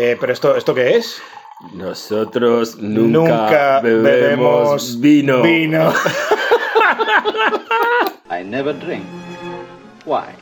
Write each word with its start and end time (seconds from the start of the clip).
Eh, 0.00 0.16
pero 0.20 0.32
esto, 0.32 0.54
¿esto 0.54 0.72
qué 0.76 0.96
es? 0.96 1.20
Nosotros 1.72 2.76
nunca, 2.76 3.80
bebemos, 3.80 5.00
vino. 5.00 5.42
Vino. 5.42 5.92
I 8.30 8.44
never 8.44 8.78
drink. 8.78 9.02
Why? 10.06 10.36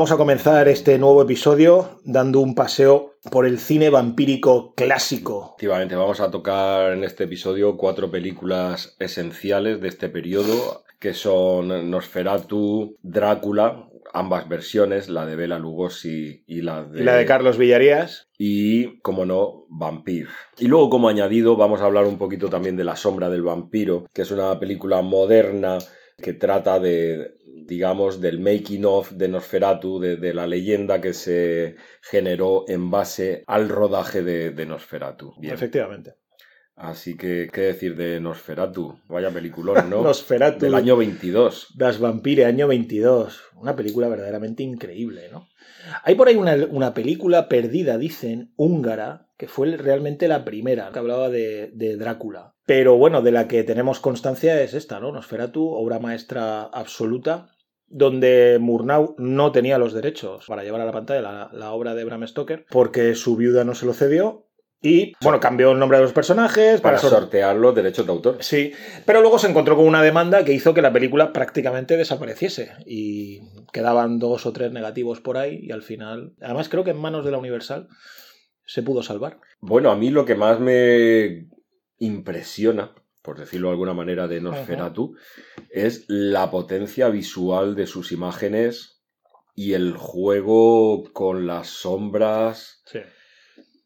Vamos 0.00 0.12
a 0.12 0.16
comenzar 0.16 0.66
este 0.68 0.96
nuevo 0.96 1.20
episodio 1.20 2.00
dando 2.06 2.40
un 2.40 2.54
paseo 2.54 3.16
por 3.30 3.44
el 3.44 3.58
cine 3.58 3.90
vampírico 3.90 4.72
clásico. 4.74 5.48
Efectivamente, 5.50 5.94
vamos 5.94 6.20
a 6.20 6.30
tocar 6.30 6.94
en 6.94 7.04
este 7.04 7.24
episodio 7.24 7.76
cuatro 7.76 8.10
películas 8.10 8.96
esenciales 8.98 9.82
de 9.82 9.88
este 9.88 10.08
periodo, 10.08 10.84
que 10.98 11.12
son 11.12 11.90
Nosferatu, 11.90 12.96
Drácula, 13.02 13.90
ambas 14.14 14.48
versiones, 14.48 15.10
la 15.10 15.26
de 15.26 15.36
Bela 15.36 15.58
Lugosi 15.58 16.44
y 16.46 16.62
la 16.62 16.82
de... 16.82 17.00
Y 17.02 17.04
la 17.04 17.16
de 17.16 17.26
Carlos 17.26 17.58
Villarías. 17.58 18.30
y, 18.38 19.00
como 19.00 19.26
no, 19.26 19.66
Vampir. 19.68 20.28
Y 20.58 20.68
luego, 20.68 20.88
como 20.88 21.10
añadido, 21.10 21.58
vamos 21.58 21.82
a 21.82 21.84
hablar 21.84 22.06
un 22.06 22.16
poquito 22.16 22.48
también 22.48 22.74
de 22.74 22.84
La 22.84 22.96
sombra 22.96 23.28
del 23.28 23.42
vampiro, 23.42 24.06
que 24.14 24.22
es 24.22 24.30
una 24.30 24.58
película 24.58 25.02
moderna 25.02 25.76
que 26.20 26.32
trata 26.32 26.78
de, 26.78 27.36
digamos, 27.66 28.20
del 28.20 28.40
making 28.40 28.84
of 28.84 29.12
de 29.12 29.28
Nosferatu, 29.28 29.98
de, 30.00 30.16
de 30.16 30.34
la 30.34 30.46
leyenda 30.46 31.00
que 31.00 31.12
se 31.12 31.76
generó 32.02 32.64
en 32.68 32.90
base 32.90 33.44
al 33.46 33.68
rodaje 33.68 34.22
de, 34.22 34.50
de 34.50 34.66
Nosferatu. 34.66 35.34
Bien. 35.38 35.54
Efectivamente. 35.54 36.14
Así 36.80 37.14
que, 37.14 37.50
¿qué 37.52 37.60
decir 37.60 37.94
de 37.94 38.20
Nosferatu? 38.20 38.98
Vaya 39.06 39.30
peliculón, 39.30 39.90
¿no? 39.90 40.02
Nosferatu. 40.02 40.64
Del 40.64 40.74
año 40.74 40.96
22. 40.96 41.74
Das 41.76 42.00
Vampire, 42.00 42.46
año 42.46 42.68
22. 42.68 43.38
Una 43.56 43.76
película 43.76 44.08
verdaderamente 44.08 44.62
increíble, 44.62 45.28
¿no? 45.30 45.46
Hay 46.04 46.14
por 46.14 46.28
ahí 46.28 46.36
una, 46.36 46.54
una 46.70 46.94
película 46.94 47.48
perdida, 47.48 47.98
dicen, 47.98 48.52
húngara, 48.56 49.28
que 49.36 49.46
fue 49.46 49.76
realmente 49.76 50.26
la 50.26 50.44
primera, 50.44 50.90
que 50.90 50.98
hablaba 50.98 51.28
de, 51.28 51.70
de 51.74 51.96
Drácula. 51.96 52.54
Pero 52.70 52.96
bueno, 52.96 53.20
de 53.20 53.32
la 53.32 53.48
que 53.48 53.64
tenemos 53.64 53.98
constancia 53.98 54.62
es 54.62 54.74
esta, 54.74 55.00
¿no? 55.00 55.10
Nosferatu, 55.10 55.70
obra 55.70 55.98
maestra 55.98 56.62
absoluta, 56.62 57.48
donde 57.88 58.58
Murnau 58.60 59.16
no 59.18 59.50
tenía 59.50 59.76
los 59.76 59.92
derechos 59.92 60.44
para 60.46 60.62
llevar 60.62 60.80
a 60.80 60.84
la 60.84 60.92
pantalla 60.92 61.20
la, 61.20 61.50
la 61.52 61.72
obra 61.72 61.96
de 61.96 62.04
Bram 62.04 62.24
Stoker, 62.28 62.66
porque 62.70 63.16
su 63.16 63.34
viuda 63.34 63.64
no 63.64 63.74
se 63.74 63.86
lo 63.86 63.92
cedió. 63.92 64.46
Y, 64.80 65.14
bueno, 65.20 65.40
cambió 65.40 65.72
el 65.72 65.80
nombre 65.80 65.98
de 65.98 66.04
los 66.04 66.12
personajes 66.12 66.80
Para 66.80 66.98
sor- 66.98 67.10
sortear 67.10 67.56
los 67.56 67.74
derechos 67.74 68.06
de 68.06 68.12
autor. 68.12 68.36
Sí, 68.38 68.70
pero 69.04 69.20
luego 69.20 69.40
se 69.40 69.48
encontró 69.48 69.74
con 69.74 69.86
una 69.86 70.00
demanda 70.00 70.44
que 70.44 70.52
hizo 70.52 70.72
que 70.72 70.80
la 70.80 70.92
película 70.92 71.32
prácticamente 71.32 71.96
desapareciese 71.96 72.70
y 72.86 73.40
quedaban 73.72 74.20
dos 74.20 74.46
o 74.46 74.52
tres 74.52 74.70
negativos 74.70 75.20
por 75.20 75.38
ahí 75.38 75.58
y 75.60 75.72
al 75.72 75.82
final, 75.82 76.34
además 76.40 76.68
creo 76.68 76.84
que 76.84 76.92
en 76.92 76.98
manos 77.00 77.24
de 77.24 77.32
la 77.32 77.38
Universal 77.38 77.88
se 78.64 78.84
pudo 78.84 79.02
salvar. 79.02 79.40
Bueno, 79.58 79.90
a 79.90 79.96
mí 79.96 80.10
lo 80.10 80.24
que 80.24 80.36
más 80.36 80.60
me 80.60 81.48
impresiona, 82.00 82.94
por 83.22 83.38
decirlo 83.38 83.68
de 83.68 83.72
alguna 83.72 83.94
manera, 83.94 84.26
de 84.26 84.40
Nosferatu, 84.40 85.16
es 85.70 86.06
la 86.08 86.50
potencia 86.50 87.08
visual 87.08 87.76
de 87.76 87.86
sus 87.86 88.10
imágenes 88.10 89.04
y 89.54 89.74
el 89.74 89.96
juego 89.96 91.04
con 91.12 91.46
las 91.46 91.68
sombras. 91.68 92.82
Sí. 92.86 92.98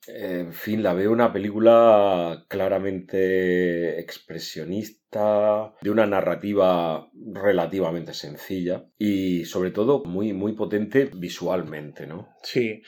En 0.07 0.53
fin, 0.53 0.83
la 0.83 0.93
veo 0.95 1.11
una 1.11 1.33
película 1.33 2.45
claramente 2.49 3.99
expresionista, 3.99 5.04
de 5.15 5.91
una 5.91 6.07
narrativa 6.07 7.09
relativamente 7.33 8.15
sencilla 8.15 8.87
y 8.99 9.45
sobre 9.45 9.71
todo 9.71 10.03
muy, 10.05 10.33
muy 10.33 10.53
potente 10.53 11.11
visualmente, 11.15 12.07
¿no? 12.07 12.29
Sí. 12.43 12.83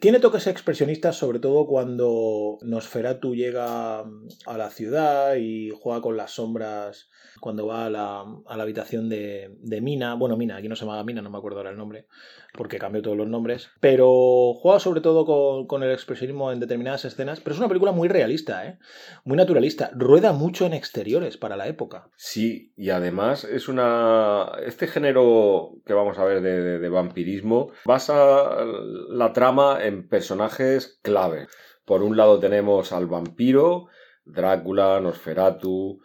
Tiene 0.00 0.20
toques 0.20 0.46
expresionistas, 0.46 1.16
sobre 1.16 1.38
todo 1.38 1.66
cuando 1.66 2.58
Nosferatu 2.62 3.34
llega 3.34 4.00
a 4.00 4.58
la 4.58 4.70
ciudad 4.70 5.36
y 5.36 5.70
juega 5.70 6.00
con 6.00 6.16
las 6.16 6.32
sombras 6.32 7.10
cuando 7.40 7.66
va 7.66 7.86
a 7.86 7.90
la, 7.90 8.24
a 8.46 8.56
la 8.56 8.62
habitación 8.62 9.08
de, 9.08 9.56
de 9.60 9.80
Mina. 9.80 10.14
Bueno, 10.14 10.36
Mina, 10.36 10.56
aquí 10.56 10.68
no 10.68 10.76
se 10.76 10.84
llama 10.84 11.02
Mina, 11.04 11.22
no 11.22 11.30
me 11.30 11.38
acuerdo 11.38 11.58
ahora 11.58 11.70
el 11.70 11.76
nombre, 11.76 12.06
porque 12.54 12.78
cambió 12.78 13.02
todos 13.02 13.16
los 13.16 13.28
nombres. 13.28 13.70
Pero 13.80 14.54
juega 14.54 14.78
sobre 14.78 15.00
todo 15.00 15.26
con, 15.26 15.66
con 15.66 15.82
el 15.82 15.90
expresionismo 15.90 16.52
en 16.52 16.60
determinadas 16.60 17.04
escenas. 17.04 17.40
Pero 17.40 17.54
es 17.54 17.58
una 17.58 17.68
película 17.68 17.92
muy 17.92 18.08
realista, 18.08 18.66
¿eh? 18.66 18.78
Muy 19.24 19.36
naturalista. 19.36 19.90
Rueda 19.94 20.32
mucho 20.32 20.66
en 20.66 20.72
exteriores 20.72 21.36
para 21.36 21.56
la 21.56 21.66
época. 21.66 21.71
Sí, 22.16 22.72
y 22.76 22.90
además 22.90 23.44
es 23.44 23.68
una. 23.68 24.52
Este 24.64 24.86
género 24.86 25.72
que 25.86 25.92
vamos 25.94 26.18
a 26.18 26.24
ver 26.24 26.40
de, 26.42 26.62
de- 26.62 26.78
de 26.78 26.88
vampirismo 26.88 27.70
basa 27.84 28.64
la 29.08 29.32
trama 29.32 29.78
en 29.84 30.08
personajes 30.08 30.98
clave. 31.02 31.46
Por 31.84 32.02
un 32.02 32.16
lado 32.16 32.38
tenemos 32.38 32.92
al 32.92 33.06
vampiro, 33.06 33.88
Drácula, 34.24 35.00
Nosferatu. 35.00 36.00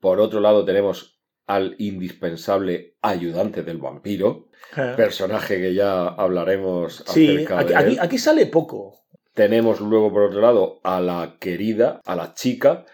Por 0.00 0.20
otro 0.20 0.40
lado 0.40 0.64
tenemos 0.64 1.20
al 1.46 1.74
indispensable 1.78 2.96
ayudante 3.02 3.62
del 3.62 3.78
vampiro, 3.78 4.48
personaje 4.96 5.60
que 5.60 5.74
ya 5.74 6.06
hablaremos 6.08 7.04
Sí, 7.06 7.28
acerca 7.44 7.58
aquí, 7.80 7.94
de 7.96 8.00
aquí 8.00 8.18
sale 8.18 8.46
poco. 8.46 9.00
Tenemos 9.34 9.80
luego, 9.80 10.12
por 10.12 10.22
otro 10.22 10.40
lado, 10.40 10.80
a 10.84 11.00
la 11.00 11.36
querida, 11.40 12.00
a 12.04 12.14
la 12.16 12.34
chica, 12.34 12.86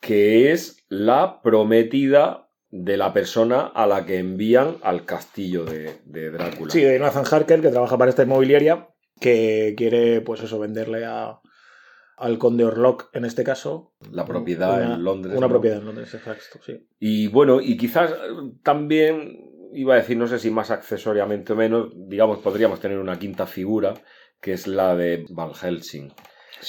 que 0.00 0.52
es 0.52 0.84
la 0.88 1.40
prometida 1.42 2.48
de 2.70 2.96
la 2.96 3.12
persona 3.12 3.60
a 3.66 3.86
la 3.86 4.04
que 4.04 4.18
envían 4.18 4.76
al 4.82 5.04
castillo 5.04 5.64
de, 5.64 6.00
de 6.04 6.30
Drácula. 6.30 6.72
Sí, 6.72 6.80
de 6.82 6.98
Nathan 6.98 7.24
Harker, 7.30 7.60
que 7.60 7.68
trabaja 7.70 7.96
para 7.96 8.10
esta 8.10 8.24
inmobiliaria, 8.24 8.88
que 9.20 9.74
quiere, 9.76 10.20
pues 10.20 10.42
eso, 10.42 10.58
venderle 10.58 11.04
a, 11.04 11.38
al 12.16 12.38
conde 12.38 12.64
Orlok, 12.64 13.10
en 13.12 13.24
este 13.24 13.44
caso. 13.44 13.94
La 14.10 14.24
propiedad 14.24 14.74
una- 14.82 14.94
en 14.96 15.04
Londres. 15.04 15.36
Una 15.36 15.46
¿no? 15.46 15.52
propiedad 15.52 15.78
en 15.78 15.84
Londres, 15.86 16.12
exacto, 16.14 16.58
sí. 16.66 16.86
Y 16.98 17.28
bueno, 17.28 17.60
y 17.60 17.76
quizás 17.76 18.12
también, 18.64 19.38
iba 19.72 19.94
a 19.94 19.98
decir, 19.98 20.16
no 20.16 20.26
sé 20.26 20.38
si 20.38 20.50
más 20.50 20.70
accesoriamente 20.70 21.52
o 21.52 21.56
menos, 21.56 21.92
digamos, 21.94 22.38
podríamos 22.40 22.80
tener 22.80 22.98
una 22.98 23.18
quinta 23.18 23.46
figura, 23.46 23.94
que 24.40 24.52
es 24.52 24.66
la 24.66 24.94
de 24.96 25.24
Van 25.30 25.54
Helsing. 25.54 26.12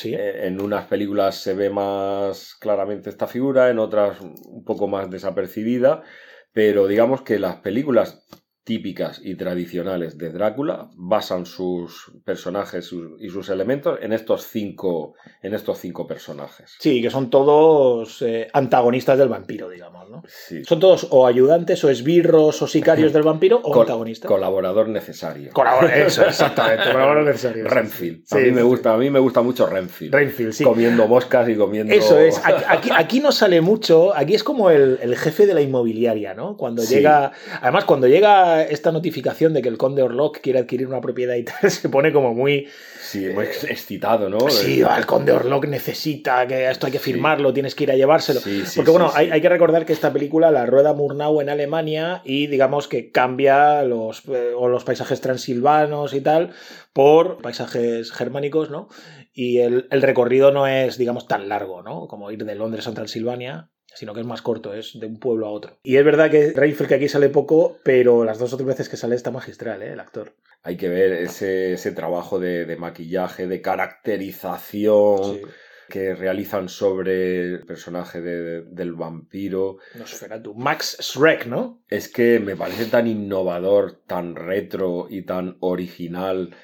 Eh, 0.03 0.47
En 0.47 0.61
unas 0.61 0.85
películas 0.87 1.35
se 1.35 1.53
ve 1.53 1.69
más 1.69 2.55
claramente 2.55 3.09
esta 3.09 3.27
figura, 3.27 3.69
en 3.69 3.79
otras 3.79 4.19
un 4.21 4.63
poco 4.63 4.87
más 4.87 5.09
desapercibida, 5.09 6.03
pero 6.51 6.87
digamos 6.87 7.21
que 7.23 7.39
las 7.39 7.57
películas 7.57 8.25
típicas 8.65 9.21
y 9.23 9.35
tradicionales 9.35 10.17
de 10.17 10.31
Drácula 10.31 10.89
basan 10.95 11.45
sus 11.45 12.11
personajes 12.25 12.91
y 13.19 13.29
sus 13.29 13.49
elementos 13.49 13.99
en 14.01 14.11
estos 14.11 14.47
cinco, 14.47 15.13
en 15.43 15.53
estos 15.53 15.77
cinco 15.79 16.07
personajes. 16.07 16.75
sí, 16.79 16.99
que 17.01 17.11
son 17.11 17.29
todos 17.29 18.21
eh, 18.23 18.47
antagonistas 18.53 19.19
del 19.19 19.29
vampiro, 19.29 19.69
digamos, 19.69 20.09
¿no? 20.09 20.23
Sí. 20.27 20.63
Son 20.65 20.79
todos 20.79 21.07
o 21.11 21.27
ayudantes, 21.27 21.83
o 21.83 21.89
esbirros, 21.91 22.59
o 22.63 22.67
sicarios 22.67 23.13
del 23.13 23.21
vampiro, 23.21 23.61
o 23.63 23.71
Col- 23.71 23.81
antagonistas. 23.83 24.27
Colaborador 24.29 24.89
necesario. 24.89 25.51
Colabora- 25.53 25.95
Eso, 25.95 26.23
exactamente. 26.27 26.85
Colaboradores 26.91 27.25
necesarios. 27.27 27.69
Renfield. 27.69 28.23
Sí, 28.25 28.35
a, 28.35 28.41
mí 28.41 28.51
me 28.51 28.63
gusta, 28.63 28.93
a 28.93 28.97
mí 28.97 29.09
me 29.11 29.19
gusta 29.19 29.41
mucho 29.43 29.67
Renfield. 29.67 30.11
Renfield, 30.13 30.53
sí. 30.53 30.63
Comiendo 30.63 31.07
moscas 31.07 31.47
y 31.49 31.55
comiendo... 31.55 31.93
Eso 31.93 32.17
es, 32.19 32.41
aquí, 32.67 32.89
aquí, 32.91 33.19
no 33.19 33.31
sale 33.31 33.61
mucho, 33.61 34.15
aquí 34.15 34.33
es 34.33 34.43
como 34.43 34.71
el, 34.71 34.97
el 35.03 35.15
jefe 35.15 35.45
de 35.45 35.53
la 35.53 35.61
inmobiliaria, 35.61 36.33
¿no? 36.33 36.57
Cuando 36.57 36.83
llega, 36.83 37.31
además 37.61 37.85
cuando 37.85 38.07
llega 38.07 38.54
llega 38.57 38.71
esta 38.71 38.91
notificación 38.91 39.53
de 39.53 39.61
que 39.61 39.69
el 39.69 39.77
conde 39.77 40.01
Orlok 40.01 40.39
quiere 40.41 40.59
adquirir 40.59 40.87
una 40.87 41.01
propiedad 41.01 41.35
y 41.35 41.43
tal, 41.43 41.55
se 41.71 41.89
pone 41.89 42.11
como 42.11 42.33
muy... 42.33 42.67
Sí, 43.01 43.27
muy 43.29 43.45
excitado, 43.45 44.29
¿no? 44.29 44.49
Sí, 44.49 44.81
Eh, 44.81 44.87
el 44.97 45.05
conde 45.05 45.31
Orlok 45.31 45.67
necesita 45.67 46.47
que 46.47 46.69
esto 46.69 46.87
hay 46.87 46.91
que 46.91 46.97
Sí. 46.99 47.11
firmarlo, 47.11 47.53
tienes 47.53 47.75
que 47.75 47.83
ir 47.83 47.91
a 47.91 47.95
llevárselo. 47.95 48.39
Sí, 48.39 48.65
sí, 48.65 48.77
Porque 48.77 48.91
bueno, 48.91 49.11
hay 49.13 49.39
que 49.41 49.49
recordar 49.49 49.85
que 49.85 49.93
esta 49.93 50.11
película 50.11 50.49
la 50.51 50.65
rueda 50.65 50.93
Murnau 50.93 51.39
en 51.41 51.49
Alemania 51.49 52.21
y 52.25 52.47
digamos 52.47 52.87
que 52.87 53.11
cambia 53.11 53.83
los, 53.83 54.23
eh, 54.27 54.53
o 54.57 54.67
los 54.67 54.83
paisajes 54.83 55.21
transilvanos 55.21 56.13
y 56.13 56.21
tal 56.21 56.51
por 56.93 57.41
paisajes 57.41 58.11
germánicos, 58.11 58.69
¿no? 58.69 58.87
Y 59.33 59.59
el, 59.59 59.87
el 59.91 60.01
recorrido 60.01 60.51
no 60.51 60.65
es, 60.65 60.97
digamos, 60.97 61.27
tan 61.27 61.49
largo, 61.49 61.83
¿no? 61.83 62.07
Como 62.07 62.31
ir 62.31 62.43
de 62.45 62.55
Londres 62.55 62.87
a 62.87 62.93
Transilvania, 62.93 63.69
sino 63.95 64.13
que 64.13 64.19
es 64.21 64.25
más 64.27 64.41
corto, 64.41 64.73
es 64.73 64.99
de 64.99 65.07
un 65.07 65.17
pueblo 65.19 65.47
a 65.47 65.51
otro. 65.51 65.77
Y 65.83 65.97
es 65.97 66.05
verdad 66.05 66.29
que 66.29 66.51
Reinfeldt 66.55 66.89
que 66.89 66.95
aquí 66.95 67.07
sale 67.07 67.29
poco, 67.29 67.79
pero 67.83 68.23
las 68.25 68.37
dos 68.37 68.53
o 68.53 68.57
tres 68.57 68.67
veces 68.67 68.89
que 68.89 68.97
sale 68.97 69.15
está 69.15 69.31
magistral, 69.31 69.81
¿eh? 69.81 69.93
El 69.93 69.99
actor. 69.99 70.33
Hay 70.63 70.77
que 70.77 70.89
ver 70.89 71.11
ese, 71.13 71.73
ese 71.73 71.91
trabajo 71.91 72.39
de, 72.39 72.65
de 72.65 72.75
maquillaje, 72.75 73.47
de 73.47 73.61
caracterización 73.61 75.35
Sí. 75.35 75.41
que 75.89 76.15
realizan 76.15 76.67
sobre 76.69 77.41
el 77.53 77.65
personaje 77.65 78.19
de- 78.21 78.63
del 78.63 78.93
vampiro. 78.93 79.77
Nosferatu. 79.95 80.55
Max 80.55 80.97
Schreck, 80.99 81.45
¿no? 81.45 81.83
Es 81.87 82.07
que 82.09 82.39
me 82.39 82.55
parece 82.55 82.85
tan 82.85 83.05
innovador, 83.07 84.01
tan 84.07 84.35
retro 84.35 85.07
y 85.09 85.21
tan 85.23 85.57
original 85.59 86.55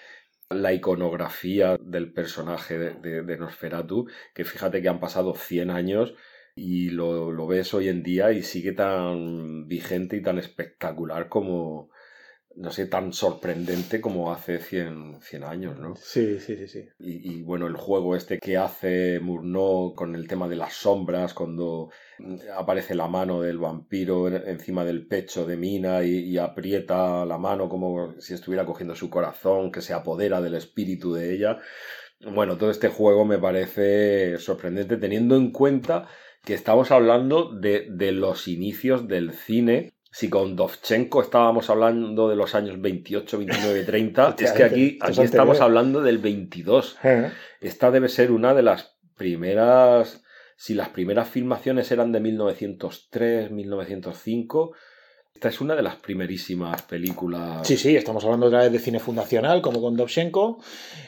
la 0.49 0.73
iconografía 0.73 1.77
del 1.79 2.11
personaje 2.11 2.77
de, 2.77 2.93
de- 2.95 3.21
de 3.23 3.37
Nosferatu, 3.37 4.07
que 4.33 4.43
fíjate 4.43 4.81
que 4.81 4.89
han 4.89 4.99
pasado 4.99 5.33
100 5.35 5.69
años 5.69 6.13
y 6.63 6.89
lo, 6.89 7.31
lo 7.31 7.47
ves 7.47 7.73
hoy 7.73 7.89
en 7.89 8.03
día 8.03 8.31
y 8.31 8.43
sigue 8.43 8.73
tan 8.73 9.67
vigente 9.67 10.17
y 10.17 10.21
tan 10.21 10.37
espectacular 10.37 11.27
como, 11.29 11.89
no 12.55 12.71
sé, 12.71 12.87
tan 12.87 13.13
sorprendente 13.13 14.01
como 14.01 14.31
hace 14.31 14.59
100, 14.59 15.19
100 15.21 15.43
años, 15.43 15.79
¿no? 15.79 15.95
Sí, 15.95 16.39
sí, 16.39 16.55
sí, 16.57 16.67
sí. 16.67 16.89
Y, 16.99 17.39
y, 17.39 17.41
bueno, 17.43 17.67
el 17.67 17.75
juego 17.75 18.15
este 18.15 18.39
que 18.39 18.57
hace 18.57 19.19
Murnau 19.19 19.95
con 19.95 20.15
el 20.15 20.27
tema 20.27 20.47
de 20.47 20.55
las 20.55 20.73
sombras, 20.73 21.33
cuando 21.33 21.89
aparece 22.55 22.93
la 22.95 23.07
mano 23.07 23.41
del 23.41 23.57
vampiro 23.57 24.27
en- 24.27 24.47
encima 24.47 24.85
del 24.85 25.07
pecho 25.07 25.45
de 25.45 25.57
Mina 25.57 26.03
y, 26.03 26.19
y 26.29 26.37
aprieta 26.37 27.25
la 27.25 27.37
mano 27.37 27.67
como 27.69 28.19
si 28.21 28.33
estuviera 28.33 28.65
cogiendo 28.65 28.95
su 28.95 29.09
corazón, 29.09 29.71
que 29.71 29.81
se 29.81 29.93
apodera 29.93 30.41
del 30.41 30.55
espíritu 30.55 31.13
de 31.13 31.33
ella. 31.33 31.57
Bueno, 32.33 32.57
todo 32.57 32.69
este 32.71 32.89
juego 32.89 33.25
me 33.25 33.39
parece 33.39 34.37
sorprendente 34.37 34.97
teniendo 34.97 35.35
en 35.35 35.51
cuenta 35.51 36.07
que 36.43 36.53
estamos 36.53 36.91
hablando 36.91 37.51
de, 37.51 37.87
de 37.89 38.11
los 38.11 38.47
inicios 38.47 39.07
del 39.07 39.31
cine. 39.31 39.93
Si 40.13 40.29
con 40.29 40.57
Dovchenko 40.57 41.21
estábamos 41.21 41.69
hablando 41.69 42.27
de 42.27 42.35
los 42.35 42.53
años 42.53 42.81
28, 42.81 43.37
29, 43.37 43.83
30, 43.85 44.35
es 44.39 44.51
que 44.51 44.63
aquí, 44.63 44.99
aquí 45.01 45.21
estamos 45.21 45.61
hablando 45.61 46.01
del 46.01 46.17
22. 46.17 46.97
Eh, 47.03 47.31
Esta 47.61 47.91
debe 47.91 48.09
ser 48.09 48.31
una 48.31 48.53
de 48.53 48.61
las 48.61 48.97
primeras, 49.15 50.21
si 50.57 50.73
las 50.73 50.89
primeras 50.89 51.29
filmaciones 51.29 51.91
eran 51.91 52.11
de 52.11 52.19
1903, 52.19 53.51
1905, 53.51 54.73
esta 55.33 55.49
es 55.49 55.59
una 55.61 55.75
de 55.75 55.81
las 55.81 55.95
primerísimas 55.95 56.83
películas. 56.83 57.67
Sí, 57.67 57.75
sí, 57.75 57.95
estamos 57.95 58.23
hablando 58.23 58.45
otra 58.47 58.59
vez 58.59 58.71
de 58.71 58.77
cine 58.79 58.99
fundacional, 58.99 59.61
como 59.61 59.81
con 59.81 59.95
Dovchenko, 59.97 60.59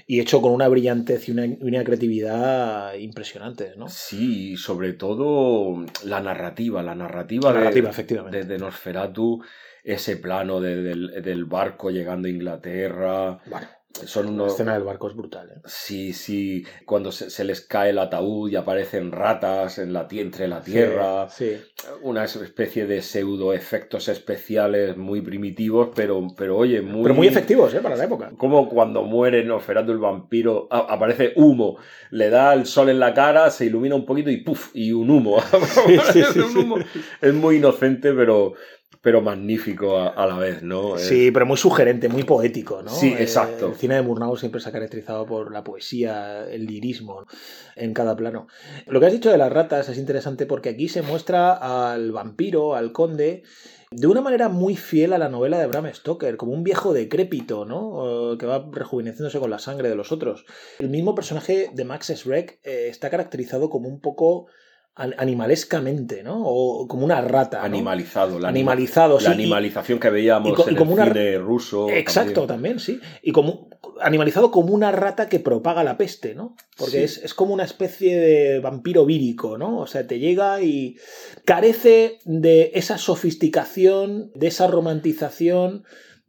y 0.08 0.20
hecho 0.22 0.42
con 0.42 0.54
una 0.54 0.68
brillantez 0.68 1.30
y 1.30 1.32
una, 1.32 1.84
creatividad 1.84 2.96
impresionantes, 2.96 3.78
¿no? 3.78 3.88
Sí, 3.90 4.54
y 4.54 4.58
sobre 4.58 4.94
todo 4.94 5.86
la 6.06 6.20
narrativa, 6.22 6.82
la 6.82 6.96
narrativa, 6.96 7.50
La 7.52 7.58
de- 7.60 7.64
narrativa, 7.66 7.90
efectivamente. 7.92 8.38
de, 8.40 8.46
de 8.46 8.58
Nosferatu, 8.58 9.44
ese 9.84 10.18
plano 10.18 10.60
de- 10.62 10.82
del, 10.82 11.22
del 11.22 11.46
barco 11.46 11.92
llegando 11.92 12.28
a 12.28 12.32
Inglaterra, 12.32 13.40
Bueno, 13.46 13.68
son 14.06 14.26
la 14.26 14.32
unos... 14.32 14.52
escena 14.54 14.74
del 14.74 14.84
barco 14.84 15.08
es 15.08 15.16
brutal, 15.16 15.50
¿eh? 15.52 15.62
Sí, 15.66 16.14
sí, 16.14 16.66
cuando 16.86 17.12
se, 17.12 17.30
se 17.30 17.44
les 17.44 17.62
cae 17.62 17.92
el 17.92 18.00
ataúd 18.00 18.50
y 18.50 18.56
aparecen 18.56 19.12
ratas 19.12 19.78
en 19.78 19.94
la, 19.94 20.08
entre 20.12 20.48
la 20.48 20.62
tierra, 20.62 21.30
Sí, 21.30 21.58
una 22.02 22.24
especie 22.26 22.88
de 22.88 23.02
pseudo 23.02 23.54
efectos 23.54 24.08
especiales 24.08 24.98
muy 24.98 25.22
primitivos, 25.22 25.90
pero, 25.96 26.26
pero 26.36 26.58
oye, 26.58 26.82
muy... 26.82 27.04
pero 27.04 27.14
muy 27.14 27.28
efectivos, 27.28 27.74
¿eh? 27.74 27.80
Para 27.82 27.96
la 27.96 28.06
época. 28.06 28.32
Como 28.38 28.68
cuando 28.68 29.04
muere 29.04 29.44
Nosferatu 29.44 29.92
el 29.92 30.00
vampiro, 30.00 30.68
a- 30.72 30.92
aparece 30.94 31.34
humo, 31.36 31.78
le 32.10 32.30
da 32.30 32.54
el 32.54 32.66
sol 32.66 32.90
en 32.90 33.00
la 33.00 33.14
cara, 33.14 33.50
se 33.52 33.66
ilumina 33.66 33.96
un 33.96 34.06
poquito 34.06 34.30
y 34.32 34.38
¡puf! 34.38 34.72
y 34.74 34.92
un 34.92 35.10
humo. 35.10 35.40
sí, 36.14 36.24
sí, 36.34 36.40
Un 36.40 36.58
humo. 36.58 36.76
Es 37.22 37.34
muy 37.34 37.58
inocente, 37.58 38.12
pero, 38.14 38.54
pero 39.02 39.22
magnífico 39.22 39.98
a, 39.98 40.10
a 40.10 40.26
la 40.28 40.38
vez, 40.38 40.64
¿no? 40.64 40.98
Sí, 40.98 41.32
pero 41.32 41.46
muy 41.46 41.58
sugerente, 41.58 42.10
muy 42.10 42.24
poético, 42.24 42.82
¿no? 42.82 42.92
Sí, 42.92 43.10
Eh, 43.14 43.22
exacto. 43.24 43.68
el 43.68 43.76
cine 43.76 43.96
de 43.96 44.02
Murnau 44.02 44.36
siempre 44.38 44.62
se 44.62 44.70
ha 44.70 44.72
caracterizado 44.72 45.26
por 45.26 45.52
la 45.52 45.64
poesía, 45.64 46.46
el 46.50 46.66
lirismo 46.66 47.26
en 47.76 47.94
cada 47.94 48.16
plano. 48.16 48.48
Lo 48.88 49.00
que 49.00 49.08
has 49.08 49.12
dicho 49.14 49.32
de 49.32 49.38
las 49.38 49.52
ratas 49.52 49.90
es 49.90 49.98
interesante 49.98 50.46
porque 50.46 50.70
aquí 50.70 50.88
se 50.90 51.02
muestra 51.02 51.54
al 51.94 52.12
vampiro, 52.12 52.76
al 52.76 52.92
conde, 52.92 53.44
de 53.92 54.08
una 54.08 54.22
manera 54.22 54.50
muy 54.50 54.76
fiel 54.76 55.14
a 55.14 55.18
la 55.20 55.30
novela 55.30 55.60
de 55.60 55.68
Bram 55.68 55.86
Stoker, 55.94 56.36
como 56.36 56.52
un 56.54 56.64
viejo 56.64 56.94
decrépito, 56.94 57.66
¿no? 57.66 58.38
Que 58.40 58.46
va 58.48 58.68
rejuveneciéndose 58.72 59.40
con 59.40 59.52
la 59.52 59.60
sangre 59.60 59.90
de 59.90 59.96
los 59.96 60.12
otros. 60.12 60.46
El 60.80 60.90
mismo 60.90 61.14
personaje 61.14 61.70
de 61.74 61.86
Max 61.86 62.12
Schreck 62.16 62.60
eh, 62.64 62.88
está 62.90 63.10
caracterizado 63.12 63.70
como 63.70 63.88
un 63.90 64.00
poco 64.02 64.48
animalescamente, 64.96 66.22
¿no? 66.24 66.42
O 66.46 66.88
como 66.88 67.04
una 67.06 67.20
rata. 67.22 67.60
¿no? 67.60 67.64
Animalizado. 67.66 68.40
La, 68.40 68.50
anima- 68.50 68.72
Animalizado, 68.74 69.18
sí. 69.20 69.26
la 69.26 69.32
y- 69.32 69.34
animalización 69.34 70.00
que 70.00 70.10
veíamos 70.10 70.52
y 70.52 70.56
co- 70.56 70.66
y 70.68 70.70
en 70.72 70.76
como 70.76 70.92
el 70.94 71.00
una- 71.00 71.08
cine 71.14 71.38
ruso. 71.40 71.90
Exacto, 71.90 72.46
también, 72.46 72.80
sí. 72.80 73.00
Y 73.22 73.32
como 73.32 73.70
animalizado 74.02 74.52
como 74.52 74.74
una 74.74 74.92
rata 74.92 75.28
que 75.30 75.40
propaga 75.40 75.84
la 75.84 75.98
peste, 75.98 76.36
¿no? 76.36 76.56
Porque 76.78 76.92
Sí. 77.00 77.04
es, 77.04 77.18
es 77.24 77.34
como 77.34 77.54
una 77.54 77.64
especie 77.64 78.18
de 78.20 78.60
vampiro 78.60 79.06
vírico, 79.06 79.58
¿no? 79.58 79.80
O 79.80 79.88
sea, 79.88 80.06
te 80.08 80.20
llega 80.20 80.62
y 80.62 80.98
carece 81.46 82.20
de 82.26 82.72
esa 82.76 82.98
sofisticación, 82.98 84.32
de 84.36 84.48
esa 84.48 84.68
romantización, 84.68 85.84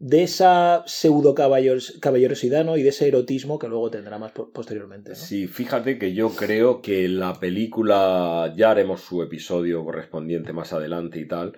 de 0.07 0.23
esa 0.23 0.83
pseudo 0.87 1.35
caballeros- 1.35 1.99
caballerosidad, 1.99 2.63
¿no? 2.63 2.77
Y 2.77 2.83
de 2.83 2.91
ese 2.91 3.09
erotismo 3.09 3.59
que 3.59 3.69
luego 3.69 3.91
tendrá 3.91 4.19
más 4.19 4.33
po- 4.33 4.51
posteriormente, 4.53 5.11
¿no? 5.11 5.17
Sí, 5.17 5.47
fíjate 5.47 5.99
que 5.99 6.13
yo 6.13 6.29
creo 6.37 6.83
que 6.83 7.09
la 7.09 7.41
película, 7.41 8.53
ya 8.55 8.73
haremos 8.73 9.01
su 9.01 9.23
episodio 9.23 9.83
correspondiente 9.83 10.53
más 10.53 10.75
adelante 10.75 11.19
y 11.21 11.27
tal, 11.27 11.57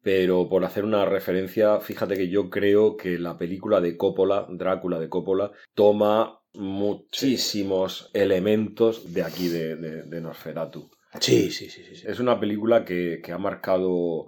pero 0.00 0.48
por 0.48 0.64
hacer 0.64 0.84
una 0.84 1.04
referencia, 1.06 1.80
fíjate 1.80 2.14
que 2.16 2.28
yo 2.28 2.50
creo 2.50 2.96
que 2.96 3.18
la 3.18 3.36
película 3.36 3.80
de 3.80 3.96
Coppola, 3.96 4.46
Drácula 4.48 5.00
de 5.00 5.08
Coppola, 5.08 5.50
toma 5.74 6.38
muchísimos 6.54 8.10
elementos 8.14 9.12
de 9.12 9.22
aquí 9.24 9.48
de, 9.48 9.74
de- 9.74 10.02
de 10.04 10.20
Nosferatu. 10.20 10.88
Sí, 11.20 11.50
sí, 11.50 11.68
sí, 11.68 11.82
sí. 11.84 11.96
sí. 11.96 12.06
Es 12.06 12.20
una 12.20 12.38
película 12.38 12.84
que, 12.84 13.20
que 13.22 13.32
ha 13.32 13.38
marcado 13.38 14.26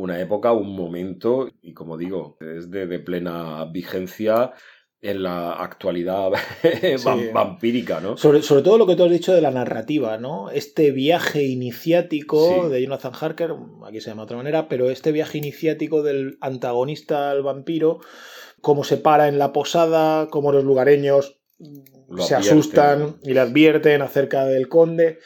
una 0.00 0.20
época, 0.20 0.52
un 0.52 0.74
momento, 0.74 1.48
y 1.62 1.72
como 1.74 1.96
digo, 1.96 2.36
es 2.40 2.70
de, 2.70 2.86
de 2.86 2.98
plena 2.98 3.64
vigencia 3.66 4.52
en 5.02 5.22
la 5.22 5.52
actualidad 5.52 6.30
vam- 6.62 7.32
vampírica, 7.32 8.00
¿no? 8.00 8.16
Sobre, 8.18 8.42
sobre 8.42 8.62
todo 8.62 8.76
lo 8.76 8.86
que 8.86 8.96
tú 8.96 9.04
has 9.04 9.10
dicho 9.10 9.32
de 9.32 9.40
la 9.40 9.50
narrativa, 9.50 10.18
¿no? 10.18 10.50
Este 10.50 10.90
viaje 10.90 11.44
iniciático 11.44 12.64
Sí. 12.66 12.70
de 12.70 12.82
Jonathan 12.82 13.12
Harker, 13.18 13.54
aquí 13.86 14.00
se 14.00 14.10
llama 14.10 14.22
de 14.22 14.24
otra 14.24 14.36
manera, 14.36 14.68
pero 14.68 14.90
este 14.90 15.10
viaje 15.12 15.38
iniciático 15.38 16.02
del 16.02 16.36
antagonista 16.42 17.30
al 17.30 17.42
vampiro, 17.42 18.00
cómo 18.60 18.84
se 18.84 18.98
para 18.98 19.28
en 19.28 19.38
la 19.38 19.52
posada, 19.54 20.28
cómo 20.28 20.52
los 20.52 20.64
lugareños 20.64 21.40
Lo 22.10 22.22
se 22.22 22.34
asustan 22.34 23.16
y 23.22 23.32
le 23.32 23.40
advierten 23.40 24.02
acerca 24.02 24.44
del 24.44 24.68
conde. 24.68 25.18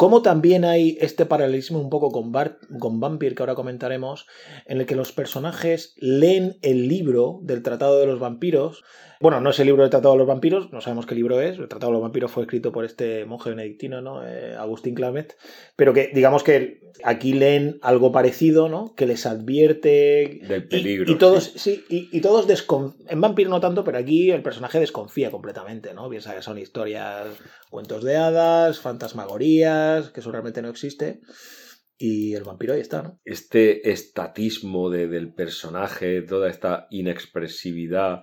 Como 0.00 0.22
también 0.22 0.64
hay 0.64 0.96
este 1.02 1.26
paralelismo 1.26 1.78
un 1.78 1.90
poco 1.90 2.10
con, 2.10 2.32
con 2.78 3.00
Vampire, 3.00 3.34
que 3.34 3.42
ahora 3.42 3.54
comentaremos, 3.54 4.26
en 4.64 4.80
el 4.80 4.86
que 4.86 4.96
los 4.96 5.12
personajes 5.12 5.92
leen 5.98 6.56
el 6.62 6.88
libro 6.88 7.40
del 7.42 7.62
Tratado 7.62 8.00
de 8.00 8.06
los 8.06 8.18
Vampiros. 8.18 8.82
Bueno, 9.22 9.38
no 9.42 9.50
es 9.50 9.60
el 9.60 9.66
libro 9.66 9.82
del 9.82 9.90
Tratado 9.90 10.14
de 10.14 10.18
los 10.20 10.26
Vampiros, 10.26 10.72
no 10.72 10.80
sabemos 10.80 11.04
qué 11.04 11.14
libro 11.14 11.42
es. 11.42 11.58
El 11.58 11.68
Tratado 11.68 11.88
de 11.88 11.92
los 11.92 12.02
Vampiros 12.02 12.30
fue 12.30 12.44
escrito 12.44 12.72
por 12.72 12.86
este 12.86 13.26
monje 13.26 13.50
benedictino, 13.50 14.00
¿no? 14.00 14.26
Eh, 14.26 14.54
Agustín 14.56 14.94
Clamet. 14.94 15.36
Pero 15.76 15.92
que 15.92 16.10
digamos 16.14 16.42
que 16.42 16.80
aquí 17.04 17.34
leen 17.34 17.78
algo 17.82 18.12
parecido, 18.12 18.70
¿no? 18.70 18.94
Que 18.94 19.04
les 19.06 19.26
advierte 19.26 20.40
Del 20.48 20.66
peligro. 20.66 21.12
Y, 21.12 21.16
todos, 21.18 21.44
sí. 21.54 21.58
sí, 21.58 21.84
y, 22.10 22.16
y 22.16 22.22
todos 22.22 22.48
descon- 22.48 22.94
En 23.10 23.20
Vampire 23.20 23.50
no 23.50 23.60
tanto, 23.60 23.84
pero 23.84 23.98
aquí 23.98 24.30
el 24.30 24.42
personaje 24.42 24.80
desconfía 24.80 25.30
completamente, 25.30 25.92
¿no? 25.92 26.08
Piensa 26.08 26.34
que 26.34 26.40
son 26.40 26.58
historias, 26.58 27.26
cuentos 27.68 28.02
de 28.02 28.16
hadas, 28.16 28.80
fantasmagorías, 28.80 30.08
que 30.08 30.20
eso 30.20 30.32
realmente 30.32 30.62
no 30.62 30.70
existe. 30.70 31.20
Y 31.98 32.32
el 32.32 32.44
vampiro 32.44 32.72
ahí 32.72 32.80
está, 32.80 33.02
¿no? 33.02 33.20
Este 33.26 33.90
estatismo 33.90 34.88
de- 34.88 35.08
del 35.08 35.34
personaje, 35.34 36.22
toda 36.22 36.48
esta 36.48 36.86
inexpresividad 36.88 38.22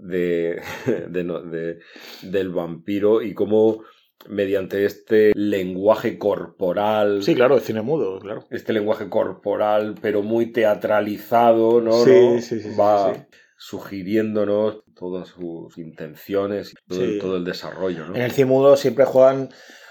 de, 0.00 0.60
de 1.10 1.24
no- 1.24 1.42
de- 1.42 1.78
del 2.22 2.50
vampiro 2.50 3.22
y 3.22 3.34
cómo 3.34 3.82
mediante 4.28 4.84
este 4.84 5.32
lenguaje 5.34 6.18
corporal. 6.18 7.22
Sí, 7.22 7.34
claro, 7.34 7.54
el 7.54 7.60
cine 7.60 7.82
mudo, 7.82 8.18
claro. 8.18 8.44
Este 8.50 8.72
lenguaje 8.72 9.08
corporal, 9.08 9.94
pero 10.02 10.22
muy 10.22 10.46
teatralizado, 10.46 11.80
¿no? 11.80 11.92
Sí, 12.04 12.10
¿no? 12.10 12.40
sí, 12.40 12.60
sí, 12.60 12.60
sí, 12.70 12.76
Va 12.78 13.14
sí. 13.14 13.20
sugiriéndonos 13.56 14.82
todas 14.94 15.28
sus 15.28 15.78
intenciones 15.78 16.72
y 16.72 16.74
todo, 16.88 17.00
Sí. 17.00 17.18
todo 17.20 17.36
el 17.36 17.44
desarrollo, 17.44 18.06
¿no? 18.06 18.16
En 18.16 18.22
el 18.22 18.30
cine 18.32 18.46
mudo 18.46 18.76
siempre 18.76 19.04
juegan 19.04 19.50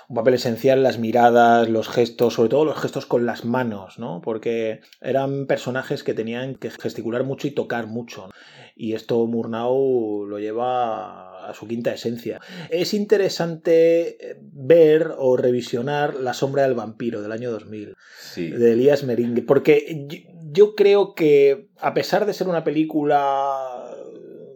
un 0.10 0.16
papel 0.16 0.36
esencial 0.36 0.84
las 0.84 1.00
miradas, 1.00 1.70
los 1.70 1.90
gestos, 1.90 2.36
sobre 2.36 2.50
todo 2.50 2.64
los 2.66 2.80
gestos 2.80 3.06
con 3.06 3.26
las 3.26 3.44
manos, 3.44 4.00
¿no? 4.00 4.22
Porque 4.22 4.80
eran 5.02 5.48
personajes 5.48 6.04
que 6.04 6.14
tenían 6.14 6.56
que 6.56 6.70
gesticular 6.70 7.24
mucho 7.26 7.48
y 7.48 7.52
tocar 7.52 7.88
mucho. 7.88 8.30
Y 8.76 8.94
esto 8.94 9.26
Murnau 9.26 10.26
lo 10.26 10.40
lleva 10.40 11.50
a 11.50 11.54
su 11.54 11.68
quinta 11.68 11.94
esencia. 11.94 12.40
Es 12.70 12.94
interesante 12.94 14.32
eh, 14.32 14.38
ver 14.42 15.14
o 15.18 15.36
revisionar 15.36 16.16
La 16.16 16.34
sombra 16.34 16.64
del 16.64 16.76
vampiro 16.76 17.22
del 17.22 17.32
año 17.32 17.52
2000 17.52 17.94
Sí. 18.20 18.50
de 18.50 18.74
Elías 18.74 19.04
Meringue, 19.04 19.42
porque 19.42 20.08
yo 20.52 20.76
creo 20.76 21.16
que 21.16 21.70
a 21.80 21.94
pesar 21.94 22.26
de 22.26 22.34
ser 22.34 22.48
una 22.48 22.64
película 22.64 23.77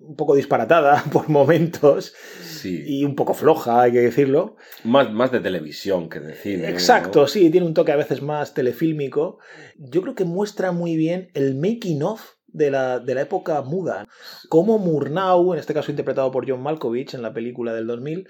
un 0.01 0.15
poco 0.15 0.35
disparatada 0.35 1.03
por 1.11 1.29
momentos 1.29 2.13
sí. 2.43 2.83
y 2.85 3.05
un 3.05 3.15
poco 3.15 3.33
floja, 3.33 3.81
hay 3.81 3.91
que 3.91 4.01
decirlo, 4.01 4.55
Más, 4.83 5.11
más 5.11 5.31
de 5.31 5.39
televisión 5.39 6.09
que 6.09 6.19
de 6.19 6.33
cine. 6.35 6.69
Exacto, 6.69 7.21
¿no? 7.21 7.27
sí, 7.27 7.49
tiene 7.49 7.67
un 7.67 7.73
toque 7.73 7.91
a 7.91 7.97
veces 7.97 8.21
más 8.21 8.53
telefílmico. 8.53 9.39
Yo 9.77 10.01
creo 10.01 10.15
que 10.15 10.25
muestra 10.25 10.71
muy 10.71 10.95
bien 10.95 11.29
el 11.33 11.55
making 11.55 12.03
of 12.03 12.21
de 12.47 12.71
la, 12.71 12.99
de 12.99 13.15
la 13.15 13.21
época 13.21 13.61
muda. 13.61 14.07
Cómo 14.49 14.77
Murnau, 14.77 15.53
en 15.53 15.59
este 15.59 15.73
caso 15.73 15.91
interpretado 15.91 16.31
por 16.31 16.49
John 16.49 16.61
Malkovich 16.61 17.13
en 17.13 17.21
la 17.21 17.33
película 17.33 17.73
del 17.73 17.87
2000, 17.87 18.27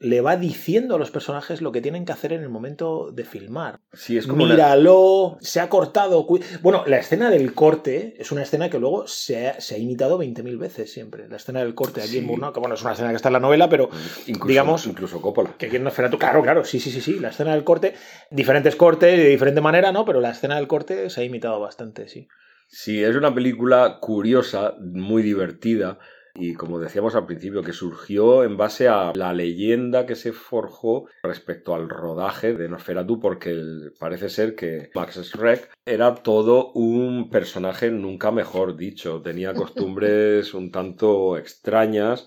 le 0.00 0.20
va 0.20 0.36
diciendo 0.36 0.94
a 0.94 0.98
los 0.98 1.10
personajes 1.10 1.60
lo 1.60 1.72
que 1.72 1.80
tienen 1.80 2.04
que 2.04 2.12
hacer 2.12 2.32
en 2.32 2.42
el 2.42 2.48
momento 2.48 3.10
de 3.12 3.24
filmar. 3.24 3.80
Sí, 3.92 4.16
es 4.16 4.28
como 4.28 4.44
una- 4.44 4.54
Míralo, 4.54 5.38
se 5.40 5.58
ha 5.58 5.68
cortado. 5.68 6.24
Bueno, 6.62 6.84
la 6.86 6.98
escena 6.98 7.30
del 7.30 7.52
corte 7.52 8.14
es 8.16 8.30
una 8.30 8.42
escena 8.42 8.70
que 8.70 8.78
luego 8.78 9.08
se 9.08 9.48
ha, 9.48 9.60
se 9.60 9.74
ha 9.74 9.78
imitado 9.78 10.16
20.000 10.18 10.56
veces 10.56 10.92
siempre. 10.92 11.28
La 11.28 11.36
escena 11.36 11.60
del 11.60 11.74
corte 11.74 12.00
aquí 12.00 12.10
Sí. 12.10 12.18
en 12.18 12.26
Murnau, 12.26 12.52
que 12.52 12.60
bueno, 12.60 12.76
es 12.76 12.82
una 12.82 12.92
escena 12.92 13.10
que 13.10 13.16
está 13.16 13.28
en 13.28 13.32
la 13.32 13.40
novela, 13.40 13.68
pero 13.68 13.90
incluso, 14.28 14.46
digamos- 14.48 14.86
incluso 14.86 15.20
Coppola. 15.20 15.54
que 15.58 15.68
quién 15.68 15.82
no 15.82 15.88
espera 15.88 16.08
tú. 16.10 16.18
Claro, 16.18 16.42
claro, 16.42 16.64
sí, 16.64 16.78
sí, 16.78 16.92
sí, 16.92 17.00
sí. 17.00 17.18
La 17.18 17.30
escena 17.30 17.52
del 17.54 17.64
corte, 17.64 17.94
diferentes 18.30 18.76
cortes, 18.76 19.18
de 19.18 19.28
diferente 19.28 19.60
manera, 19.60 19.90
¿no? 19.90 20.04
Pero 20.04 20.20
la 20.20 20.30
escena 20.30 20.56
del 20.56 20.68
corte 20.68 21.10
se 21.10 21.22
ha 21.22 21.24
imitado 21.24 21.58
bastante, 21.58 22.08
sí. 22.08 22.28
Sí, 22.68 23.02
es 23.02 23.16
una 23.16 23.34
película 23.34 23.98
curiosa, 24.00 24.74
muy 24.78 25.22
divertida 25.22 25.98
y 26.38 26.54
como 26.54 26.78
decíamos 26.78 27.14
al 27.14 27.26
principio, 27.26 27.62
que 27.62 27.72
surgió 27.72 28.44
en 28.44 28.56
base 28.56 28.88
a 28.88 29.12
la 29.14 29.32
leyenda 29.32 30.06
que 30.06 30.14
se 30.14 30.32
forjó 30.32 31.06
respecto 31.22 31.74
al 31.74 31.88
rodaje 31.88 32.54
de 32.54 32.68
Nosferatu, 32.68 33.18
porque 33.20 33.50
el- 33.50 33.92
parece 33.98 34.28
ser 34.28 34.54
que 34.54 34.90
Max 34.94 35.16
Schreck 35.22 35.70
era 35.84 36.14
todo 36.14 36.72
un 36.72 37.28
personaje 37.30 37.90
nunca 37.90 38.30
mejor 38.30 38.76
dicho, 38.76 39.20
tenía 39.22 39.54
costumbres 39.54 40.54
un 40.54 40.70
tanto 40.70 41.36
extrañas, 41.36 42.26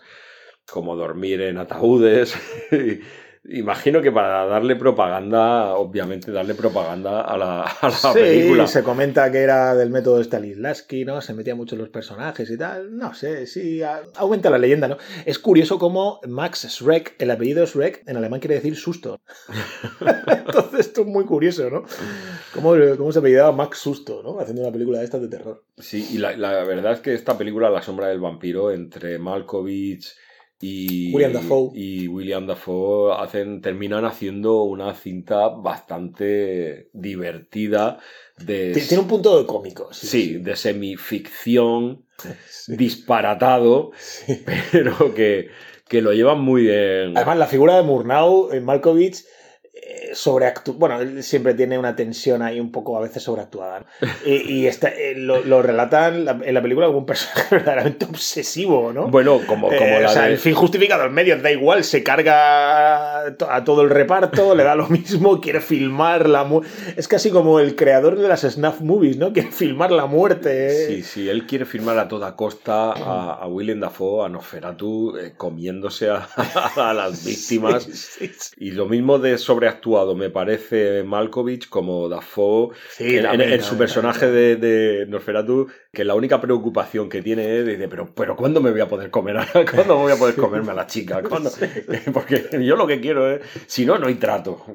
como 0.71 0.95
dormir 0.95 1.41
en 1.41 1.57
ataúdes. 1.57 2.35
Imagino 3.49 4.03
que 4.03 4.11
para 4.11 4.45
darle 4.45 4.75
propaganda, 4.75 5.73
obviamente 5.73 6.31
darle 6.31 6.53
propaganda 6.53 7.21
a 7.21 7.35
la, 7.37 7.63
a 7.63 7.87
la 7.89 7.91
sí, 7.95 8.07
película. 8.13 8.67
se 8.67 8.83
comenta 8.83 9.31
que 9.31 9.39
era 9.39 9.73
del 9.73 9.89
método 9.89 10.19
de 10.19 10.25
Stanislavski, 10.25 11.05
¿no? 11.05 11.21
Se 11.21 11.33
metía 11.33 11.55
mucho 11.55 11.73
en 11.73 11.81
los 11.81 11.89
personajes 11.89 12.49
y 12.51 12.57
tal. 12.57 12.95
No 12.95 13.15
sé, 13.15 13.47
sí, 13.47 13.81
a- 13.81 14.03
aumenta 14.15 14.51
la 14.51 14.59
leyenda, 14.59 14.87
¿no? 14.87 14.97
Es 15.25 15.39
curioso 15.39 15.79
cómo 15.79 16.19
Max 16.27 16.67
Schreck, 16.69 17.15
el 17.17 17.31
apellido 17.31 17.65
Schreck, 17.65 18.03
en 18.07 18.15
alemán 18.17 18.39
quiere 18.41 18.55
decir 18.55 18.75
susto. 18.75 19.19
Entonces 20.27 20.79
esto 20.81 21.01
es 21.01 21.07
muy 21.07 21.25
curioso, 21.25 21.69
¿no? 21.69 21.83
Cómo, 22.53 22.75
cómo 22.97 23.11
se 23.11 23.19
apellidaba 23.19 23.51
Max 23.51 23.79
Susto, 23.79 24.21
¿no? 24.23 24.39
Haciendo 24.39 24.61
una 24.61 24.71
película 24.71 24.99
de 24.99 25.05
estas 25.05 25.21
de 25.21 25.27
terror. 25.29 25.63
Sí, 25.77 26.07
y 26.11 26.17
la, 26.19 26.35
la 26.37 26.63
verdad 26.63 26.93
es 26.93 26.99
que 26.99 27.13
esta 27.15 27.37
película, 27.37 27.69
La 27.69 27.81
sombra 27.81 28.07
del 28.07 28.19
vampiro, 28.19 28.71
entre 28.71 29.17
Malkovich 29.17 30.13
y 30.61 31.13
William 31.13 31.33
Dafoe. 31.33 31.71
y 31.73 32.07
William 32.07 32.45
Dafoe 32.45 33.15
hacen, 33.19 33.61
terminan 33.61 34.05
haciendo 34.05 34.63
una 34.63 34.93
cinta 34.93 35.49
bastante 35.49 36.89
divertida 36.93 37.99
de, 38.37 38.71
Tiene 38.71 39.03
un 39.03 39.07
punto 39.07 39.39
de 39.39 39.45
cómico. 39.45 39.89
Sí, 39.91 40.07
sí, 40.07 40.37
de 40.37 40.55
semificción, 40.55 42.05
sí. 42.49 42.75
disparatado, 42.75 43.91
pero 44.71 45.13
que, 45.13 45.49
que 45.87 46.01
lo 46.01 46.13
llevan 46.13 46.41
muy 46.41 46.63
bien. 46.63 47.17
Además, 47.17 47.37
la 47.37 47.47
figura 47.47 47.77
de 47.77 47.83
Murnau 47.83 48.51
en 48.51 48.63
Malkovich 48.63 49.23
eh, 50.11 50.15
sobreactu- 50.15 50.75
Bueno, 50.77 50.99
él 51.01 51.23
siempre 51.23 51.53
tiene 51.53 51.77
una 51.77 51.95
tensión 51.95 52.41
ahí 52.41 52.59
un 52.59 52.71
poco 52.71 52.97
a 52.97 53.01
veces 53.01 53.23
sobreactuada. 53.23 53.79
¿no? 54.01 54.07
Y, 54.25 54.33
y 54.61 54.67
está- 54.67 54.89
eh, 54.89 55.13
lo, 55.15 55.43
lo 55.43 55.61
relatan 55.61 56.25
la- 56.25 56.39
en 56.43 56.53
la 56.53 56.61
película 56.61 56.87
como 56.87 56.99
un 56.99 57.05
personaje 57.05 57.55
verdaderamente 57.55 58.05
obsesivo, 58.05 58.91
¿no? 58.93 59.07
bueno, 59.07 59.39
como, 59.47 59.67
como 59.67 59.79
Eh, 59.79 60.01
la 60.01 60.09
o 60.09 60.11
sea, 60.13 60.23
de- 60.23 60.33
el 60.33 60.37
fin 60.37 60.53
justificado 60.53 61.05
en 61.05 61.13
medio, 61.13 61.37
da 61.41 61.51
igual, 61.51 61.83
se 61.83 62.03
carga 62.03 63.25
a 63.27 63.37
to- 63.37 63.49
a 63.49 63.63
todo 63.63 63.81
el 63.81 63.89
reparto, 63.89 64.55
le 64.55 64.63
da 64.63 64.75
lo 64.75 64.87
mismo, 64.87 65.39
quiere 65.41 65.61
filmar 65.61 66.27
la 66.29 66.43
mu- 66.43 66.61
Es 66.95 67.07
casi 67.07 67.29
como 67.31 67.59
el 67.59 67.75
creador 67.75 68.17
de 68.17 68.27
las 68.27 68.41
snuff 68.41 68.81
movies, 68.81 69.17
¿no? 69.17 69.33
Quiere 69.33 69.51
filmar 69.51 69.91
la 69.91 70.05
muerte. 70.05 70.67
¿eh? 70.67 70.87
Sí, 70.87 71.03
sí, 71.03 71.29
él 71.29 71.45
quiere 71.45 71.65
firmar 71.65 71.97
a 71.99 72.07
toda 72.07 72.35
costa 72.35 72.91
a, 72.91 73.33
a 73.41 73.47
Willem 73.47 73.79
Dafoe, 73.79 74.25
a 74.25 74.29
Nosferatu, 74.29 75.17
eh, 75.17 75.33
comiéndose 75.37 76.09
a, 76.09 76.27
a 76.75 76.93
las 76.93 77.25
víctimas. 77.25 77.83
Sí, 77.83 78.31
sí, 78.37 78.51
Y 78.57 78.71
lo 78.71 78.85
mismo 78.87 79.19
de 79.19 79.37
me 80.15 80.29
parece 80.29 81.03
Malkovich 81.03 81.69
como 81.69 82.09
Dafoe 82.09 82.69
sí, 82.89 83.17
en, 83.17 83.23
también, 83.23 83.49
en- 83.49 83.55
en 83.55 83.63
su 83.63 83.77
personaje 83.77 84.27
de, 84.29 84.55
de 84.55 85.05
Nosferatu, 85.07 85.67
que 85.91 86.03
la 86.03 86.15
única 86.15 86.39
preocupación 86.41 87.09
que 87.09 87.21
tiene 87.21 87.59
es 87.59 87.65
de, 87.65 87.87
pero, 87.87 88.13
pero 88.13 88.35
¿cuándo 88.35 88.61
me 88.61 88.71
voy 88.71 88.81
a 88.81 88.87
poder 88.87 89.09
comer? 89.11 89.37
a- 89.37 89.47
¿Cuándo 89.73 89.97
voy 89.97 90.11
a 90.11 90.15
poder 90.17 90.35
comerme 90.35 90.71
a 90.71 90.75
la 90.75 90.87
chica? 90.87 91.21
¿Cuándo? 91.23 91.49
Porque 92.13 92.49
yo 92.63 92.75
lo 92.75 92.87
que 92.87 92.99
quiero 92.99 93.29
es, 93.29 93.41
si 93.67 93.85
no, 93.85 93.97
no 93.97 94.07
hay 94.07 94.15
trato. 94.15 94.65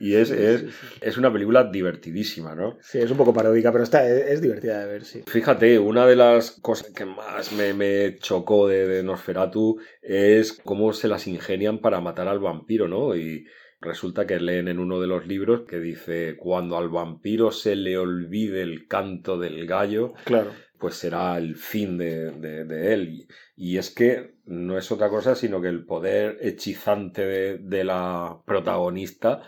Y, 0.00 0.14
es, 0.14 0.30
es, 0.30 0.64
es 1.00 1.16
una 1.16 1.32
película 1.32 1.64
divertidísima, 1.64 2.54
¿no? 2.54 2.78
Sí, 2.80 2.98
es 2.98 3.10
un 3.10 3.16
poco 3.16 3.32
paródica, 3.32 3.70
pero 3.72 3.84
está, 3.84 4.06
es, 4.08 4.26
es 4.32 4.40
divertida 4.42 4.80
de 4.80 4.86
ver, 4.92 5.04
sí. 5.04 5.22
Fíjate, 5.26 5.78
una 5.78 6.06
de 6.06 6.16
las 6.16 6.50
cosas 6.52 6.90
que 6.92 7.04
más 7.04 7.52
me, 7.52 7.74
me 7.74 8.16
chocó 8.18 8.68
de, 8.68 8.86
de 8.86 9.02
Nosferatu 9.02 9.78
es 10.00 10.52
cómo 10.64 10.92
se 10.92 11.08
las 11.08 11.26
ingenian 11.26 11.78
para 11.80 12.00
matar 12.00 12.28
al 12.28 12.38
vampiro, 12.40 12.88
¿no? 12.88 13.14
Y 13.16 13.46
resulta 13.82 14.26
que 14.26 14.40
leen 14.40 14.68
en 14.68 14.78
uno 14.78 15.00
de 15.00 15.06
los 15.08 15.26
libros 15.26 15.62
que 15.68 15.78
dice, 15.80 16.36
cuando 16.38 16.76
al 16.78 16.88
vampiro 16.88 17.50
se 17.50 17.76
le 17.76 17.98
olvide 17.98 18.62
el 18.62 18.86
canto 18.88 19.38
del 19.38 19.66
gallo, 19.66 20.14
Claro. 20.24 20.50
pues 20.78 20.94
será 20.94 21.36
el 21.36 21.56
fin 21.56 21.98
de, 21.98 22.30
de- 22.30 22.64
de 22.64 22.94
él. 22.94 23.08
Y, 23.56 23.72
y 23.74 23.78
es 23.78 23.90
que 23.94 24.34
no 24.46 24.78
es 24.78 24.90
otra 24.90 25.08
cosa 25.08 25.34
sino 25.34 25.60
que 25.60 25.68
el 25.68 25.84
poder 25.84 26.38
hechizante 26.40 27.24
de, 27.24 27.58
de 27.58 27.84
la 27.84 28.38
protagonista, 28.46 29.42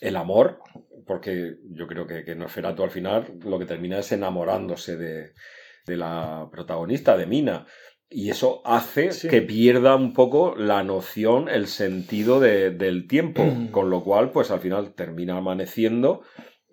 el 0.00 0.16
amor, 0.16 0.58
porque 1.06 1.56
yo 1.70 1.86
creo 1.86 2.06
que, 2.06 2.24
que 2.24 2.34
Nosferatu 2.34 2.82
al 2.84 2.90
final 2.90 3.34
lo 3.44 3.58
que 3.58 3.66
termina 3.66 3.98
es 3.98 4.10
enamorándose 4.12 4.96
de, 4.96 5.32
de 5.86 5.96
la 5.96 6.48
protagonista, 6.50 7.16
de 7.16 7.26
Mina. 7.26 7.66
Y 8.14 8.30
eso 8.30 8.60
hace 8.64 9.12
Sí. 9.12 9.28
que 9.28 9.40
pierda 9.42 9.96
un 9.96 10.12
poco 10.12 10.54
la 10.56 10.82
noción, 10.84 11.48
el 11.48 11.66
sentido 11.66 12.40
de- 12.40 12.70
del 12.70 13.06
tiempo, 13.08 13.42
con 13.70 13.88
lo 13.90 14.04
cual, 14.04 14.30
pues 14.32 14.50
al 14.50 14.60
final 14.60 14.92
termina 14.94 15.38
amaneciendo 15.38 16.20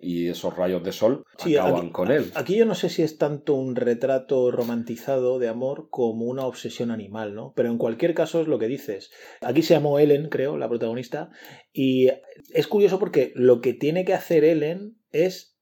y 0.02 0.28
esos 0.28 0.56
rayos 0.56 0.82
de 0.82 0.92
sol 0.92 1.24
Sí, 1.38 1.56
acaban 1.56 1.80
aquí- 1.86 1.90
con 1.92 2.10
él. 2.10 2.30
Aquí 2.34 2.56
yo 2.56 2.64
no 2.66 2.74
sé 2.74 2.88
si 2.88 3.02
es 3.02 3.18
tanto 3.18 3.54
un 3.54 3.76
retrato 3.76 4.50
romantizado 4.50 5.38
de 5.38 5.48
amor 5.48 5.88
como 5.90 6.24
una 6.26 6.46
obsesión 6.46 6.90
animal, 6.90 7.34
¿no? 7.34 7.52
Pero 7.54 7.70
en 7.70 7.78
cualquier 7.78 8.14
caso 8.14 8.40
es 8.40 8.46
lo 8.48 8.58
que 8.58 8.66
dices. 8.68 9.10
Aquí 9.42 9.62
se 9.62 9.74
llamó 9.74 9.98
Ellen, 9.98 10.28
creo, 10.30 10.56
la 10.56 10.68
protagonista, 10.68 11.30
y 11.72 12.08
es 12.52 12.66
curioso 12.66 12.98
porque 12.98 13.32
lo 13.34 13.60
que 13.60 13.72
tiene 13.74 14.04
que 14.04 14.14
hacer 14.14 14.44
Ellen 14.44 14.96
es 15.10 15.56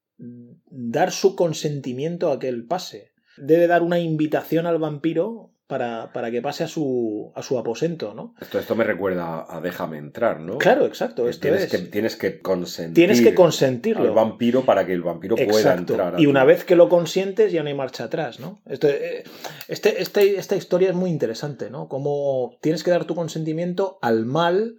dar 0.71 1.11
su 1.13 1.35
consentimiento 1.37 2.31
a 2.33 2.39
que 2.39 2.49
él 2.49 2.67
pase. 2.67 3.13
Debe 3.37 3.67
dar 3.69 3.83
una 3.83 4.01
invitación 4.01 4.67
al 4.67 4.79
vampiro 4.79 5.53
para, 5.69 6.13
para 6.13 6.31
que 6.33 6.43
pase 6.43 6.65
a 6.65 6.67
su, 6.67 7.31
a 7.37 7.43
su 7.43 7.59
aposento, 7.59 8.15
¿no? 8.15 8.35
Esto, 8.41 8.59
esto 8.59 8.75
me 8.75 8.83
recuerda 8.85 9.47
a 9.49 9.61
Déjame 9.61 9.99
entrar, 9.99 10.41
¿no? 10.41 10.59
Claro, 10.59 10.87
exacto. 10.87 11.25
Que 11.25 11.31
Esto 11.31 11.43
tienes, 11.43 11.63
es. 11.65 11.71
que, 11.71 11.79
tienes 11.79 12.17
que 12.17 12.41
consentir 12.41 12.95
Tienes 12.95 13.21
que 13.21 13.35
consentirlo. 13.35 14.03
al 14.03 14.11
vampiro 14.11 14.65
para 14.65 14.85
que 14.87 14.95
el 14.95 15.03
vampiro 15.03 15.37
pueda 15.37 15.75
entrar. 15.75 16.17
a 16.17 16.21
Y 16.21 16.27
una 16.27 16.45
vez 16.45 16.65
que 16.65 16.75
lo 16.75 16.89
consientes, 16.89 17.53
ya 17.53 17.63
no 17.63 17.69
hay 17.69 17.75
marcha 17.75 18.05
atrás, 18.05 18.41
¿no? 18.41 18.61
Esto, 18.67 18.89
eh, 18.89 19.23
este, 19.69 20.03
este- 20.03 20.39
esta 20.39 20.57
historia 20.57 20.89
es 20.89 20.95
muy 20.95 21.11
interesante, 21.11 21.71
¿no? 21.71 21.87
Como 21.87 22.57
tienes 22.63 22.83
que 22.83 22.91
dar 22.91 23.05
tu 23.05 23.15
consentimiento 23.15 23.99
al 24.03 24.25
mal 24.25 24.79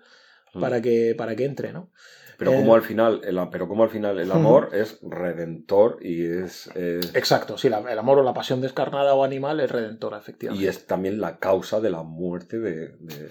Mm. 0.55 0.61
para 0.61 0.81
que, 0.81 1.13
para 1.15 1.35
que 1.35 1.45
entre, 1.45 1.71
¿no? 1.71 1.91
Pero 2.39 2.53
eh, 2.53 2.55
como 2.55 2.73
al 2.73 2.81
final, 2.81 3.21
el, 3.25 3.37
pero 3.51 3.67
como 3.67 3.83
al 3.83 3.89
final 3.89 4.17
el 4.19 4.31
amor 4.31 4.69
es 4.73 4.97
redentor 5.03 5.97
y 6.01 6.25
es, 6.25 6.67
es- 6.75 7.13
Exacto, 7.13 7.57
sí, 7.57 7.69
la- 7.69 7.79
el 7.91 7.99
amor 7.99 8.17
o 8.19 8.23
la 8.23 8.33
pasión 8.33 8.61
descarnada 8.61 9.13
o 9.13 9.23
animal 9.23 9.59
es 9.59 9.69
redentora, 9.69 10.17
efectivamente. 10.17 10.63
y 10.63 10.67
es 10.67 10.87
también 10.87 11.19
la 11.19 11.37
causa 11.37 11.79
de 11.81 11.89
la 11.91 12.01
muerte 12.03 12.57
de, 12.59 12.95
de, 12.97 13.29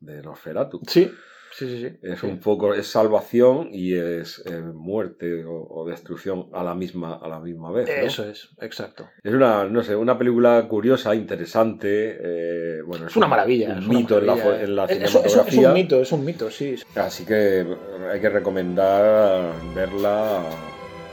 de 0.00 0.22
Nosferatu. 0.22 0.80
Sí, 0.88 1.10
Sí, 1.58 1.66
sí, 1.68 1.88
sí. 1.88 1.96
Es 2.02 2.22
un 2.22 2.38
poco, 2.38 2.74
es 2.74 2.86
salvación 2.86 3.70
y 3.72 3.94
es 3.94 4.42
eh, 4.44 4.60
muerte 4.60 5.42
o, 5.46 5.66
o 5.70 5.88
destrucción 5.88 6.48
a 6.52 6.62
la 6.62 6.74
misma, 6.74 7.14
a 7.16 7.28
la 7.28 7.40
misma 7.40 7.70
vez. 7.72 7.88
¿no? 7.88 8.06
Eso 8.06 8.28
es, 8.28 8.50
exacto. 8.60 9.08
Es 9.22 9.32
una, 9.32 9.64
no 9.64 9.82
sé, 9.82 9.96
una 9.96 10.18
película 10.18 10.66
curiosa, 10.68 11.14
interesante. 11.14 12.18
eh, 12.20 12.82
bueno, 12.86 13.06
Es 13.06 13.16
una 13.16 13.24
un- 13.26 13.30
maravilla. 13.30 13.68
Un 13.72 13.78
es 13.78 13.86
una 13.86 13.98
mito 13.98 14.18
en 14.18 14.26
la, 14.26 14.60
en 14.62 14.76
la 14.76 14.84
Es- 14.84 14.90
cinematografía. 15.10 15.60
Es 15.60 15.66
un 15.68 15.72
mito, 15.72 16.00
es 16.02 16.12
un 16.12 16.24
mito, 16.26 16.50
sí. 16.50 16.76
Así 16.94 17.24
que 17.24 17.66
hay 18.12 18.20
que 18.20 18.28
recomendar 18.28 19.52
verla 19.74 20.42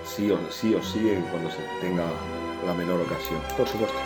sí 0.05 0.29
o 0.29 0.37
sí, 0.51 0.75
o 0.75 0.83
sí 0.83 0.99
cuando 1.31 1.49
se 1.49 1.59
tenga 1.79 2.03
la 2.67 2.73
menor 2.73 2.99
ocasión. 2.99 3.39
Por 3.57 3.65
supuesto. 3.67 3.97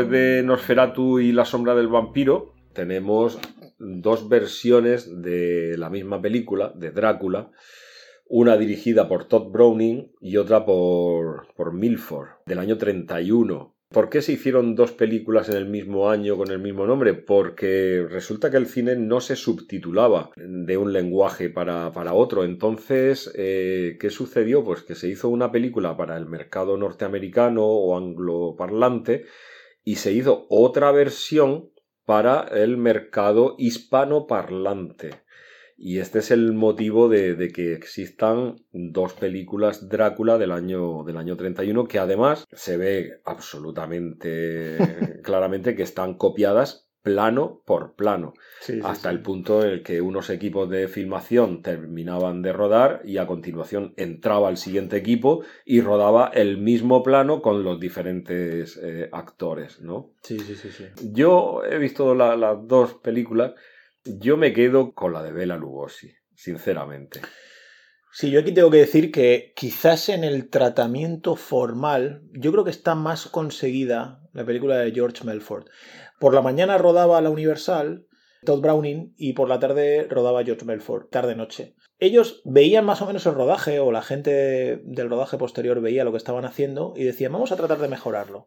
Después 0.00 0.10
de 0.10 0.42
Nosferatu 0.42 1.18
y 1.20 1.32
La 1.32 1.44
sombra 1.44 1.74
del 1.74 1.88
vampiro, 1.88 2.54
tenemos 2.72 3.38
dos 3.78 4.28
versiones 4.28 5.22
de 5.22 5.76
la 5.76 5.90
misma 5.90 6.22
película, 6.22 6.72
de 6.74 6.90
Drácula, 6.90 7.50
una 8.26 8.56
dirigida 8.56 9.08
por 9.08 9.24
Todd 9.24 9.50
Browning 9.50 10.12
y 10.20 10.38
otra 10.38 10.64
por, 10.64 11.48
por 11.54 11.74
Milford, 11.74 12.28
del 12.46 12.60
año 12.60 12.78
31. 12.78 13.74
¿Por 13.90 14.08
qué 14.08 14.22
se 14.22 14.32
hicieron 14.32 14.74
dos 14.74 14.92
películas 14.92 15.48
en 15.48 15.56
el 15.56 15.66
mismo 15.66 16.08
año 16.08 16.36
con 16.36 16.50
el 16.50 16.60
mismo 16.60 16.86
nombre? 16.86 17.12
Porque 17.12 18.06
resulta 18.08 18.50
que 18.50 18.56
el 18.56 18.66
cine 18.66 18.96
no 18.96 19.20
se 19.20 19.36
subtitulaba 19.36 20.30
de 20.36 20.76
un 20.76 20.92
lenguaje 20.92 21.50
para, 21.50 21.92
para 21.92 22.14
otro. 22.14 22.44
Entonces, 22.44 23.30
eh, 23.34 23.98
¿qué 24.00 24.08
sucedió? 24.08 24.64
Pues 24.64 24.82
que 24.82 24.94
se 24.94 25.08
hizo 25.08 25.28
una 25.28 25.50
película 25.50 25.96
para 25.96 26.16
el 26.16 26.26
mercado 26.26 26.78
norteamericano 26.78 27.66
o 27.66 27.98
angloparlante 27.98 29.26
y 29.84 29.96
se 29.96 30.12
hizo 30.12 30.46
otra 30.48 30.92
versión 30.92 31.70
para 32.04 32.42
el 32.42 32.76
mercado 32.76 33.54
hispanoparlante. 33.58 35.22
Y 35.76 35.98
este 35.98 36.18
es 36.18 36.30
el 36.30 36.52
motivo 36.52 37.08
de, 37.08 37.34
de 37.34 37.48
que 37.48 37.72
existan 37.72 38.56
dos 38.72 39.14
películas 39.14 39.88
Drácula 39.88 40.36
del 40.36 40.52
año, 40.52 41.04
del 41.04 41.16
año 41.16 41.36
31 41.36 41.86
que 41.86 41.98
además 41.98 42.46
se 42.52 42.76
ve 42.76 43.20
absolutamente 43.24 44.76
claramente 45.24 45.74
que 45.74 45.82
están 45.82 46.14
copiadas 46.14 46.89
plano 47.02 47.62
por 47.64 47.94
plano, 47.94 48.34
Sí, 48.60 48.74
sí, 48.74 48.80
hasta 48.84 49.08
sí. 49.10 49.14
el 49.16 49.22
punto 49.22 49.62
en 49.64 49.70
el 49.70 49.82
que 49.82 50.00
unos 50.00 50.28
equipos 50.30 50.68
de 50.68 50.86
filmación 50.88 51.62
terminaban 51.62 52.42
de 52.42 52.52
rodar 52.52 53.00
y 53.04 53.16
a 53.18 53.26
continuación 53.26 53.94
entraba 53.96 54.48
el 54.50 54.56
siguiente 54.56 54.96
equipo 54.96 55.42
y 55.64 55.80
rodaba 55.80 56.28
el 56.34 56.58
mismo 56.58 57.02
plano 57.02 57.40
con 57.40 57.64
los 57.64 57.80
diferentes 57.80 58.78
eh, 58.82 59.08
actores, 59.12 59.80
¿no? 59.80 60.10
Sí, 60.22 60.38
sí, 60.40 60.54
sí, 60.54 60.70
sí. 60.70 60.84
Yo 61.12 61.62
he 61.64 61.78
visto 61.78 62.14
la- 62.14 62.36
las 62.36 62.66
dos 62.66 62.94
películas. 62.94 63.52
Yo 64.04 64.36
me 64.36 64.52
quedo 64.52 64.92
con 64.92 65.12
la 65.12 65.22
de 65.22 65.32
Bela 65.32 65.56
Lugosi, 65.56 66.12
sinceramente. 66.34 67.20
Sí, 68.12 68.30
yo 68.30 68.40
aquí 68.40 68.52
tengo 68.52 68.70
que 68.70 68.78
decir 68.78 69.12
que 69.12 69.52
quizás 69.54 70.08
en 70.08 70.24
el 70.24 70.50
tratamiento 70.50 71.36
formal, 71.36 72.22
yo 72.32 72.50
creo 72.50 72.64
que 72.64 72.70
está 72.70 72.96
más 72.96 73.28
conseguida 73.28 74.20
la 74.32 74.44
película 74.44 74.78
de 74.78 74.90
George 74.90 75.24
Melford. 75.24 75.66
Por 76.18 76.34
la 76.34 76.42
mañana 76.42 76.76
rodaba 76.76 77.20
la 77.20 77.30
Universal, 77.30 78.06
Todd 78.44 78.62
Browning, 78.62 79.14
y 79.16 79.34
por 79.34 79.48
la 79.48 79.60
tarde 79.60 80.08
rodaba 80.10 80.42
George 80.42 80.64
Melford, 80.64 81.06
tarde-noche. 81.06 81.76
Ellos 82.00 82.42
veían 82.44 82.84
más 82.84 83.00
o 83.00 83.06
menos 83.06 83.26
el 83.26 83.34
rodaje, 83.34 83.78
o 83.78 83.92
la 83.92 84.02
gente 84.02 84.80
del 84.84 85.08
rodaje 85.08 85.38
posterior 85.38 85.80
veía 85.80 86.04
lo 86.04 86.10
que 86.10 86.18
estaban 86.18 86.44
haciendo, 86.44 86.94
y 86.96 87.04
decían, 87.04 87.32
vamos 87.32 87.52
a 87.52 87.56
tratar 87.56 87.78
de 87.78 87.88
mejorarlo. 87.88 88.46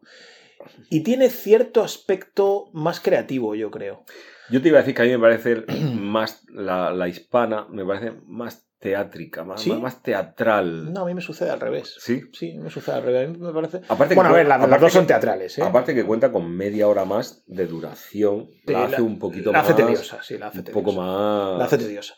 Y 0.90 1.04
tiene 1.04 1.30
cierto 1.30 1.82
aspecto 1.82 2.66
más 2.74 3.00
creativo, 3.00 3.54
yo 3.54 3.70
creo. 3.70 4.04
Yo 4.50 4.60
te 4.60 4.68
iba 4.68 4.78
a 4.78 4.82
decir 4.82 4.94
que 4.94 5.02
a 5.02 5.04
mí 5.06 5.10
me 5.12 5.18
parece 5.18 5.64
más 5.94 6.44
la, 6.48 6.92
la 6.92 7.08
hispana, 7.08 7.66
me 7.70 7.84
parece 7.84 8.12
más 8.26 8.68
teátrica, 8.84 9.44
más, 9.44 9.62
¿Sí? 9.62 9.72
más, 9.72 10.02
teatral. 10.02 10.92
No, 10.92 11.00
a 11.00 11.06
mí 11.06 11.14
me 11.14 11.22
sucede 11.22 11.48
al 11.48 11.58
revés. 11.58 11.96
¿Sí? 11.98 12.20
Sí, 12.34 12.52
me 12.58 12.68
sucede 12.68 12.96
al 12.96 13.02
revés. 13.02 13.28
A 13.30 13.32
mí 13.32 13.38
me 13.38 13.50
parece... 13.50 13.80
Aparte 13.88 14.14
Bueno, 14.14 14.28
a 14.28 14.32
ver, 14.34 14.46
la- 14.46 14.58
las 14.58 14.66
aparte 14.66 14.84
dos 14.84 14.92
son 14.92 15.06
teatrales, 15.06 15.56
¿eh? 15.58 15.62
Aparte 15.62 15.94
que 15.94 16.04
cuenta 16.04 16.30
con 16.30 16.54
media 16.54 16.86
hora 16.86 17.06
más 17.06 17.42
de 17.46 17.66
duración. 17.66 18.50
Sí, 18.66 18.72
la 18.74 18.84
hace 18.84 19.00
un 19.00 19.18
poquito 19.18 19.52
la 19.52 19.62
más. 19.62 19.70
hace 19.70 19.82
tediosa, 19.82 20.22
sí, 20.22 20.36
la 20.36 20.48
hace 20.48 20.58
un 20.58 20.64
tediosa. 20.64 20.84
poco 20.86 20.96
más. 21.00 21.58
La 21.58 21.64
hace 21.64 21.78
tediosa. 21.78 22.14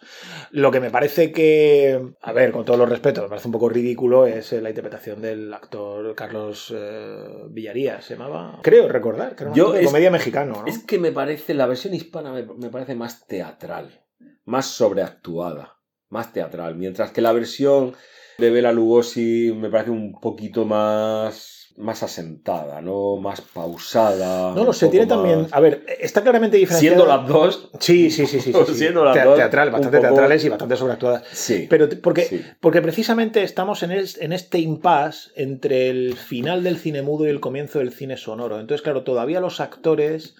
Lo 0.50 0.72
que 0.72 0.80
me 0.80 0.90
parece 0.90 1.30
que, 1.30 2.02
a 2.20 2.32
ver, 2.32 2.50
con 2.50 2.64
todos 2.64 2.80
los 2.80 2.88
respetos, 2.88 3.22
me 3.22 3.28
parece 3.28 3.46
un 3.46 3.52
poco 3.52 3.68
ridículo 3.68 4.26
es 4.26 4.52
eh, 4.52 4.60
la 4.60 4.70
interpretación 4.70 5.22
del 5.22 5.54
actor 5.54 6.16
Carlos 6.16 6.74
eh, 6.76 7.24
Villarías, 7.48 8.04
se 8.04 8.14
llamaba. 8.16 8.58
Creo 8.64 8.88
recordar, 8.88 9.36
que 9.36 9.44
era 9.44 9.52
Yo 9.52 9.70
de 9.70 9.84
comedia 9.84 10.10
mexicano, 10.10 10.62
¿no? 10.62 10.66
Es 10.66 10.80
que 10.80 10.98
me 10.98 11.12
parece, 11.12 11.54
la 11.54 11.66
versión 11.66 11.94
hispana 11.94 12.32
me, 12.32 12.42
me 12.42 12.70
parece 12.70 12.96
más 12.96 13.24
teatral, 13.28 14.02
más 14.44 14.66
sobreactuada, 14.66 15.75
más 16.10 16.32
teatral, 16.32 16.74
mientras 16.76 17.10
que 17.10 17.20
la 17.20 17.32
versión 17.32 17.94
de 18.38 18.50
Bela 18.50 18.72
Lugosi 18.72 19.52
me 19.56 19.70
parece 19.70 19.90
un 19.90 20.20
poquito 20.20 20.64
más, 20.66 21.72
más 21.78 22.02
asentada, 22.02 22.80
¿no? 22.82 23.16
Más 23.16 23.40
pausada. 23.40 24.54
No 24.54 24.64
lo 24.64 24.72
sé, 24.72 24.88
tiene 24.88 25.06
también. 25.06 25.46
A 25.52 25.60
ver, 25.60 25.84
está 26.00 26.22
claramente 26.22 26.56
diferenciada. 26.58 26.96
Siendo 26.96 27.06
las 27.16 27.26
dos, 27.28 27.70
Sí, 27.80 28.10
sí, 28.10 28.26
sí, 28.26 28.40
sí. 28.40 28.52
sí, 28.52 28.58
sí. 28.66 28.74
Siendo 28.74 29.04
las 29.04 29.14
Te- 29.16 29.24
dos, 29.24 29.36
Teatral, 29.36 29.70
bastante 29.70 29.96
poco- 29.98 30.08
teatrales 30.08 30.44
y 30.44 30.48
bastante 30.50 30.76
sobreactuadas. 30.76 31.22
sí. 31.32 31.66
Pero 31.68 31.88
porque, 32.02 32.24
sí. 32.24 32.42
porque 32.60 32.82
precisamente 32.82 33.42
estamos 33.42 33.82
en, 33.82 33.92
es- 33.92 34.18
en 34.18 34.32
este 34.32 34.58
impasse 34.58 35.30
entre 35.36 35.88
el 35.88 36.14
final 36.16 36.62
del 36.62 36.76
cine 36.78 37.02
mudo 37.02 37.26
y 37.26 37.30
el 37.30 37.40
comienzo 37.40 37.78
del 37.78 37.92
cine 37.92 38.16
sonoro. 38.16 38.60
Entonces, 38.60 38.82
claro, 38.82 39.02
todavía 39.02 39.40
los 39.40 39.60
actores 39.60 40.34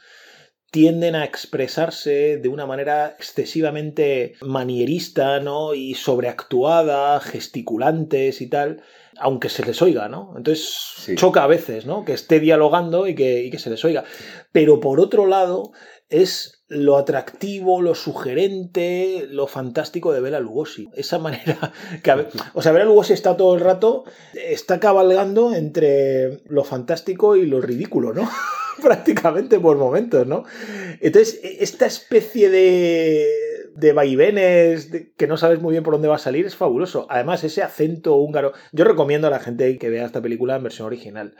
tienden 0.77 1.15
a 1.15 1.25
expresarse 1.25 2.37
de 2.37 2.49
una 2.51 2.67
manera 2.67 3.15
excesivamente 3.19 4.35
manierista, 4.43 5.41
¿no? 5.41 5.73
Y 5.73 5.95
sobreactuada, 5.95 7.19
gesticulantes 7.21 8.43
y 8.43 8.49
tal, 8.51 8.83
aunque 9.19 9.49
se 9.49 9.65
les 9.65 9.81
oiga, 9.81 10.11
¿no? 10.11 10.35
Entonces 10.37 10.69
Sí. 10.99 11.15
choca 11.15 11.45
a 11.45 11.47
veces, 11.47 11.87
¿no? 11.87 12.05
Que 12.05 12.13
esté 12.13 12.41
dialogando 12.41 13.07
y 13.07 13.15
que, 13.15 13.43
y 13.43 13.51
que 13.51 13.59
se 13.59 13.71
les 13.71 13.83
oiga. 13.87 14.05
Pero 14.53 14.79
por 14.79 15.01
otro 15.01 15.25
lado, 15.25 15.73
es 16.11 16.56
lo 16.69 16.97
atractivo, 16.97 17.81
lo 17.81 17.95
sugerente, 17.95 19.27
lo 19.31 19.47
fantástico 19.47 20.13
de 20.13 20.21
Bela 20.21 20.41
Lugosi. 20.41 20.89
Esa 20.95 21.19
manera 21.19 21.73
que, 22.03 22.27
o 22.55 22.63
sea, 22.63 22.73
Bela 22.73 22.85
Lugosi 22.85 23.13
está 23.13 23.37
todo 23.37 23.55
el 23.55 23.61
rato, 23.61 24.05
está 24.35 24.81
cabalgando 24.81 25.55
entre 25.55 26.43
lo 26.47 26.65
fantástico 26.65 27.37
y 27.37 27.47
lo 27.47 27.61
ridículo, 27.61 28.13
¿no? 28.13 28.29
Prácticamente 28.83 29.59
por 29.59 29.77
momentos, 29.77 30.27
¿no? 30.27 30.45
Entonces, 31.01 31.41
e- 31.43 31.59
esta 31.61 31.87
especie 31.87 32.51
de, 32.51 33.27
de 33.75 33.93
vaivenes 33.93 34.91
que 35.17 35.27
no 35.27 35.37
sabes 35.37 35.61
muy 35.61 35.73
bien 35.73 35.85
por 35.85 35.95
dónde 35.95 36.09
va 36.09 36.17
a 36.17 36.19
salir 36.19 36.47
es 36.47 36.57
fabuloso. 36.57 37.07
Además, 37.09 37.45
ese 37.45 37.63
acento 37.63 38.17
húngaro. 38.17 38.53
Yo 38.73 38.85
recomiendo 38.85 39.29
a 39.29 39.31
la 39.31 39.41
gente 39.41 39.79
que 39.79 39.89
vea 39.89 40.05
esta 40.05 40.21
película 40.21 40.57
en 40.57 40.65
versión 40.65 40.87
original. 40.87 41.35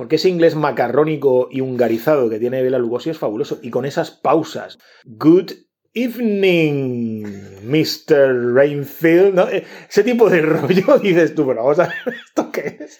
Porque 0.00 0.16
ese 0.16 0.30
inglés 0.30 0.54
macarrónico 0.54 1.48
y 1.50 1.60
hungarizado 1.60 2.30
que 2.30 2.38
tiene 2.38 2.62
Bela 2.62 2.78
Lugosi 2.78 3.10
es 3.10 3.18
fabuloso. 3.18 3.58
Y 3.60 3.68
con 3.68 3.84
esas 3.84 4.10
pausas. 4.10 4.78
Good 5.04 5.50
evening, 5.92 7.22
Mr. 7.64 8.54
Rainfield. 8.54 9.34
¿no? 9.34 9.46
Ese 9.46 10.02
tipo 10.02 10.30
de 10.30 10.40
rollo 10.40 10.96
dices 11.00 11.34
tú, 11.34 11.46
pero 11.46 11.64
vamos 11.64 11.80
a 11.80 11.88
ver, 11.88 12.14
¿esto 12.26 12.50
qué 12.50 12.78
es? 12.80 12.98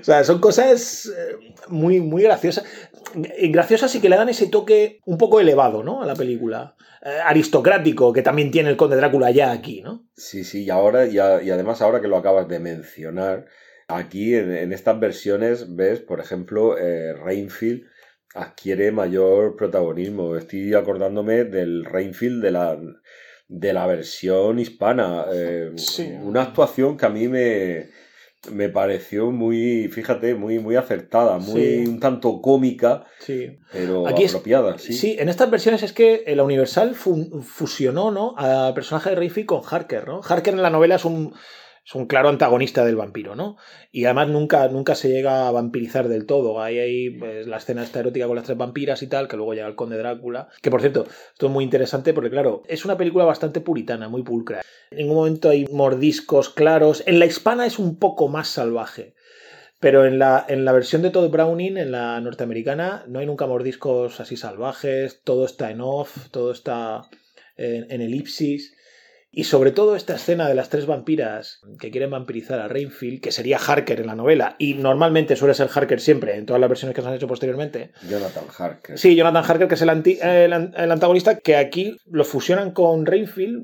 O 0.00 0.02
sea, 0.02 0.24
son 0.24 0.40
cosas 0.40 1.06
eh, 1.06 1.36
muy, 1.68 2.00
muy 2.00 2.24
graciosas. 2.24 2.64
Graciosas 3.14 3.94
y 3.94 4.00
que 4.00 4.08
le 4.08 4.16
dan 4.16 4.28
ese 4.28 4.48
toque 4.48 4.98
un 5.04 5.18
poco 5.18 5.38
elevado, 5.38 5.84
¿no? 5.84 6.02
A 6.02 6.06
la 6.06 6.16
película. 6.16 6.74
Eh, 7.04 7.16
aristocrático, 7.24 8.12
que 8.12 8.22
también 8.22 8.50
tiene 8.50 8.70
el 8.70 8.76
Conde 8.76 8.96
Drácula 8.96 9.30
ya 9.30 9.52
aquí, 9.52 9.82
¿no? 9.82 10.08
Sí, 10.16 10.42
sí, 10.42 10.64
y 10.64 10.70
ahora, 10.70 11.06
y, 11.06 11.14
y 11.14 11.50
además 11.50 11.80
ahora 11.80 12.00
que 12.00 12.08
lo 12.08 12.16
acabas 12.16 12.48
de 12.48 12.58
mencionar, 12.58 13.46
aquí 13.96 14.34
en, 14.34 14.54
en 14.54 14.72
estas 14.72 14.98
versiones 15.00 15.74
ves, 15.74 16.00
por 16.00 16.20
ejemplo, 16.20 16.76
eh, 16.78 17.12
Rainfield 17.14 17.84
adquiere 18.34 18.90
mayor 18.92 19.56
protagonismo. 19.56 20.36
Estoy 20.36 20.74
acordándome 20.74 21.44
del 21.44 21.84
Rainfield 21.84 22.42
de 22.42 22.50
la, 22.50 22.78
de 23.48 23.72
la 23.72 23.86
versión 23.86 24.58
hispana. 24.58 25.26
eh, 25.32 25.72
Sí. 25.76 26.12
Una 26.22 26.42
actuación 26.42 26.96
que 26.96 27.06
a 27.06 27.10
mí 27.10 27.28
me, 27.28 27.90
me 28.52 28.68
pareció 28.68 29.30
muy, 29.30 29.88
fíjate, 29.88 30.34
muy, 30.34 30.58
muy 30.58 30.74
acertada, 30.76 31.38
muy 31.38 31.60
Sí. 31.60 31.84
un 31.86 32.00
tanto 32.00 32.42
cómica, 32.42 33.04
Sí. 33.20 33.56
pero 33.72 34.06
Aquí 34.08 34.24
es- 34.24 34.32
apropiada. 34.34 34.78
Sí. 34.78 34.92
Sí. 34.94 35.16
en 35.18 35.28
estas 35.28 35.50
versiones 35.50 35.82
es 35.84 35.92
que 35.92 36.24
la 36.34 36.42
Universal 36.42 36.94
fu- 36.96 37.40
fusionó 37.42 38.10
¿no? 38.10 38.34
al 38.36 38.74
personaje 38.74 39.10
de 39.10 39.16
Rayfield 39.16 39.46
con 39.46 39.62
Harker, 39.70 40.08
¿no? 40.08 40.20
Harker 40.28 40.54
en 40.54 40.62
la 40.62 40.70
novela 40.70 40.96
es 40.96 41.04
un, 41.04 41.32
es 41.86 41.94
un 41.94 42.06
claro 42.06 42.30
antagonista 42.30 42.82
del 42.84 42.96
vampiro, 42.96 43.36
¿no? 43.36 43.58
Y 43.92 44.06
además 44.06 44.28
nunca, 44.28 44.68
nunca 44.68 44.94
se 44.94 45.10
llega 45.10 45.46
a 45.46 45.50
vampirizar 45.50 46.08
del 46.08 46.24
todo. 46.24 46.62
Hay 46.62 46.78
ahí 46.78 47.10
pues, 47.10 47.46
la 47.46 47.58
escena 47.58 47.82
esta 47.82 48.00
erótica 48.00 48.26
con 48.26 48.36
las 48.36 48.46
tres 48.46 48.56
vampiras 48.56 49.02
y 49.02 49.06
tal, 49.06 49.28
que 49.28 49.36
luego 49.36 49.52
llega 49.52 49.66
el 49.66 49.74
conde 49.74 49.98
Drácula. 49.98 50.48
Que 50.62 50.70
por 50.70 50.80
cierto, 50.80 51.04
esto 51.04 51.46
es 51.46 51.52
muy 51.52 51.62
interesante 51.62 52.14
porque, 52.14 52.30
claro, 52.30 52.62
es 52.68 52.86
una 52.86 52.96
película 52.96 53.26
bastante 53.26 53.60
puritana, 53.60 54.08
muy 54.08 54.22
pulcra. 54.22 54.62
En 54.90 54.98
ningún 54.98 55.16
momento 55.16 55.50
hay 55.50 55.66
mordiscos 55.66 56.48
claros. 56.48 57.02
En 57.06 57.18
la 57.18 57.26
hispana 57.26 57.66
es 57.66 57.78
un 57.78 57.98
poco 57.98 58.28
más 58.28 58.48
salvaje. 58.48 59.14
Pero 59.78 60.06
en 60.06 60.18
la, 60.18 60.46
en 60.48 60.64
la 60.64 60.72
versión 60.72 61.02
de 61.02 61.10
Todd 61.10 61.28
Browning, 61.28 61.76
en 61.76 61.92
la 61.92 62.18
norteamericana, 62.18 63.04
no 63.08 63.18
hay 63.18 63.26
nunca 63.26 63.46
mordiscos 63.46 64.18
así 64.20 64.38
salvajes, 64.38 65.20
todo 65.22 65.44
está 65.44 65.70
en 65.70 65.82
off, 65.82 66.30
todo 66.30 66.52
está 66.52 67.02
en, 67.58 67.90
en 67.90 68.00
elipsis. 68.00 68.74
Y 69.36 69.44
sobre 69.44 69.72
todo 69.72 69.96
esta 69.96 70.14
escena 70.14 70.48
de 70.48 70.54
las 70.54 70.68
tres 70.68 70.86
vampiras 70.86 71.60
que 71.80 71.90
quieren 71.90 72.10
vampirizar 72.10 72.60
a 72.60 72.68
Rainfield, 72.68 73.20
que 73.20 73.32
sería 73.32 73.58
Harker 73.58 74.00
en 74.00 74.06
la 74.06 74.14
novela, 74.14 74.54
y 74.58 74.74
normalmente 74.74 75.36
suele 75.36 75.54
ser 75.54 75.68
Harker 75.74 76.00
siempre, 76.00 76.36
en 76.36 76.46
todas 76.46 76.60
las 76.60 76.68
versiones 76.68 76.94
que 76.94 77.02
se 77.02 77.08
han 77.08 77.14
hecho 77.14 77.26
posteriormente. 77.26 77.90
Jonathan 78.08 78.44
Harker. 78.56 78.98
Sí, 78.98 79.16
Jonathan 79.16 79.44
Harker, 79.44 79.68
que 79.68 79.74
es 79.74 79.82
el, 79.82 79.88
anti- 79.90 80.18
el 80.22 80.52
el 80.52 80.90
antagonista, 80.92 81.38
que 81.38 81.56
aquí 81.56 81.96
lo 82.10 82.24
fusionan 82.24 82.70
con 82.72 83.06
Rainfield, 83.06 83.62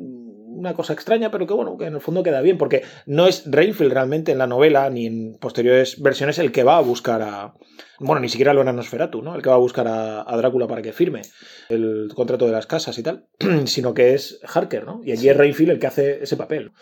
una 0.61 0.75
cosa 0.75 0.93
extraña, 0.93 1.31
pero 1.31 1.47
que 1.47 1.55
bueno, 1.55 1.77
que 1.77 1.87
en 1.87 1.95
el 1.95 2.01
fondo 2.01 2.23
queda 2.23 2.41
bien, 2.41 2.59
porque 2.59 2.83
no 3.07 3.27
es 3.27 3.45
Rainfield 3.47 3.93
realmente 3.93 4.31
en 4.31 4.39
la 4.39 4.47
novela, 4.47 4.89
ni 4.91 5.07
en 5.07 5.39
posteriores 5.41 6.01
versiones, 6.01 6.39
el 6.39 6.53
que 6.53 6.63
va 6.63 6.77
a 6.77 6.83
buscar 6.83 7.23
a. 7.23 7.55
Bueno, 7.99 8.21
ni 8.21 8.29
siquiera 8.29 8.55
lo 8.55 8.65
Nosferatu, 8.65 9.23
¿no? 9.23 9.35
El 9.35 9.43
que 9.43 9.49
va 9.49 9.57
a 9.57 9.59
buscar 9.59 9.89
a, 9.89 10.23
a 10.31 10.37
Drácula 10.37 10.67
para 10.67 10.83
que 10.83 10.93
firme 10.93 11.23
el 11.69 12.11
contrato 12.15 12.47
de 12.47 12.53
las 12.53 12.67
casas 12.67 12.99
y 12.99 13.03
tal, 13.03 13.27
sino 13.65 13.95
que 13.95 14.15
es 14.15 14.41
Harker, 14.45 14.85
¿no? 14.85 15.01
Y 15.05 15.13
allí 15.13 15.29
es 15.29 15.37
Rainfield 15.37 15.73
el 15.73 15.79
que 15.79 15.87
hace 15.87 16.23
ese 16.23 16.37
papel. 16.37 16.73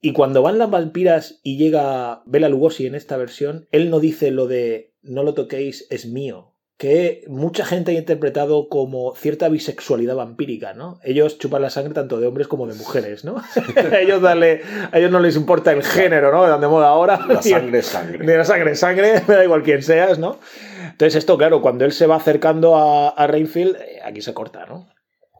Y 0.00 0.12
cuando 0.12 0.42
van 0.42 0.58
las 0.58 0.70
vampiras 0.70 1.40
y 1.42 1.56
llega 1.56 2.22
Bela 2.26 2.48
Lugosi 2.48 2.86
en 2.86 2.94
esta 2.94 3.16
versión, 3.16 3.68
él 3.70 3.88
no 3.90 4.00
dice 4.00 4.30
lo 4.30 4.46
de 4.46 4.94
no 5.02 5.22
lo 5.22 5.34
toquéis, 5.34 5.86
es 5.90 6.06
mío. 6.06 6.53
Que 6.76 7.22
mucha 7.28 7.64
gente 7.64 7.92
ha 7.92 7.94
interpretado 7.94 8.68
como 8.68 9.14
cierta 9.14 9.48
bisexualidad 9.48 10.16
vampírica, 10.16 10.74
¿no? 10.74 10.98
Ellos 11.04 11.38
chupan 11.38 11.62
la 11.62 11.70
sangre 11.70 11.94
tanto 11.94 12.18
de 12.18 12.26
hombres 12.26 12.48
como 12.48 12.66
de 12.66 12.74
mujeres, 12.74 13.24
¿no? 13.24 13.36
a, 13.38 13.44
ellos 14.00 14.20
darle, 14.20 14.62
a 14.90 14.98
ellos 14.98 15.12
no 15.12 15.20
les 15.20 15.36
importa 15.36 15.70
el 15.70 15.84
género, 15.84 16.32
¿no? 16.32 16.58
De 16.58 16.66
moda 16.66 16.88
ahora. 16.88 17.20
La 17.28 17.40
sangre 17.42 17.78
es 17.78 17.86
sangre. 17.86 18.26
De 18.26 18.36
la 18.36 18.44
sangre 18.44 18.72
es 18.72 18.80
sangre, 18.80 19.22
me 19.28 19.34
da 19.36 19.44
igual 19.44 19.62
quién 19.62 19.82
seas, 19.82 20.18
¿no? 20.18 20.40
Entonces, 20.90 21.14
esto, 21.16 21.38
claro, 21.38 21.62
cuando 21.62 21.84
él 21.84 21.92
se 21.92 22.06
va 22.06 22.16
acercando 22.16 22.76
a, 22.76 23.08
a 23.10 23.26
Rainfield, 23.28 23.76
eh, 23.76 24.00
aquí 24.04 24.20
se 24.20 24.34
corta, 24.34 24.66
¿no? 24.66 24.88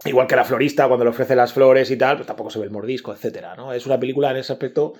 Igual 0.04 0.26
que 0.28 0.36
la 0.36 0.44
florista, 0.44 0.86
cuando 0.86 1.04
le 1.04 1.10
ofrece 1.10 1.34
las 1.34 1.52
flores 1.52 1.90
y 1.90 1.96
tal, 1.96 2.16
pues 2.18 2.26
tampoco 2.26 2.50
se 2.50 2.58
ve 2.60 2.66
el 2.66 2.70
mordisco, 2.70 3.12
etcétera, 3.12 3.56
¿no? 3.56 3.72
Es 3.72 3.86
una 3.86 3.98
película 3.98 4.30
en 4.30 4.36
ese 4.36 4.52
aspecto. 4.52 4.92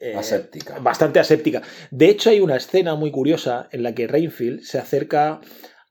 eh, 0.00 0.14
Aséptica. 0.16 0.78
Bastante 0.80 1.20
aséptica. 1.20 1.62
De 1.90 2.08
hecho, 2.08 2.30
hay 2.30 2.40
una 2.40 2.56
escena 2.56 2.94
muy 2.96 3.10
curiosa 3.10 3.68
en 3.70 3.82
la 3.82 3.94
que 3.94 4.06
Rainfield 4.08 4.62
se 4.62 4.78
acerca 4.78 5.40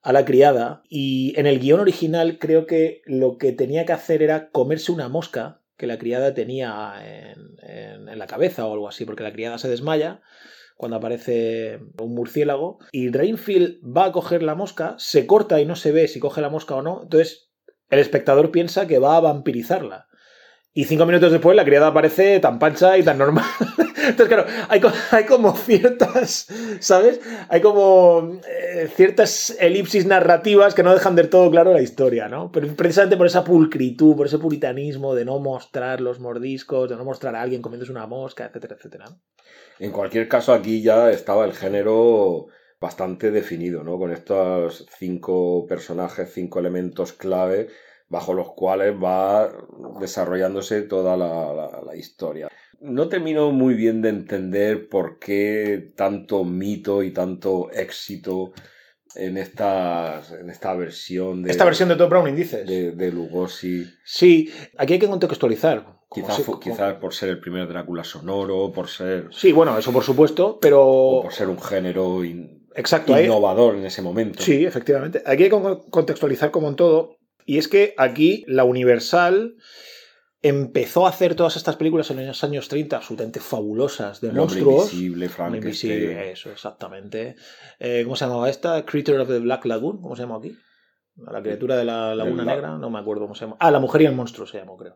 a 0.02 0.14
la 0.14 0.26
criada 0.26 0.82
y 0.90 1.34
en 1.38 1.46
el 1.46 1.60
guion 1.60 1.80
original 1.80 2.38
creo 2.40 2.66
que 2.66 3.02
lo 3.06 3.38
que 3.38 3.52
tenía 3.52 3.86
que 3.86 3.94
hacer 3.94 4.22
era 4.24 4.50
comerse 4.50 4.92
una 4.92 5.10
mosca 5.10 5.62
que 5.78 5.88
la 5.88 5.98
criada 5.98 6.34
tenía 6.34 6.94
en, 7.04 7.58
en- 7.62 8.10
en 8.10 8.20
la 8.20 8.28
cabeza 8.28 8.66
o 8.66 8.74
algo 8.74 8.88
así, 8.88 9.06
porque 9.06 9.24
la 9.24 9.32
criada 9.34 9.58
se 9.58 9.70
desmaya 9.70 10.22
cuando 10.76 10.98
aparece 10.98 11.80
un 12.02 12.14
murciélago 12.16 12.80
y 12.92 13.10
Rainfield 13.12 13.80
va 13.86 14.06
a 14.06 14.12
coger 14.12 14.44
la 14.44 14.56
mosca, 14.56 14.96
se 14.98 15.26
corta 15.28 15.60
y 15.62 15.66
no 15.66 15.76
se 15.76 15.92
ve 15.92 16.08
si 16.08 16.20
coge 16.20 16.42
la 16.42 16.50
mosca 16.50 16.76
o 16.76 16.82
no, 16.82 17.02
entonces 17.04 17.52
el 17.90 18.00
espectador 18.00 18.52
piensa 18.52 18.88
que 18.88 19.00
va 19.00 19.18
a 19.18 19.22
vampirizarla. 19.22 20.08
Y 20.74 20.86
cinco 20.86 21.06
minutos 21.06 21.32
después 21.32 21.56
la 21.56 21.66
criada 21.66 21.88
aparece 21.88 22.40
tan 22.40 22.60
pancha 22.60 22.98
y 22.98 23.04
tan 23.04 23.18
normal. 23.18 23.46
Entonces, 23.98 24.28
claro, 24.28 24.46
hay, 24.70 24.82
hay 25.12 25.26
como 25.26 25.56
ciertas, 25.56 26.48
¿sabes? 26.80 27.20
Hay 27.50 27.62
como 27.62 28.40
eh, 28.48 28.88
ciertas 28.96 29.58
elipsis 29.60 30.06
narrativas 30.06 30.74
que 30.74 30.84
no 30.84 30.94
dejan 30.94 31.16
del 31.16 31.30
todo 31.30 31.50
claro 31.52 31.74
la 31.74 31.82
historia, 31.82 32.30
¿no? 32.30 32.52
Precisamente 32.52 33.18
por 33.18 33.28
esa 33.28 33.44
pulcritud, 33.44 34.16
por 34.16 34.28
ese 34.28 34.38
puritanismo 34.38 35.16
de 35.16 35.26
no 35.26 35.40
mostrar 35.40 36.02
los 36.02 36.20
mordiscos, 36.20 36.90
de 36.90 36.96
no 36.96 37.04
mostrar 37.04 37.36
a 37.36 37.42
alguien 37.42 37.62
comiéndose 37.62 37.92
una 37.92 38.08
mosca, 38.08 38.46
etcétera, 38.46 38.76
etcétera. 38.76 39.06
En 39.80 39.92
cualquier 39.92 40.28
caso, 40.28 40.54
aquí 40.54 40.82
ya 40.82 41.10
estaba 41.12 41.46
el 41.46 41.54
género 41.54 42.48
bastante 42.80 43.32
definido, 43.32 43.84
¿no? 43.84 43.98
Con 43.98 44.12
estos 44.12 44.86
cinco 44.98 45.66
personajes, 45.68 46.32
cinco 46.34 46.60
elementos 46.60 47.14
clave 47.14 47.68
bajo 48.10 48.34
los 48.34 48.52
cuales 48.54 48.94
va 49.02 49.52
desarrollándose 50.00 50.82
toda 50.84 51.16
la, 51.16 51.54
la- 51.54 51.82
la 51.86 51.96
historia. 51.96 52.48
No 52.82 53.10
termino 53.10 53.52
muy 53.52 53.74
bien 53.74 54.02
de 54.02 54.10
entender 54.10 54.88
por 54.90 55.20
qué 55.20 55.92
tanto 55.96 56.44
mito 56.44 57.04
y 57.04 57.12
tanto 57.12 57.70
éxito 57.72 58.54
en 59.16 59.38
esta, 59.38 60.22
en 60.40 60.50
esta 60.50 60.74
versión 60.76 61.44
de, 61.44 61.52
Esta 61.52 61.66
versión 61.66 61.90
de 61.90 61.96
Todd 61.96 62.10
Browning, 62.10 62.36
dices. 62.36 62.66
de, 62.66 62.92
de 62.92 63.12
Lugosi. 63.12 63.86
Sí, 64.06 64.52
aquí 64.78 64.94
hay 64.94 65.00
que 65.00 65.10
contextualizar. 65.10 66.00
Quizás 66.12 66.38
si- 66.38 66.44
como- 66.44 67.00
por 67.00 67.14
ser 67.14 67.30
el 67.30 67.40
primer 67.40 67.68
Drácula 67.68 68.04
sonoro, 68.04 68.72
por 68.72 68.88
ser, 68.88 69.28
Sí, 69.32 69.52
bueno, 69.52 69.78
eso 69.78 69.92
por 69.92 70.04
supuesto, 70.04 70.58
pero... 70.60 70.84
o 70.88 71.22
por 71.24 71.34
ser 71.34 71.48
un 71.50 71.60
género 71.62 72.24
in- 72.24 72.68
Exacto, 72.76 73.14
hay- 73.14 73.26
innovador 73.26 73.76
en 73.76 73.86
ese 73.86 74.02
momento. 74.02 74.42
Sí, 74.42 74.66
efectivamente. 74.66 75.22
Aquí 75.26 75.44
hay 75.44 75.50
que 75.50 75.62
con- 75.62 75.82
contextualizar 75.90 76.50
como 76.50 76.70
en 76.70 76.76
todo. 76.76 77.18
Y 77.46 77.58
es 77.58 77.68
que 77.68 77.94
aquí 77.98 78.44
la 78.48 78.64
Universal 78.64 79.56
empezó 80.42 81.06
a 81.06 81.10
hacer 81.10 81.36
todas 81.36 81.58
estas 81.58 81.76
películas 81.76 82.10
en 82.12 82.26
los 82.26 82.44
años 82.44 82.70
30 82.70 82.96
absolutamente 82.98 83.40
fabulosas 83.40 84.22
de 84.22 84.32
monstruos. 84.32 84.94
invisible, 84.94 85.30
Frankenstein. 85.30 85.92
invisible, 85.94 86.32
eso, 86.32 86.52
exactamente. 86.52 87.36
Eh, 87.80 88.02
¿Cómo 88.04 88.16
se 88.16 88.26
llamaba 88.26 88.50
esta? 88.50 88.86
Creature 88.86 89.20
of 89.20 89.28
the 89.28 89.40
Black 89.40 89.66
Lagoon, 89.66 90.02
¿cómo 90.02 90.16
se 90.16 90.22
llama 90.22 90.38
aquí? 90.38 90.56
La 91.18 91.42
criatura 91.42 91.76
de 91.76 91.84
la 91.84 92.16
Laguna 92.16 92.46
la- 92.46 92.54
Negra, 92.54 92.78
no 92.78 92.90
me 92.90 92.98
acuerdo 93.00 93.24
cómo 93.24 93.36
se 93.36 93.42
llama. 93.44 93.58
Ah, 93.60 93.72
La 93.72 93.80
Mujer 93.80 94.04
y 94.04 94.06
el 94.06 94.14
Monstruo 94.16 94.48
se 94.48 94.58
llamó, 94.60 94.78
creo. 94.78 94.96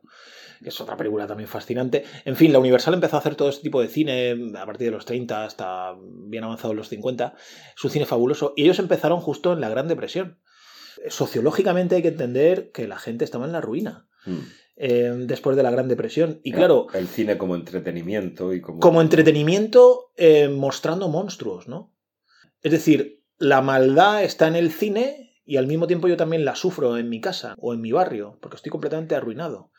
Es 0.63 0.79
otra 0.79 0.95
película 0.95 1.27
también 1.27 1.49
fascinante. 1.49 2.05
En 2.23 2.37
fin, 2.37 2.53
la 2.53 2.59
Universal 2.59 2.93
empezó 2.93 3.17
a 3.17 3.19
hacer 3.19 3.35
todo 3.35 3.49
este 3.49 3.63
tipo 3.63 3.81
de 3.81 3.89
cine 3.89 4.31
a 4.57 4.65
partir 4.65 4.87
de 4.87 4.91
los 4.91 5.03
30 5.03 5.43
hasta 5.43 5.93
bien 6.29 6.45
avanzados 6.45 6.77
los 6.77 6.87
50. 6.87 7.33
Es 7.75 7.83
un 7.83 7.89
cine 7.91 8.05
fabuloso. 8.05 8.53
Y 8.55 8.63
ellos 8.63 8.79
empezaron 8.79 9.19
justo 9.19 9.51
en 9.51 9.59
la 9.59 9.67
Gran 9.67 9.89
Depresión. 9.89 10.39
Sociológicamente 11.09 11.95
hay 11.95 12.01
que 12.01 12.07
entender 12.09 12.71
que 12.71 12.87
la 12.87 12.97
gente 12.97 13.25
estaba 13.25 13.45
en 13.45 13.51
la 13.51 13.61
ruina 13.61 14.07
Mm. 14.25 14.37
eh, 14.77 15.13
después 15.27 15.55
de 15.57 15.63
la 15.63 15.69
Gran 15.71 15.87
Depresión. 15.89 16.39
Y 16.43 16.51
claro, 16.53 16.87
El 16.93 17.07
cine 17.07 17.37
como 17.37 17.55
entretenimiento 17.55 18.53
y 18.53 18.61
como... 18.61 18.79
como 18.79 19.01
entretenimiento 19.01 20.11
eh, 20.15 20.47
mostrando 20.47 21.09
monstruos, 21.09 21.67
¿no? 21.67 21.93
Es 22.61 22.71
decir, 22.71 23.21
la 23.37 23.61
maldad 23.61 24.23
está 24.23 24.47
en 24.47 24.55
el 24.55 24.71
cine 24.71 25.22
y 25.45 25.57
al 25.57 25.67
mismo 25.67 25.87
tiempo 25.87 26.07
yo 26.07 26.17
también 26.17 26.45
la 26.45 26.55
sufro 26.55 26.97
en 26.97 27.09
mi 27.09 27.19
casa 27.21 27.55
o 27.57 27.73
en 27.73 27.81
mi 27.81 27.91
barrio, 27.91 28.37
porque 28.41 28.55
estoy 28.55 28.69
completamente 28.69 29.15
arruinado. 29.15 29.71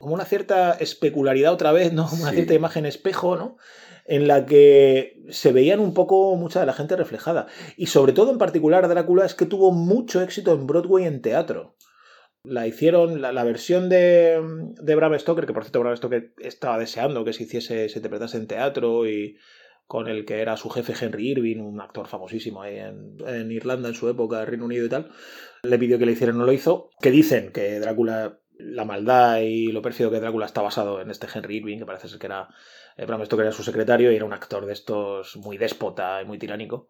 Como 0.00 0.14
una 0.14 0.24
cierta 0.24 0.72
especularidad 0.72 1.52
otra 1.52 1.72
vez, 1.72 1.92
¿no? 1.92 2.08
Una 2.20 2.30
Sí. 2.30 2.36
cierta 2.36 2.54
imagen 2.54 2.86
espejo, 2.86 3.36
¿no? 3.36 3.56
En 4.04 4.26
la 4.26 4.46
que 4.46 5.22
se 5.30 5.52
veían 5.52 5.78
un 5.78 5.94
poco 5.94 6.34
mucha 6.36 6.58
de 6.60 6.66
la 6.66 6.72
gente 6.72 6.96
reflejada. 6.96 7.46
Y 7.76 7.86
sobre 7.86 8.12
todo 8.12 8.32
en 8.32 8.38
particular 8.38 8.88
Drácula 8.88 9.24
es 9.24 9.34
que 9.34 9.46
tuvo 9.46 9.70
mucho 9.70 10.20
éxito 10.22 10.52
en 10.54 10.66
Broadway 10.66 11.04
en 11.04 11.22
teatro. 11.22 11.76
La 12.44 12.66
hicieron, 12.66 13.22
la, 13.22 13.30
la 13.30 13.44
versión 13.44 13.88
de, 13.88 14.42
de 14.80 14.94
Bram 14.96 15.16
Stoker, 15.16 15.46
que 15.46 15.52
por 15.52 15.62
cierto 15.62 15.78
Bram 15.78 15.96
Stoker 15.96 16.32
estaba 16.40 16.76
deseando 16.78 17.24
que 17.24 17.32
se 17.32 17.44
hiciese, 17.44 17.88
se 17.88 17.98
interpretase 18.00 18.36
en 18.38 18.48
teatro 18.48 19.06
y 19.08 19.36
con 19.86 20.08
el 20.08 20.24
que 20.24 20.40
era 20.40 20.56
su 20.56 20.70
jefe 20.70 20.94
Henry 20.98 21.30
Irving, 21.30 21.58
un 21.58 21.80
actor 21.80 22.06
famosísimo 22.06 22.62
ahí 22.62 22.78
en, 22.78 23.50
Irlanda 23.50 23.88
en 23.88 23.94
su 23.94 24.08
época, 24.08 24.44
Reino 24.44 24.64
Unido 24.64 24.86
y 24.86 24.88
tal, 24.88 25.10
le 25.62 25.78
pidió 25.78 25.98
que 25.98 26.06
le 26.06 26.12
hicieran, 26.12 26.38
no 26.38 26.46
lo 26.46 26.52
hizo, 26.52 26.90
que 27.00 27.10
dicen 27.10 27.52
que 27.52 27.78
Drácula, 27.78 28.40
la 28.58 28.84
maldad 28.84 29.40
y 29.40 29.72
lo 29.72 29.82
pérfido 29.82 30.10
que 30.10 30.20
Drácula 30.20 30.46
está 30.46 30.62
basado 30.62 31.00
en 31.00 31.10
este 31.10 31.26
Henry 31.32 31.56
Irving, 31.56 31.78
que 31.78 31.86
parece 31.86 32.08
ser 32.08 32.18
que 32.18 32.26
era, 32.26 32.48
eh, 32.96 33.06
Bram 33.06 33.22
era 33.22 33.52
su 33.52 33.62
secretario 33.62 34.12
y 34.12 34.16
era 34.16 34.24
un 34.24 34.32
actor 34.32 34.66
de 34.66 34.72
estos 34.72 35.36
muy 35.36 35.58
déspota 35.58 36.22
y 36.22 36.24
muy 36.24 36.38
tiránico. 36.38 36.88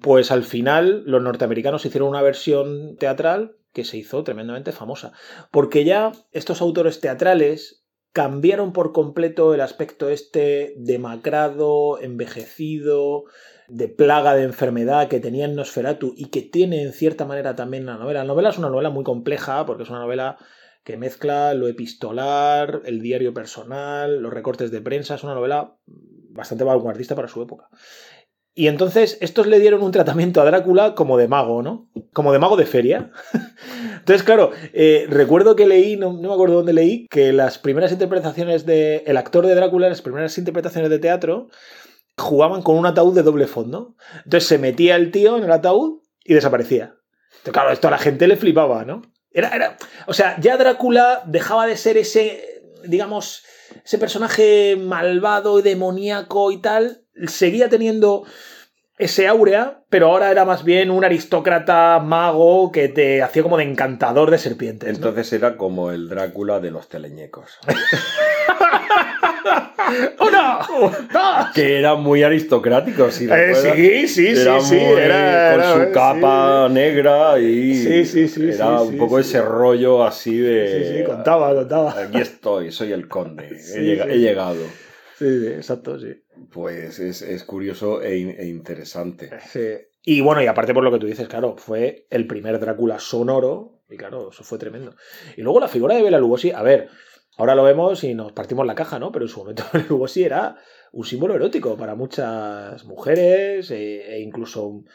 Pues 0.00 0.30
al 0.30 0.42
final 0.42 1.04
los 1.06 1.22
norteamericanos 1.22 1.84
hicieron 1.84 2.08
una 2.08 2.22
versión 2.22 2.96
teatral 2.96 3.56
que 3.72 3.84
se 3.84 3.96
hizo 3.96 4.22
tremendamente 4.24 4.72
famosa. 4.72 5.12
Porque 5.50 5.84
ya 5.84 6.12
estos 6.32 6.60
autores 6.60 7.00
teatrales 7.00 7.81
cambiaron 8.12 8.72
por 8.72 8.92
completo 8.92 9.54
el 9.54 9.60
aspecto 9.60 10.08
este 10.08 10.74
demacrado, 10.76 11.98
envejecido, 12.00 13.24
de 13.68 13.88
plaga 13.88 14.34
de 14.34 14.42
enfermedad 14.42 15.08
que 15.08 15.20
tenía 15.20 15.46
en 15.46 15.54
Nosferatu 15.54 16.12
y 16.16 16.26
que 16.26 16.42
tiene 16.42 16.82
en 16.82 16.92
cierta 16.92 17.24
manera 17.24 17.56
también 17.56 17.86
la 17.86 17.96
novela. 17.96 18.20
La 18.20 18.26
novela 18.26 18.50
es 18.50 18.58
una 18.58 18.68
novela 18.68 18.90
muy 18.90 19.04
compleja 19.04 19.64
porque 19.64 19.84
es 19.84 19.90
una 19.90 20.00
novela 20.00 20.36
que 20.84 20.96
mezcla 20.96 21.54
lo 21.54 21.68
epistolar, 21.68 22.82
el 22.84 23.00
diario 23.00 23.32
personal, 23.32 24.20
los 24.20 24.32
recortes 24.32 24.70
de 24.70 24.80
prensa. 24.80 25.14
Es 25.14 25.24
una 25.24 25.34
novela 25.34 25.76
bastante 25.86 26.64
vanguardista 26.64 27.14
para 27.14 27.28
su 27.28 27.40
época. 27.40 27.68
Y 28.54 28.66
entonces 28.66 29.16
estos 29.22 29.46
le 29.46 29.60
dieron 29.60 29.82
un 29.82 29.92
tratamiento 29.92 30.40
a 30.40 30.44
Drácula 30.44 30.94
como 30.94 31.16
de 31.16 31.26
mago, 31.26 31.62
¿no? 31.62 31.88
Como 32.12 32.32
de 32.32 32.38
mago 32.38 32.56
de 32.56 32.66
feria. 32.66 33.10
entonces, 33.98 34.22
claro, 34.22 34.50
eh, 34.74 35.06
recuerdo 35.08 35.56
que 35.56 35.66
leí, 35.66 35.96
no, 35.96 36.12
no, 36.12 36.28
me 36.28 36.34
acuerdo 36.34 36.56
dónde 36.56 36.74
leí, 36.74 37.06
que 37.08 37.32
las 37.32 37.58
primeras 37.58 37.92
interpretaciones 37.92 38.66
de... 38.66 39.04
El 39.06 39.16
actor 39.16 39.46
de 39.46 39.54
Drácula, 39.54 39.88
las 39.88 40.02
primeras 40.02 40.36
interpretaciones 40.36 40.90
de 40.90 40.98
teatro, 40.98 41.48
jugaban 42.18 42.60
con 42.60 42.76
un 42.76 42.84
ataúd 42.84 43.14
de 43.14 43.22
doble 43.22 43.46
fondo. 43.46 43.96
Entonces 44.24 44.46
se 44.46 44.58
metía 44.58 44.96
el 44.96 45.10
tío 45.10 45.38
en 45.38 45.44
el 45.44 45.52
ataúd 45.52 46.02
y 46.22 46.34
desaparecía. 46.34 46.96
Entonces, 47.30 47.52
claro, 47.52 47.72
esto 47.72 47.88
a 47.88 47.92
la 47.92 47.98
gente 47.98 48.26
le 48.26 48.36
flipaba, 48.36 48.84
¿no? 48.84 49.00
Era, 49.30 49.48
era, 49.48 49.78
o 50.06 50.12
sea, 50.12 50.38
ya 50.40 50.58
Drácula 50.58 51.22
dejaba 51.26 51.66
de 51.66 51.78
ser 51.78 51.96
ese, 51.96 52.51
digamos, 52.84 53.44
ese 53.84 53.98
personaje 53.98 54.76
malvado 54.76 55.58
y 55.58 55.62
demoníaco 55.62 56.52
y 56.52 56.60
tal, 56.60 57.04
seguía 57.26 57.68
teniendo 57.68 58.24
ese 58.98 59.26
áurea, 59.26 59.82
pero 59.88 60.08
ahora 60.08 60.30
era 60.30 60.44
más 60.44 60.64
bien 60.64 60.90
un 60.90 61.04
aristócrata 61.04 61.98
mago 61.98 62.70
que 62.70 62.88
te 62.88 63.22
hacía 63.22 63.42
como 63.42 63.56
de 63.56 63.64
encantador 63.64 64.30
de 64.30 64.38
serpientes. 64.38 64.88
¿no? 64.88 64.94
Entonces 64.94 65.32
era 65.32 65.56
como 65.56 65.90
el 65.90 66.08
Drácula 66.08 66.60
de 66.60 66.70
los 66.70 66.88
teleñecos. 66.88 67.58
¡Uno! 70.20 70.58
¡Dos! 71.12 71.46
Que 71.54 71.78
era 71.78 71.94
muy 71.94 72.22
aristocrático, 72.22 73.10
si 73.10 73.26
Eh, 73.30 73.54
sí, 73.54 74.08
sí, 74.08 74.26
era 74.28 74.60
sí, 74.60 74.76
era- 74.76 75.50
con 75.52 75.60
era- 75.60 75.72
su 75.74 75.80
sí. 75.80 75.92
capa 75.92 76.68
negra 76.70 77.38
y 77.38 77.74
Sí, 77.74 78.04
sí, 78.04 78.28
sí, 78.28 78.48
era 78.50 78.78
sí, 78.78 78.84
un 78.86 78.90
sí, 78.92 78.96
poco 78.96 79.22
sí. 79.22 79.28
ese 79.28 79.42
rollo 79.42 80.04
así 80.04 80.38
de 80.38 80.84
Sí, 80.92 80.98
sí, 80.98 81.04
contaba, 81.04 81.54
contaba. 81.54 81.92
aquí 82.00 82.18
estoy, 82.20 82.72
soy 82.72 82.92
el 82.92 83.08
conde, 83.08 83.58
Sí, 83.58 83.78
he, 83.78 83.82
llega- 83.82 84.04
sí. 84.04 84.10
he 84.12 84.18
llegado. 84.18 84.64
Sí, 85.18 85.40
sí, 85.40 85.46
exacto, 85.48 85.98
sí. 86.00 86.14
Pues 86.50 86.98
es, 86.98 87.22
es 87.22 87.44
curioso 87.44 88.02
e, 88.02 88.16
in- 88.18 88.34
e 88.38 88.46
interesante. 88.46 89.30
Sí. 89.52 89.60
Y 90.04 90.20
bueno, 90.20 90.42
y 90.42 90.46
aparte 90.46 90.74
por 90.74 90.82
lo 90.82 90.90
que 90.90 90.98
tú 90.98 91.06
dices, 91.06 91.28
claro, 91.28 91.56
fue 91.56 92.06
el 92.10 92.26
primer 92.26 92.58
Drácula 92.58 92.98
sonoro, 92.98 93.78
y 93.88 93.96
claro, 93.96 94.30
eso 94.32 94.42
fue 94.42 94.58
tremendo. 94.58 94.96
Y 95.36 95.42
luego 95.42 95.60
la 95.60 95.68
figura 95.68 95.94
de 95.94 96.02
Bela 96.02 96.18
Lugosi, 96.18 96.50
a 96.50 96.62
ver, 96.62 96.88
ahora 97.36 97.54
lo 97.54 97.62
vemos 97.62 98.04
y 98.04 98.14
nos 98.14 98.32
partimos 98.32 98.66
la 98.66 98.74
caja, 98.74 98.98
¿no? 98.98 99.12
Pero 99.12 99.24
en 99.24 99.28
su 99.28 99.40
momento 99.40 99.64
Bela 99.72 99.86
Lugosi 99.90 100.24
era 100.24 100.56
un 100.92 101.04
símbolo 101.04 101.34
erótico 101.34 101.76
para 101.76 101.94
muchas 101.94 102.84
mujeres 102.84 103.70
e, 103.70 104.14
e 104.14 104.20
incluso 104.20 104.66
un, 104.66 104.88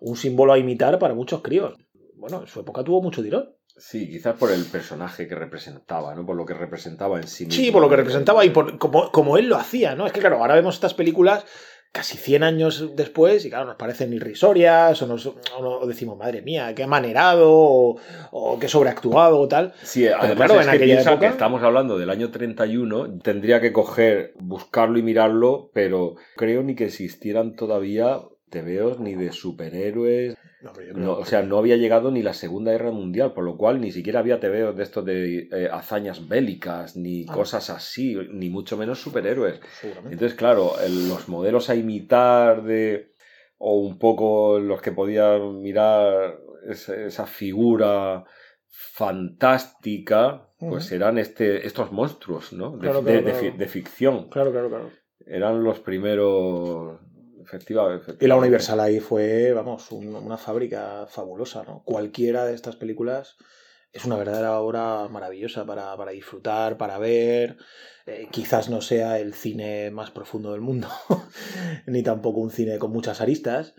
un 0.00 0.16
símbolo 0.16 0.52
a 0.52 0.58
imitar 0.58 0.98
para 0.98 1.14
muchos 1.14 1.42
críos. 1.42 1.74
Bueno, 2.16 2.40
en 2.42 2.46
su 2.46 2.60
época 2.60 2.84
tuvo 2.84 3.02
mucho 3.02 3.22
tirón. 3.22 3.54
Sí, 3.76 4.08
quizás 4.08 4.36
por 4.36 4.50
el 4.50 4.64
personaje 4.66 5.26
que 5.26 5.34
representaba, 5.34 6.14
¿no? 6.14 6.26
Por 6.26 6.36
lo 6.36 6.44
que 6.44 6.54
representaba 6.54 7.18
en 7.18 7.26
sí 7.26 7.46
mismo. 7.46 7.62
Sí, 7.62 7.70
por 7.70 7.80
lo 7.80 7.88
que 7.88 7.96
representaba 7.96 8.44
y 8.44 8.50
por 8.50 8.78
como, 8.78 9.10
como 9.10 9.38
él 9.38 9.48
lo 9.48 9.56
hacía, 9.56 9.94
¿no? 9.94 10.06
Es 10.06 10.12
que 10.12 10.20
claro, 10.20 10.36
ahora 10.36 10.54
vemos 10.54 10.74
estas 10.74 10.94
películas 10.94 11.44
casi 11.92 12.16
100 12.16 12.42
años 12.42 12.96
después 12.96 13.44
y 13.44 13.50
claro, 13.50 13.66
nos 13.66 13.76
parecen 13.76 14.12
irrisorias 14.14 15.00
o, 15.02 15.06
nos, 15.06 15.26
o 15.58 15.86
decimos, 15.86 16.16
madre 16.16 16.40
mía, 16.40 16.74
qué 16.74 16.86
manerado 16.86 17.50
o, 17.52 17.96
o 18.30 18.58
qué 18.58 18.66
sobreactuado 18.66 19.38
o 19.38 19.46
tal. 19.46 19.74
Sí, 19.82 20.08
además 20.08 20.36
claro, 20.48 20.54
es 20.60 20.66
en 20.66 20.70
que 20.70 20.76
aquella 20.78 20.94
piensa 20.94 21.10
época- 21.12 21.26
que 21.26 21.32
estamos 21.32 21.62
hablando 21.62 21.98
del 21.98 22.08
año 22.08 22.30
31, 22.30 23.18
tendría 23.18 23.60
que 23.60 23.72
coger, 23.74 24.32
buscarlo 24.40 24.98
y 24.98 25.02
mirarlo, 25.02 25.70
pero 25.74 26.14
creo 26.36 26.62
ni 26.62 26.74
que 26.74 26.86
existieran 26.86 27.54
todavía 27.56 28.20
tebeos 28.52 29.00
ni 29.00 29.16
de 29.16 29.32
superhéroes. 29.32 30.36
No, 30.60 30.70
pero 30.72 30.86
yo 30.86 30.92
creo 30.94 31.04
No, 31.06 31.16
que- 31.16 31.22
o 31.22 31.24
sea, 31.26 31.42
no 31.42 31.58
había 31.58 31.76
llegado 31.76 32.12
ni 32.12 32.22
la 32.22 32.34
Segunda 32.34 32.70
Guerra 32.70 32.92
Mundial, 32.92 33.32
por 33.32 33.42
lo 33.42 33.56
cual 33.56 33.80
ni 33.80 33.90
siquiera 33.90 34.20
había 34.20 34.38
tebeos 34.38 34.76
de 34.76 34.82
estos 34.84 35.04
de 35.04 35.48
eh, 35.50 35.68
hazañas 35.72 36.28
bélicas, 36.28 36.96
ni 36.96 37.26
Ah. 37.28 37.32
cosas 37.32 37.68
así, 37.70 38.16
ni 38.30 38.48
mucho 38.48 38.76
menos 38.76 39.00
superhéroes. 39.00 39.60
Entonces, 40.04 40.34
claro, 40.34 40.74
los 40.88 41.28
modelos 41.28 41.68
a 41.70 41.74
imitar 41.74 42.62
de. 42.62 43.10
o 43.64 43.76
un 43.80 43.96
poco 43.98 44.58
los 44.58 44.80
que 44.82 44.90
podían 44.92 45.60
mirar 45.62 46.36
esa, 46.68 47.26
figura 47.26 48.24
fantástica, 48.68 50.48
pues 50.58 50.90
eran 50.92 51.18
este, 51.18 51.66
estos 51.66 51.92
monstruos, 51.92 52.52
¿no? 52.52 52.72
De, 52.72 52.78
Claro, 52.80 53.02
de- 53.02 53.12
claro, 53.12 53.26
de 53.26 53.32
claro. 53.32 53.52
fi- 53.52 53.58
de 53.58 53.66
ficción. 53.68 54.28
Claro, 54.30 54.50
claro, 54.52 54.68
claro. 54.68 54.90
Eran 55.26 55.62
los 55.62 55.78
primeros. 55.80 56.98
Efectivamente. 57.44 58.16
Y 58.20 58.26
la 58.28 58.36
Universal 58.36 58.80
ahí 58.80 59.00
fue, 59.00 59.52
vamos, 59.52 59.90
un- 59.92 60.14
una 60.14 60.36
fábrica 60.38 61.06
fabulosa, 61.08 61.64
¿no? 61.64 61.82
Cualquiera 61.84 62.44
de 62.44 62.54
estas 62.54 62.76
películas 62.76 63.36
es 63.92 64.04
una 64.04 64.16
verdadera 64.16 64.58
obra 64.60 65.08
maravillosa 65.08 65.66
para, 65.66 65.96
para 65.96 66.12
disfrutar, 66.12 66.78
para 66.78 66.98
ver. 66.98 67.56
Eh, 68.06 68.28
quizás 68.30 68.68
no 68.70 68.80
sea 68.80 69.18
el 69.18 69.34
cine 69.34 69.90
más 69.90 70.10
profundo 70.10 70.52
del 70.52 70.60
mundo, 70.60 70.88
ni 71.86 72.02
tampoco 72.02 72.40
un 72.40 72.50
cine 72.50 72.78
con 72.78 72.90
muchas 72.92 73.20
aristas, 73.20 73.74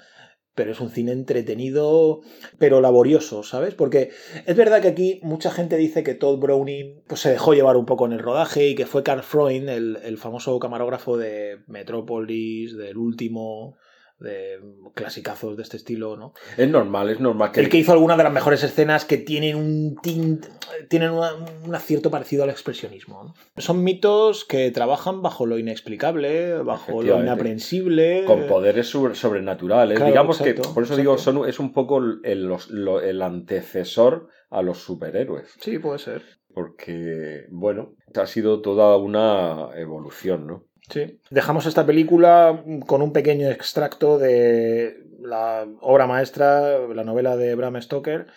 pero 0.55 0.71
es 0.71 0.79
un 0.79 0.89
cine 0.89 1.11
entretenido, 1.11 2.21
pero 2.59 2.81
laborioso, 2.81 3.43
¿sabes? 3.43 3.73
Porque 3.73 4.11
es 4.45 4.55
verdad 4.55 4.81
que 4.81 4.89
aquí 4.89 5.19
mucha 5.23 5.51
gente 5.51 5.77
dice 5.77 6.03
que 6.03 6.13
Todd 6.13 6.39
Browning 6.39 7.01
pues, 7.07 7.21
se 7.21 7.31
dejó 7.31 7.53
llevar 7.53 7.77
un 7.77 7.85
poco 7.85 8.05
en 8.05 8.13
el 8.13 8.19
rodaje 8.19 8.69
y 8.69 8.75
que 8.75 8.85
fue 8.85 9.03
Carl 9.03 9.23
Freund, 9.23 9.69
el, 9.69 9.99
el 10.03 10.17
famoso 10.17 10.57
camarógrafo 10.59 11.17
de 11.17 11.59
Metrópolis, 11.67 12.77
del 12.77 12.97
último, 12.97 13.77
de 14.19 14.59
clasicazos 14.93 15.57
de 15.57 15.63
este 15.63 15.77
estilo, 15.77 16.15
¿no? 16.15 16.33
Es 16.57 16.69
normal, 16.69 17.09
es 17.09 17.19
normal 17.19 17.51
que. 17.51 17.59
El 17.59 17.69
que 17.69 17.77
hizo 17.77 17.91
algunas 17.91 18.17
de 18.17 18.23
las 18.23 18.31
mejores 18.33 18.63
escenas 18.63 19.05
que 19.05 19.17
tienen 19.17 19.55
un 19.57 19.95
tint, 20.01 20.45
tienen 20.89 21.11
una- 21.11 21.33
un 21.65 21.75
acierto 21.75 22.09
parecido 22.09 22.43
al 22.43 22.49
expresionismo. 22.49 23.23
¿no? 23.23 23.33
Son 23.61 23.83
mitos 23.83 24.45
que 24.45 24.71
trabajan 24.71 25.21
bajo 25.21 25.45
lo 25.45 25.57
inexplicable, 25.57 26.53
bajo 26.63 27.01
lo 27.01 27.19
inaprensible. 27.19 28.23
con 28.25 28.47
poderes 28.47 28.87
sobre- 28.87 29.15
sobrenaturales. 29.15 29.97
Claro, 29.97 30.11
Digamos 30.11 30.41
que, 30.41 30.53
por 30.53 30.83
eso 30.83 30.95
digo, 30.95 31.17
son, 31.17 31.47
es 31.49 31.59
un 31.59 31.73
poco 31.73 31.97
el, 32.23 32.45
los- 32.45 32.69
lo- 32.69 33.01
el 33.01 33.21
antecesor 33.21 34.29
a 34.49 34.61
los 34.61 34.77
superhéroes. 34.79 35.53
Sí, 35.59 35.79
puede 35.79 35.99
ser. 35.99 36.23
Porque, 36.53 37.45
bueno, 37.49 37.95
ha 38.15 38.25
sido 38.27 38.61
toda 38.61 38.95
una 38.97 39.69
evolución, 39.75 40.45
¿no? 40.47 40.65
Sí. 40.89 41.19
Dejamos 41.29 41.65
esta 41.65 41.85
película 41.85 42.63
con 42.85 43.01
un 43.01 43.13
pequeño 43.13 43.49
extracto 43.49 44.17
de 44.17 45.03
la 45.19 45.65
obra 45.81 46.07
maestra, 46.07 46.79
la 46.87 47.03
novela 47.03 47.37
de 47.37 47.55
Bram 47.55 47.81
Stoker, 47.81 48.27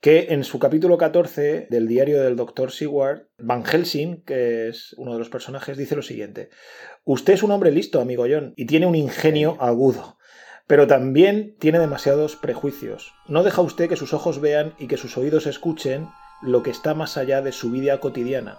que 0.00 0.28
en 0.30 0.44
su 0.44 0.58
capítulo 0.58 0.96
14 0.96 1.66
del 1.68 1.86
diario 1.86 2.22
del 2.22 2.36
Dr. 2.36 2.70
Seward, 2.72 3.26
Van 3.38 3.64
Helsing, 3.64 4.22
que 4.22 4.68
es 4.68 4.94
uno 4.96 5.12
de 5.12 5.18
los 5.18 5.28
personajes, 5.28 5.76
dice 5.76 5.96
lo 5.96 6.02
siguiente. 6.02 6.48
Usted 7.04 7.34
es 7.34 7.42
un 7.42 7.50
hombre 7.50 7.70
listo, 7.70 8.00
amigo 8.00 8.24
John, 8.30 8.54
y 8.56 8.66
tiene 8.66 8.86
un 8.86 8.94
ingenio 8.94 9.56
agudo, 9.60 10.16
pero 10.66 10.86
también 10.86 11.56
tiene 11.58 11.80
demasiados 11.80 12.36
prejuicios. 12.36 13.12
No 13.26 13.42
deja 13.42 13.60
usted 13.60 13.88
que 13.88 13.96
sus 13.96 14.14
ojos 14.14 14.40
vean 14.40 14.74
y 14.78 14.86
que 14.86 14.96
sus 14.96 15.18
oídos 15.18 15.46
escuchen 15.46 16.08
lo 16.40 16.62
que 16.62 16.70
está 16.70 16.94
más 16.94 17.18
allá 17.18 17.42
de 17.42 17.52
su 17.52 17.70
vida 17.70 18.00
cotidiana. 18.00 18.58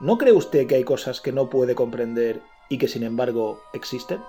¿No 0.00 0.16
cree 0.16 0.32
usted 0.32 0.66
que 0.66 0.76
hay 0.76 0.84
cosas 0.84 1.20
que 1.20 1.32
no 1.32 1.50
puede 1.50 1.74
comprender 1.74 2.40
y 2.68 2.78
que 2.78 2.88
sin 2.88 3.02
embargo 3.02 3.62
existen? 3.72 4.20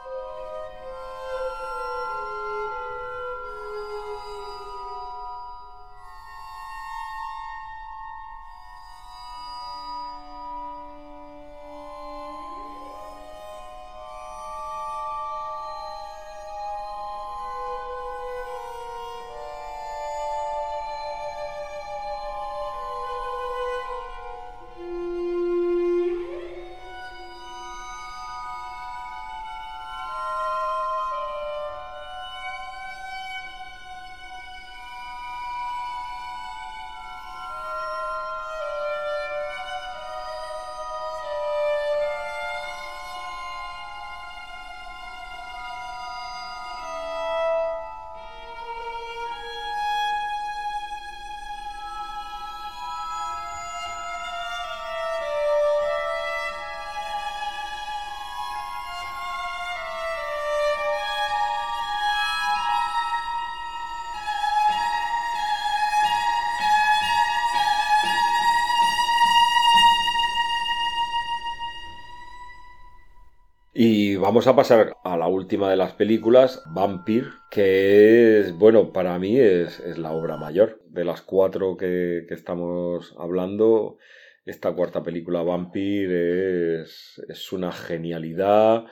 Y 73.86 74.16
vamos 74.16 74.48
a 74.48 74.56
pasar 74.56 74.96
a 75.04 75.18
la 75.18 75.28
última 75.28 75.70
de 75.70 75.76
las 75.76 75.92
películas, 75.92 76.64
Vampire, 76.68 77.28
que 77.52 78.40
es, 78.40 78.54
bueno, 78.54 78.94
para 78.94 79.20
mí 79.20 79.38
es, 79.38 79.82
es 79.82 79.98
la 79.98 80.14
obra 80.14 80.38
mayor. 80.38 80.82
De 80.88 81.04
las 81.04 81.22
cuatro 81.22 81.76
que, 81.76 82.24
que, 82.26 82.34
estamos 82.34 83.14
hablando, 83.20 83.98
esta 84.46 84.72
cuarta 84.72 85.04
película, 85.04 85.44
Vampire, 85.44 86.82
es, 86.82 87.22
es 87.28 87.52
una 87.52 87.74
genialidad. 87.74 88.86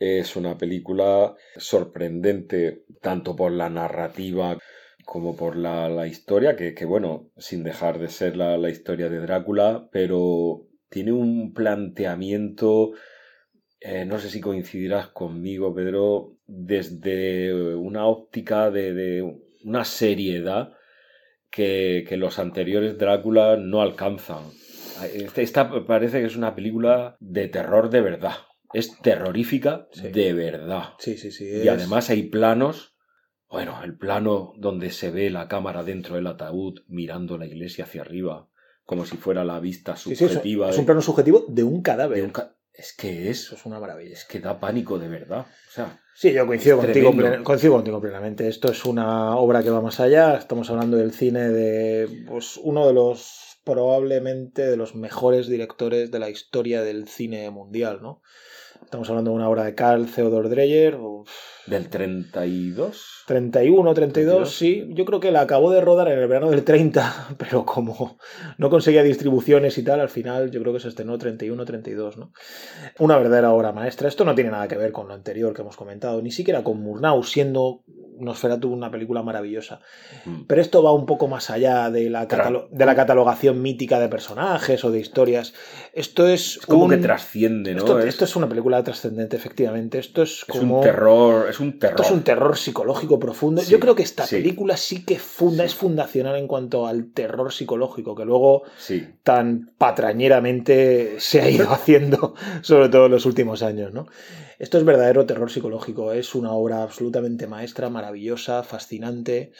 Es 0.00 0.34
una 0.34 0.58
película 0.58 1.36
sorprendente 1.56 2.82
tanto 3.00 3.36
por 3.36 3.52
la 3.52 3.70
narrativa 3.70 4.58
como 5.04 5.36
por 5.36 5.54
la, 5.54 5.88
la 5.88 6.08
historia, 6.08 6.56
que, 6.56 6.74
que, 6.74 6.86
bueno, 6.86 7.30
sin 7.38 7.62
dejar 7.62 8.00
de 8.00 8.08
ser 8.08 8.36
la, 8.36 8.58
la 8.58 8.70
historia 8.70 9.08
de 9.08 9.20
Drácula, 9.20 9.88
pero 9.92 10.66
tiene 10.88 11.12
un 11.12 11.54
planteamiento 11.54 12.94
eh, 13.84 14.04
no 14.04 14.18
sé 14.18 14.28
si 14.30 14.40
coincidirás 14.40 15.08
conmigo, 15.08 15.74
Pedro, 15.74 16.36
desde 16.46 17.74
una 17.74 18.06
óptica 18.06 18.70
de, 18.70 18.92
de 18.92 19.40
una 19.64 19.84
seriedad 19.84 20.74
que, 21.50 22.04
que, 22.08 22.16
los 22.16 22.38
anteriores 22.38 22.96
Drácula 22.96 23.56
no 23.56 23.82
alcanzan. 23.82 24.44
Este, 25.12 25.42
esta 25.42 25.84
parece 25.84 26.20
que 26.20 26.26
es 26.26 26.36
una 26.36 26.54
película 26.54 27.16
de 27.18 27.48
terror 27.48 27.90
de 27.90 28.00
verdad. 28.00 28.34
Es 28.72 28.98
terrorífica 29.00 29.88
sí. 29.92 30.08
de 30.08 30.32
verdad. 30.32 30.90
Sí, 30.98 31.16
sí, 31.18 31.32
sí. 31.32 31.48
Es... 31.48 31.64
Y 31.64 31.68
además 31.68 32.08
hay 32.10 32.22
planos. 32.24 32.94
Bueno, 33.50 33.82
el 33.82 33.98
plano 33.98 34.54
donde 34.56 34.90
se 34.90 35.10
ve 35.10 35.28
la 35.28 35.48
cámara 35.48 35.82
dentro 35.82 36.14
del 36.14 36.26
ataúd 36.26 36.80
mirando 36.86 37.36
la 37.36 37.46
iglesia 37.46 37.84
hacia 37.84 38.00
arriba, 38.00 38.48
como 38.84 39.04
si 39.04 39.16
fuera 39.18 39.44
la 39.44 39.60
vista 39.60 39.96
subjetiva. 39.96 40.30
Sí, 40.30 40.38
es, 40.38 40.56
un, 40.56 40.70
es, 40.70 40.78
un, 40.78 40.86
plano 40.86 41.02
subjetivo 41.02 41.44
de 41.48 41.64
un 41.64 41.82
cadáver. 41.82 42.18
De 42.18 42.24
un 42.24 42.30
ca 42.30 42.56
es 42.74 42.94
que 42.94 43.30
eso 43.30 43.54
es 43.54 43.66
una 43.66 43.78
maravilla. 43.78 44.14
Es 44.14 44.24
que 44.24 44.40
da 44.40 44.58
pánico 44.58 44.98
de 44.98 45.08
verdad. 45.08 45.40
O 45.40 45.70
sea, 45.70 46.00
sí, 46.14 46.32
yo 46.32 46.46
coincido 46.46 46.78
contigo, 46.78 47.12
plen, 47.12 47.44
coincido 47.44 47.74
contigo 47.74 48.00
plenamente. 48.00 48.48
Esto 48.48 48.70
es 48.70 48.84
una 48.84 49.36
obra 49.36 49.62
que 49.62 49.70
va 49.70 49.80
más 49.80 50.00
allá. 50.00 50.36
Estamos 50.36 50.70
hablando 50.70 50.96
del 50.96 51.12
cine 51.12 51.48
de 51.50 52.24
pues, 52.26 52.56
uno 52.56 52.86
de 52.86 52.94
los 52.94 53.60
probablemente 53.64 54.66
de 54.66 54.76
los 54.76 54.94
mejores 54.94 55.46
directores 55.48 56.10
de 56.10 56.18
la 56.18 56.30
historia 56.30 56.82
del 56.82 57.06
cine 57.06 57.48
mundial, 57.50 58.00
¿no? 58.02 58.22
Estamos 58.82 59.08
hablando 59.08 59.30
de 59.30 59.36
una 59.36 59.48
obra 59.48 59.64
de 59.64 59.74
Carl 59.74 60.06
Theodor 60.06 60.48
Dreyer. 60.48 60.96
Uf. 60.96 61.30
¿Del 61.66 61.88
32? 61.88 63.24
31, 63.26 63.94
32, 63.94 64.12
32, 64.12 64.54
sí. 64.54 64.88
Yo 64.90 65.04
creo 65.04 65.20
que 65.20 65.30
la 65.30 65.42
acabó 65.42 65.70
de 65.70 65.80
rodar 65.80 66.08
en 66.08 66.18
el 66.18 66.28
verano 66.28 66.50
del 66.50 66.64
30, 66.64 67.28
pero 67.38 67.64
como 67.64 68.18
no 68.58 68.70
conseguía 68.70 69.02
distribuciones 69.02 69.78
y 69.78 69.84
tal, 69.84 70.00
al 70.00 70.08
final 70.08 70.50
yo 70.50 70.60
creo 70.60 70.72
que 70.72 70.80
se 70.80 70.88
estrenó 70.88 71.18
31, 71.18 71.64
32, 71.64 72.16
¿no? 72.16 72.32
Una 72.98 73.16
verdadera 73.18 73.52
obra 73.52 73.72
maestra. 73.72 74.08
Esto 74.08 74.24
no 74.24 74.34
tiene 74.34 74.50
nada 74.50 74.66
que 74.66 74.76
ver 74.76 74.92
con 74.92 75.08
lo 75.08 75.14
anterior 75.14 75.54
que 75.54 75.62
hemos 75.62 75.76
comentado, 75.76 76.20
ni 76.20 76.32
siquiera 76.32 76.64
con 76.64 76.80
Murnau, 76.82 77.22
siendo 77.22 77.84
Nosferatu 78.18 78.72
una 78.72 78.90
película 78.90 79.22
maravillosa. 79.22 79.80
Mm. 80.24 80.42
Pero 80.46 80.60
esto 80.60 80.82
va 80.82 80.92
un 80.92 81.06
poco 81.06 81.28
más 81.28 81.50
allá 81.50 81.90
de 81.90 82.08
la, 82.10 82.26
de 82.26 82.86
la 82.86 82.94
catalogación 82.94 83.60
mítica 83.62 83.98
de 84.00 84.08
personajes 84.08 84.84
o 84.84 84.90
de 84.90 85.00
historias. 85.00 85.54
Esto 85.92 86.28
es. 86.28 86.58
es 86.58 86.66
como 86.66 86.84
un... 86.84 86.90
que 86.90 86.98
trasciende, 86.98 87.74
¿no? 87.74 87.78
Esto 87.78 87.98
es... 87.98 88.06
esto 88.06 88.24
es 88.24 88.36
una 88.36 88.48
película 88.48 88.82
trascendente, 88.82 89.36
efectivamente. 89.36 89.98
Esto 89.98 90.22
es 90.22 90.44
como. 90.44 90.80
Es 90.80 90.86
un 90.86 90.92
terror. 90.92 91.48
Es 91.52 91.60
un 91.60 91.78
terror. 91.78 92.00
Esto 92.00 92.12
es 92.12 92.18
un 92.18 92.24
terror 92.24 92.56
psicológico 92.56 93.18
profundo. 93.18 93.60
Sí, 93.60 93.70
Yo 93.70 93.78
creo 93.78 93.94
que 93.94 94.02
esta 94.02 94.26
sí. 94.26 94.36
película 94.36 94.76
sí 94.76 95.04
que 95.04 95.18
funda, 95.18 95.64
sí. 95.64 95.66
es 95.66 95.74
fundacional 95.74 96.36
en 96.36 96.46
cuanto 96.46 96.86
al 96.86 97.12
terror 97.12 97.52
psicológico, 97.52 98.14
que 98.14 98.24
luego 98.24 98.62
tan 99.22 99.72
patrañeramente 99.76 101.20
se 101.20 101.42
ha 101.42 101.50
ido 101.50 101.70
haciendo, 101.70 102.34
sobre 102.62 102.88
todo 102.88 103.06
en 103.06 103.12
los 103.12 103.26
últimos 103.26 103.62
años, 103.62 103.92
¿no? 103.92 104.06
Esto 104.58 104.78
es 104.78 104.84
verdadero 104.84 105.26
terror 105.26 105.50
psicológico, 105.50 106.12
es 106.12 106.34
una 106.34 106.52
obra 106.52 106.82
absolutamente 106.82 107.46
maestra, 107.46 107.90
maravillosa, 107.90 108.62
fascinante, 108.62 109.52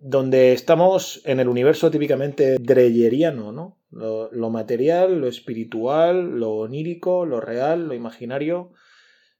donde 0.00 0.52
estamos 0.52 1.20
en 1.24 1.40
el 1.40 1.48
universo 1.48 1.90
típicamente 1.90 2.56
dreyeriano, 2.58 3.52
¿no? 3.52 3.78
Lo, 3.90 4.32
lo, 4.32 4.50
material, 4.50 5.20
lo 5.20 5.28
espiritual, 5.28 6.38
lo 6.40 6.56
onírico, 6.56 7.24
lo 7.24 7.40
real, 7.40 7.86
lo 7.86 7.94
imaginario, 7.94 8.72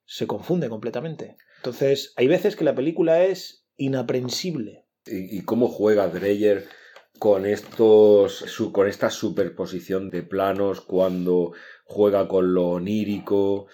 se 0.04 0.26
confunde 0.26 0.68
completamente. 0.68 1.36
Entonces, 1.66 2.12
hay 2.16 2.28
veces 2.28 2.54
que 2.54 2.64
la 2.64 2.76
película 2.76 3.24
es 3.24 3.64
inaprensible. 3.76 4.84
¿Y, 5.04 5.38
y 5.38 5.42
cómo 5.42 5.68
juega 5.68 6.08
Dreyer 6.08 6.66
con 7.18 7.44
estos 7.44 8.36
su, 8.36 8.72
con 8.72 8.86
esta 8.86 9.10
superposición 9.10 10.10
de 10.10 10.22
planos 10.22 10.80
cuando 10.80 11.52
juega 11.84 12.28
con 12.28 12.54
lo 12.54 12.68
onírico? 12.68 13.66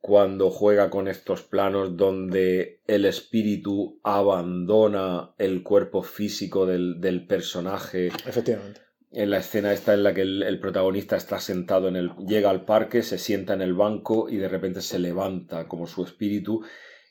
cuando 0.00 0.50
juega 0.50 0.88
con 0.88 1.08
estos 1.08 1.42
planos 1.42 1.96
donde 1.96 2.80
el 2.86 3.04
espíritu 3.04 3.98
abandona 4.04 5.34
el 5.36 5.64
cuerpo 5.64 6.02
físico 6.02 6.64
del, 6.64 7.00
del 7.00 7.26
personaje. 7.26 8.08
Efectivamente. 8.26 8.80
En 9.10 9.30
la 9.30 9.38
escena 9.38 9.72
esta 9.72 9.92
en 9.92 10.04
la 10.04 10.14
que 10.14 10.22
el, 10.22 10.44
el, 10.44 10.60
protagonista 10.60 11.16
está 11.16 11.40
sentado 11.40 11.88
en 11.88 11.96
el. 11.96 12.12
llega 12.26 12.50
al 12.50 12.64
parque, 12.64 13.02
se 13.02 13.18
sienta 13.18 13.52
en 13.54 13.62
el 13.62 13.74
banco 13.74 14.28
y 14.28 14.36
de 14.36 14.48
repente 14.48 14.80
se 14.80 15.00
levanta 15.00 15.66
como 15.66 15.88
su 15.88 16.04
espíritu 16.04 16.62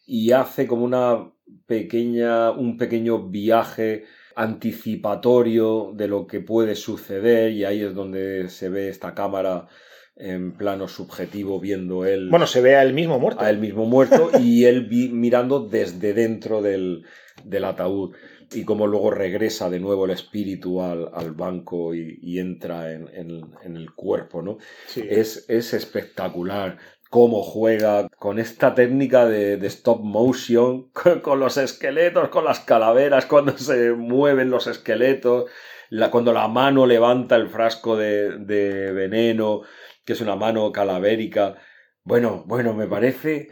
y 0.10 0.32
hace 0.32 0.66
como 0.66 0.84
una 0.84 1.32
pequeña. 1.68 2.50
un 2.52 2.78
pequeño 2.78 3.30
viaje 3.30 4.06
anticipatorio 4.36 5.92
de 5.94 6.08
lo 6.08 6.26
que 6.26 6.40
puede 6.40 6.76
suceder 6.76 7.52
y 7.52 7.64
ahí 7.66 7.82
es 7.82 7.94
donde 7.94 8.50
se 8.50 8.70
ve 8.70 8.90
esta 8.90 9.14
cámara 9.14 9.68
en 10.16 10.54
plano 10.54 10.88
subjetivo 10.88 11.60
viendo 11.60 12.06
él. 12.06 12.30
Bueno, 12.30 12.48
se 12.48 12.62
ve 12.62 12.76
a 12.76 12.82
él 12.82 12.94
mismo 12.94 13.20
muerto. 13.20 13.42
A 13.42 13.50
él 13.50 13.60
mismo 13.60 13.86
muerto 13.86 14.32
y 14.40 14.66
él 14.66 14.88
vi, 14.88 15.10
mirando 15.10 15.60
desde 15.68 16.14
dentro 16.14 16.62
del, 16.62 17.06
del, 17.44 17.64
ataúd. 17.66 18.16
Y 18.52 18.64
como 18.64 18.88
luego 18.88 19.12
regresa 19.12 19.70
de 19.70 19.80
nuevo 19.80 20.06
el 20.06 20.12
espíritu 20.12 20.82
al, 20.82 21.10
al 21.14 21.34
banco 21.34 21.94
y, 21.94 22.18
y 22.22 22.40
entra 22.40 22.92
en, 22.94 23.08
en, 23.14 23.42
en, 23.64 23.78
el 23.78 23.94
cuerpo, 23.94 24.42
¿no? 24.42 24.58
Sí. 24.88 25.04
Es, 25.08 25.46
es 25.48 25.74
espectacular 25.74 26.80
cómo 27.10 27.42
juega 27.42 28.08
con 28.18 28.40
esta 28.40 28.76
técnica 28.76 29.26
de, 29.26 29.58
de 29.58 29.68
stop 29.68 30.02
motion, 30.02 30.90
con, 30.94 31.22
con, 31.22 31.40
los 31.40 31.58
esqueletos, 31.58 32.30
con 32.30 32.46
las 32.46 32.60
calaveras, 32.62 33.26
cuando 33.26 33.58
se 33.58 33.92
mueven 33.92 34.50
los 34.50 34.68
esqueletos, 34.68 35.50
la, 35.90 36.12
cuando 36.12 36.34
la 36.34 36.48
mano 36.48 36.86
levanta 36.86 37.36
el 37.36 37.50
frasco 37.50 37.98
de, 37.98 38.38
de 38.38 38.92
veneno, 38.92 39.62
que 40.06 40.14
es 40.14 40.22
una 40.22 40.36
mano 40.36 40.72
calavérica. 40.72 41.56
Bueno, 42.04 42.44
bueno, 42.46 42.74
me 42.74 42.88
parece 42.88 43.50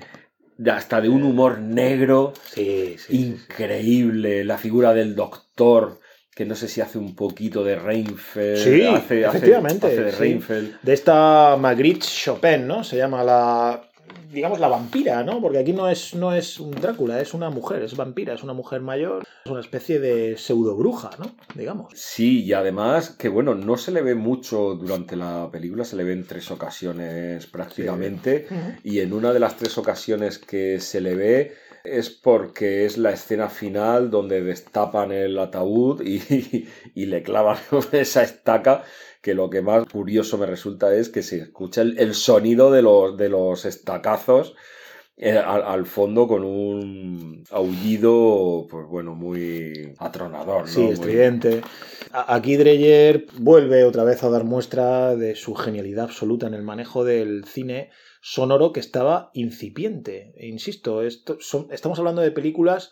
hasta 0.72 1.02
de 1.02 1.10
un 1.10 1.24
humor 1.24 1.60
negro 1.60 2.34
sí, 2.44 2.96
sí, 2.98 3.28
increíble. 3.28 4.40
Sí, 4.40 4.44
la 4.46 4.58
figura 4.58 4.94
del 4.94 5.16
doctor, 5.16 6.00
que 6.38 6.46
no 6.46 6.54
sé 6.54 6.68
si 6.68 6.82
hace 6.82 7.00
un 7.00 7.16
poquito 7.16 7.64
de 7.64 7.76
Reinfeldt. 7.76 8.64
Sí, 8.64 8.84
hace, 8.84 9.26
efectivamente. 9.26 9.88
Hace, 9.88 10.72
de 10.84 10.94
esta 10.94 11.58
Magritte 11.60 12.06
Chopin, 12.06 12.68
¿no? 12.68 12.84
Se 12.84 12.96
llama 12.96 13.24
la, 13.24 13.82
digamos, 14.32 14.60
la 14.60 14.68
vampira, 14.68 15.24
¿no? 15.24 15.42
Porque 15.42 15.58
aquí 15.58 15.74
no 15.74 15.90
es, 15.90 16.14
no 16.14 16.32
es 16.32 16.60
un 16.60 16.70
Drácula, 16.70 17.20
es 17.20 17.34
una 17.34 17.50
mujer, 17.50 17.82
es 17.82 17.98
vampira, 17.98 18.36
es 18.36 18.44
una 18.44 18.54
mujer 18.54 18.82
mayor, 18.82 19.24
es 19.46 19.52
una 19.52 19.62
especie 19.62 20.00
de 20.00 20.38
pseudo 20.38 20.76
bruja, 20.76 21.10
¿no? 21.18 21.32
Digamos. 21.56 21.92
Sí, 21.96 22.44
y 22.44 22.54
además 22.54 23.10
que, 23.10 23.30
bueno, 23.30 23.56
no 23.56 23.76
se 23.76 23.92
le 23.92 24.04
ve 24.04 24.14
mucho 24.14 24.76
durante 24.76 25.16
la 25.16 25.50
película, 25.52 25.86
se 25.86 25.96
le 25.96 26.04
ve 26.04 26.14
en 26.14 26.28
tres 26.28 26.52
ocasiones 26.52 27.48
prácticamente, 27.48 28.46
sí. 28.48 28.56
y 28.84 29.00
en 29.00 29.12
una 29.12 29.34
de 29.34 29.40
las 29.40 29.58
tres 29.58 29.76
ocasiones 29.80 30.38
que 30.38 30.80
se 30.80 31.02
le 31.02 31.16
ve 31.16 31.56
es 31.84 32.10
porque 32.10 32.86
es 32.86 32.98
la 32.98 33.12
escena 33.12 33.50
final 33.50 34.10
donde 34.10 34.42
destapan 34.42 35.12
el 35.12 35.38
ataúd 35.40 36.02
y, 36.02 36.18
y, 36.34 36.70
y 36.96 37.06
le 37.06 37.24
clavan 37.24 37.58
esa 37.92 38.24
estaca 38.24 38.84
que 39.22 39.34
lo 39.34 39.50
que 39.50 39.62
más 39.62 39.86
curioso 39.86 40.38
me 40.38 40.46
resulta 40.46 40.94
es 40.94 41.10
que 41.10 41.24
se 41.24 41.38
escucha 41.38 41.82
el, 41.82 42.00
el 42.00 42.14
sonido 42.14 42.72
de 42.72 42.82
los, 42.82 43.18
de 43.18 43.30
los 43.30 43.66
estacazos 43.66 44.56
eh, 45.20 45.36
al, 45.36 45.64
al, 45.64 45.86
fondo 45.88 46.28
con 46.28 46.44
un 46.44 47.44
aullido, 47.50 48.68
pues 48.70 48.86
bueno, 48.88 49.16
muy 49.16 49.94
atronador. 49.98 50.62
¿no? 50.62 50.68
Sí, 50.68 50.86
estridente. 50.86 51.50
Muy... 51.50 51.62
Aquí 52.12 52.56
Dreyer 52.56 53.26
vuelve 53.40 53.84
otra 53.84 54.04
vez 54.04 54.24
a 54.24 54.30
dar 54.30 54.44
muestra 54.44 55.16
de 55.16 55.36
su 55.36 55.56
genialidad 55.56 56.06
absoluta 56.06 56.46
en 56.46 56.54
el 56.54 56.62
manejo 56.62 57.04
del 57.04 57.46
cine 57.46 57.90
sonoro 58.22 58.72
que 58.74 58.80
estaba 58.80 59.32
incipiente. 59.34 60.34
E 60.38 60.48
insisto, 60.48 61.02
estamos 61.04 62.00
hablando 62.00 62.22
de 62.22 62.32
películas 62.32 62.92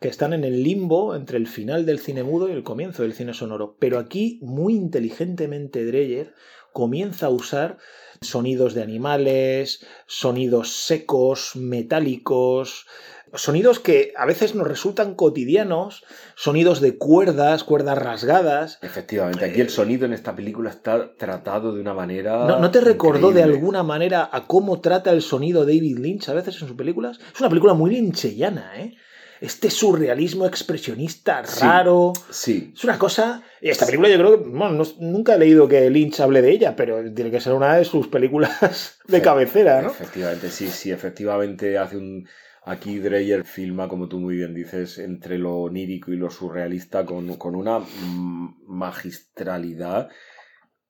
que 0.00 0.08
están 0.08 0.32
en 0.32 0.44
el 0.44 0.62
limbo 0.62 1.14
entre 1.14 1.36
el 1.36 1.46
final 1.46 1.84
del 1.84 1.98
cine 1.98 2.22
mudo 2.22 2.48
y 2.48 2.52
el 2.52 2.62
comienzo 2.62 3.02
del 3.02 3.12
cine 3.12 3.34
sonoro. 3.34 3.76
Pero 3.78 3.98
aquí, 3.98 4.38
muy 4.42 4.74
inteligentemente, 4.74 5.84
Dreyer 5.84 6.34
comienza 6.72 7.26
a 7.26 7.30
usar 7.30 7.78
sonidos 8.20 8.74
de 8.74 8.82
animales, 8.82 9.86
sonidos 10.06 10.72
secos, 10.72 11.56
metálicos, 11.56 12.86
Sonidos 13.34 13.78
que 13.78 14.12
a 14.16 14.26
veces 14.26 14.54
nos 14.54 14.66
resultan 14.66 15.14
cotidianos, 15.14 16.04
sonidos 16.34 16.80
de 16.80 16.96
cuerdas, 16.98 17.64
cuerdas 17.64 17.96
rasgadas. 17.98 18.78
Efectivamente, 18.82 19.44
aquí 19.44 19.60
el 19.60 19.70
sonido 19.70 20.06
en 20.06 20.12
esta 20.12 20.34
película 20.34 20.70
está 20.70 21.12
tratado 21.16 21.74
de 21.74 21.80
una 21.80 21.94
manera. 21.94 22.46
¿No, 22.46 22.58
¿no 22.58 22.70
te 22.70 22.80
recordó 22.80 23.30
de 23.32 23.42
alguna 23.42 23.82
manera 23.82 24.28
a 24.32 24.46
cómo 24.46 24.80
trata 24.80 25.10
el 25.12 25.22
sonido 25.22 25.64
David 25.64 25.98
Lynch 25.98 26.28
a 26.28 26.34
veces 26.34 26.60
en 26.60 26.68
sus 26.68 26.76
películas? 26.76 27.18
Es 27.34 27.40
una 27.40 27.48
película 27.48 27.74
muy 27.74 27.90
lyncheyana, 27.90 28.72
¿eh? 28.80 28.96
Este 29.40 29.70
surrealismo 29.70 30.44
expresionista 30.44 31.42
raro. 31.62 32.12
Sí, 32.28 32.72
Es 32.76 32.84
una 32.84 32.98
cosa. 32.98 33.42
y 33.62 33.70
Esta 33.70 33.86
película 33.86 34.10
yo 34.10 34.18
creo 34.18 34.42
que. 34.42 34.48
Bueno, 34.50 34.72
no- 34.72 34.84
nunca 34.98 35.34
he 35.34 35.38
leído 35.38 35.66
que 35.66 35.88
Lynch 35.88 36.20
hable 36.20 36.42
de 36.42 36.50
ella, 36.50 36.76
pero 36.76 37.02
tiene 37.14 37.30
que 37.30 37.40
ser 37.40 37.54
una 37.54 37.76
de 37.76 37.86
sus 37.86 38.08
películas 38.08 38.98
de 39.08 39.22
cabecera, 39.22 39.80
¿no? 39.80 39.88
Efectivamente, 39.92 40.50
sí, 40.50 40.68
sí, 40.68 40.90
efectivamente 40.90 41.78
hace 41.78 41.96
un. 41.96 42.28
Aquí 42.62 42.98
Dreyer 42.98 43.44
filma, 43.44 43.88
como 43.88 44.08
tú 44.08 44.18
muy 44.18 44.36
bien 44.36 44.54
dices, 44.54 44.98
entre 44.98 45.38
lo 45.38 45.56
onírico 45.56 46.12
y 46.12 46.16
lo 46.16 46.30
surrealista 46.30 47.06
con, 47.06 47.36
con 47.36 47.54
una 47.54 47.78
mm, 47.78 48.64
magistralidad 48.66 50.10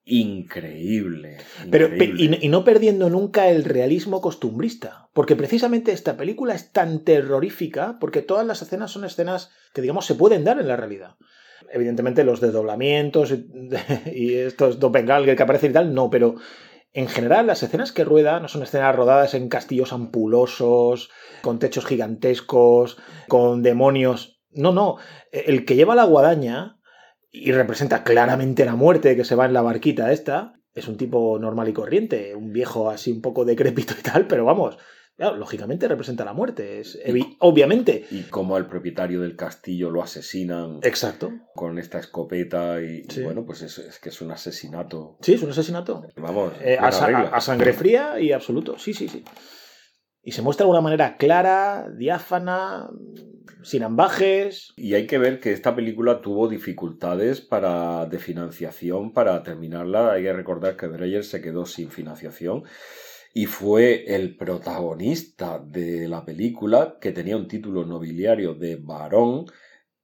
increíble. 0.03 1.37
Pero, 1.69 1.89
y 1.95 2.49
no 2.49 2.63
perdiendo 2.63 3.09
nunca 3.09 3.49
el 3.49 3.63
realismo 3.63 4.19
costumbrista. 4.19 5.09
Porque 5.13 5.35
precisamente 5.35 5.91
esta 5.91 6.17
película 6.17 6.55
es 6.55 6.71
tan 6.71 7.03
terrorífica 7.03 7.97
porque 7.99 8.21
todas 8.21 8.45
las 8.45 8.61
escenas 8.61 8.91
son 8.91 9.05
escenas 9.05 9.51
que, 9.73 9.81
digamos, 9.81 10.05
se 10.05 10.15
pueden 10.15 10.43
dar 10.43 10.59
en 10.59 10.67
la 10.67 10.75
realidad. 10.75 11.15
Evidentemente, 11.71 12.23
los 12.23 12.41
desdoblamientos 12.41 13.31
y, 13.31 13.47
y 14.13 14.33
estos 14.35 14.79
doppelganger 14.79 15.35
que 15.35 15.43
aparecen 15.43 15.71
y 15.71 15.73
tal, 15.73 15.93
no, 15.93 16.09
pero 16.09 16.35
en 16.93 17.07
general 17.07 17.47
las 17.47 17.63
escenas 17.63 17.91
que 17.91 18.03
rueda 18.03 18.39
no 18.39 18.47
son 18.47 18.63
escenas 18.63 18.95
rodadas 18.95 19.33
en 19.33 19.49
castillos 19.49 19.93
ampulosos, 19.93 21.09
con 21.41 21.59
techos 21.59 21.85
gigantescos, 21.85 22.97
con 23.27 23.63
demonios. 23.63 24.41
No, 24.51 24.73
no. 24.73 24.97
El 25.31 25.65
que 25.65 25.75
lleva 25.75 25.95
la 25.95 26.03
guadaña 26.03 26.79
y 27.31 27.53
representa 27.53 28.03
claramente 28.03 28.65
la 28.65 28.75
muerte 28.75 29.15
que 29.15 29.23
se 29.23 29.35
va 29.35 29.45
en 29.45 29.53
la 29.53 29.61
barquita 29.61 30.11
esta, 30.11 30.53
es 30.73 30.87
un 30.87 30.97
tipo 30.97 31.39
normal 31.39 31.69
y 31.69 31.73
corriente, 31.73 32.35
un 32.35 32.51
viejo 32.51 32.89
así 32.89 33.11
un 33.11 33.21
poco 33.21 33.45
decrépito 33.45 33.93
y 33.97 34.03
tal, 34.03 34.27
pero 34.27 34.45
vamos, 34.45 34.77
claro, 35.21 35.37
lógicamente 35.37 35.87
representa 35.87 36.25
la 36.25 36.33
muerte, 36.33 36.79
es 36.79 36.97
obviamente. 37.39 38.05
Y 38.09 38.23
como 38.23 38.55
al 38.55 38.67
propietario 38.67 39.21
del 39.21 39.35
castillo 39.35 39.91
lo 39.91 40.01
asesinan 40.01 40.79
Exacto. 40.81 41.31
con 41.53 41.77
esta 41.77 41.99
escopeta 41.99 42.81
y, 42.81 43.03
y 43.07 43.11
Sí. 43.11 43.21
bueno, 43.21 43.45
pues 43.45 43.61
es, 43.61 43.77
es 43.77 43.99
que 43.99 44.09
es 44.09 44.19
un 44.21 44.31
asesinato. 44.31 45.17
Sí, 45.21 45.33
es 45.33 45.43
un 45.43 45.51
asesinato. 45.51 46.01
Vamos, 46.17 46.53
Eh, 46.61 46.77
a, 46.79 46.87
a- 46.87 47.35
a 47.37 47.39
sangre 47.41 47.73
fría 47.73 48.19
y 48.19 48.31
absoluto, 48.31 48.79
sí, 48.79 48.93
sí, 48.95 49.07
sí. 49.07 49.23
Y 50.23 50.31
se 50.31 50.41
muestra 50.41 50.65
de 50.65 50.71
una 50.71 50.81
manera 50.81 51.17
clara, 51.17 51.87
diáfana, 51.97 52.89
sin 53.63 53.83
ambajes. 53.83 54.73
Y 54.75 54.93
hay 54.95 55.05
que 55.07 55.17
ver 55.19 55.39
que 55.39 55.51
esta 55.51 55.75
película 55.75 56.21
tuvo 56.21 56.47
dificultades 56.47 57.41
para, 57.41 58.05
de 58.07 58.17
financiación 58.19 59.13
para 59.13 59.41
terminarla. 59.43 60.13
Hay 60.13 60.23
que 60.23 60.33
recordar 60.33 60.77
que 60.77 60.87
Dreyer 60.87 61.23
se 61.23 61.41
quedó 61.41 61.65
sin 61.65 61.89
financiación 61.91 62.63
y 63.33 63.45
fue 63.45 64.13
el 64.15 64.35
protagonista 64.37 65.59
de 65.59 66.07
la 66.07 66.25
película, 66.25 66.97
que 66.99 67.11
tenía 67.11 67.37
un 67.37 67.47
título 67.47 67.85
nobiliario 67.85 68.53
de 68.55 68.75
varón, 68.75 69.45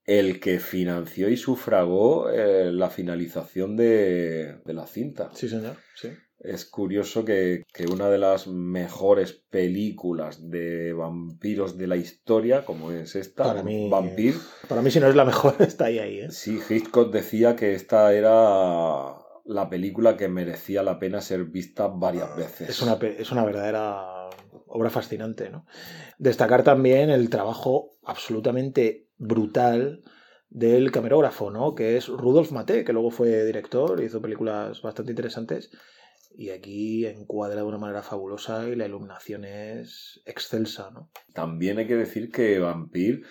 el 0.05 0.39
que 0.39 0.59
financió 0.59 1.29
y 1.29 1.37
sufragó 1.37 2.29
eh, 2.29 2.71
la 2.71 2.89
finalización 2.89 3.75
de, 3.75 4.57
de 4.65 4.73
la 4.73 4.87
cinta. 4.87 5.29
Sí, 5.33 5.49
señor, 5.49 5.75
sí. 5.95 6.09
Es 6.39 6.65
curioso 6.65 7.25
que, 7.25 7.63
que 7.73 7.87
una 7.87 8.09
de 8.09 8.19
las 8.19 8.47
mejores 8.47 9.33
películas 9.49 10.49
de 10.49 10.93
vampiros 10.93 11.77
de 11.77 11.87
la 11.87 11.97
historia, 11.97 12.63
como 12.63 12.91
es 12.91 13.15
esta, 13.15 13.43
Para 13.43 13.63
mí- 13.63 13.89
Vampir, 13.89 14.35
Para 14.69 14.81
mí, 14.83 14.91
si 14.91 14.99
no 14.99 15.07
es 15.07 15.15
la 15.15 15.25
mejor, 15.25 15.55
está 15.59 15.85
ahí, 15.85 15.97
ahí. 15.99 16.19
¿eh? 16.19 16.31
sí, 16.31 16.59
Hitchcock 16.69 17.11
decía 17.11 17.55
que 17.55 17.73
esta 17.73 18.13
era 18.13 19.16
la 19.47 19.69
película 19.69 20.17
que 20.17 20.27
merecía 20.27 20.83
la 20.83 20.99
pena 20.99 21.21
ser 21.21 21.45
vista 21.45 21.87
varias 21.87 22.35
veces. 22.35 22.69
Es 22.69 22.81
una, 22.81 22.93
es 22.93 23.31
una 23.31 23.45
verdadera 23.45 24.29
obra 24.67 24.89
fascinante, 24.89 25.49
¿no? 25.49 25.65
Destacar 26.17 26.63
también 26.63 27.09
el 27.09 27.29
trabajo 27.29 27.97
absolutamente 28.03 29.07
brutal 29.17 30.03
del 30.49 30.91
camarógrafo, 30.91 31.49
¿no? 31.49 31.75
Que 31.75 31.97
es 31.97 32.07
Rudolf 32.07 32.51
Maté, 32.51 32.83
que 32.83 32.93
luego 32.93 33.09
fue 33.09 33.45
director, 33.45 34.01
hizo 34.03 34.21
películas 34.21 34.81
bastante 34.81 35.11
interesantes. 35.11 35.71
Y 36.35 36.51
aquí 36.51 37.05
encuadra 37.05 37.61
de 37.61 37.63
una 37.63 37.79
manera 37.79 38.03
fabulosa 38.03 38.67
y 38.67 38.75
la 38.75 38.85
iluminación 38.85 39.43
es 39.43 40.21
excelsa, 40.25 40.91
¿no? 40.91 41.09
También 41.33 41.79
hay 41.79 41.87
que 41.87 41.95
decir 41.95 42.31
que 42.31 42.59
Vampir 42.59 43.23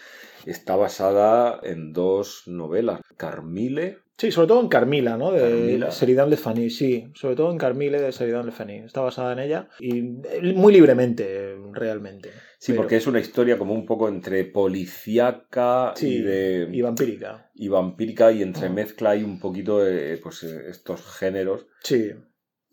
está 0.45 0.75
basada 0.77 1.61
en 1.63 1.93
dos 1.93 2.45
novelas, 2.47 3.01
Carmile 3.17 4.06
Sí, 4.19 4.33
sobre 4.33 4.49
todo 4.49 4.61
en 4.63 4.69
Carmila, 4.69 5.17
¿no? 5.19 5.31
De 5.31 5.41
Carmila. 5.41 5.89
Sheridan 5.91 6.31
Le 6.31 6.37
Fany, 6.39 6.71
sí. 6.71 7.09
Sobre 7.15 7.37
todo 7.37 7.51
en 7.53 7.59
Carmile 7.59 8.01
de 8.01 8.11
Sheridan 8.11 8.47
Le 8.47 8.53
Fany. 8.53 8.85
Está 8.87 9.03
basada 9.03 9.33
en 9.35 9.41
ella 9.41 9.69
y 9.79 9.99
eh, 9.99 10.55
muy 10.55 10.73
libremente, 10.73 11.55
realmente. 11.73 12.31
Sí, 12.59 12.73
Pero- 12.73 12.83
porque 12.83 12.97
es 12.97 13.07
una 13.07 13.21
historia 13.21 13.59
como 13.59 13.75
un 13.75 13.85
poco 13.85 14.09
entre 14.09 14.45
policíaca 14.45 15.93
Sí, 15.97 16.17
y 16.17 16.23
de 16.23 16.69
y 16.73 16.81
vampírica. 16.81 17.51
y 17.55 17.69
vampírica 17.69 18.33
y 18.33 18.43
entre 18.43 18.67
Ah. 18.69 18.71
mezcla 18.71 19.11
hay 19.11 19.23
un 19.23 19.39
poquito 19.39 19.87
eh, 19.87 20.19
pues 20.23 20.43
eh, 20.45 20.63
estos 20.71 21.03
géneros. 21.19 21.67
Sí, 21.83 22.13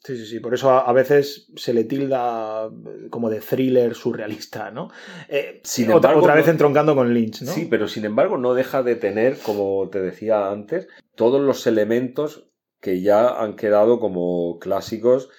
sí, 0.03 0.17
sí, 0.17 0.25
sí. 0.25 0.39
Por 0.39 0.53
eso 0.53 0.69
a, 0.69 0.81
a 0.81 0.93
veces 0.93 1.47
se 1.55 1.73
le 1.73 1.83
tilda 1.83 2.65
eh, 2.67 3.09
como 3.09 3.29
de 3.29 3.39
thriller 3.39 3.95
surrealista, 3.95 4.71
¿no? 4.71 4.89
Eh, 5.29 5.61
Sin 5.63 5.85
otra, 5.85 6.11
embargo, 6.11 6.21
otra 6.21 6.35
vez 6.35 6.47
entroncando 6.47 6.95
con 6.95 7.13
Lynch, 7.13 7.41
¿no? 7.43 7.51
Sí, 7.51 7.67
pero 7.69 7.87
sin 7.87 8.05
embargo 8.05 8.37
no 8.37 8.53
deja 8.53 8.83
de 8.83 8.95
tener, 8.95 9.37
como 9.39 9.89
te 9.89 10.01
decía 10.01 10.49
antes, 10.49 10.87
todos 11.15 11.41
los 11.41 11.65
elementos 11.67 12.49
que 12.79 13.01
ya 13.01 13.41
han 13.41 13.55
quedado 13.55 13.99
como 13.99 14.59
clásicos 14.59 15.29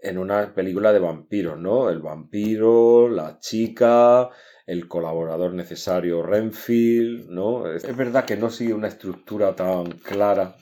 en 0.00 0.18
una 0.18 0.54
película 0.54 0.92
de 0.92 0.98
vampiros, 0.98 1.58
¿no? 1.58 1.88
El 1.88 2.00
vampiro, 2.00 3.08
la 3.08 3.38
chica, 3.38 4.28
el 4.66 4.88
colaborador 4.88 5.52
necesario 5.52 6.22
Renfield, 6.22 7.28
¿no? 7.28 7.70
Es, 7.70 7.84
verdad 7.96 8.24
que 8.24 8.36
no 8.36 8.48
sigue 8.48 8.72
una 8.72 8.88
estructura 8.88 9.54
tan 9.54 9.84
clara 9.92 10.56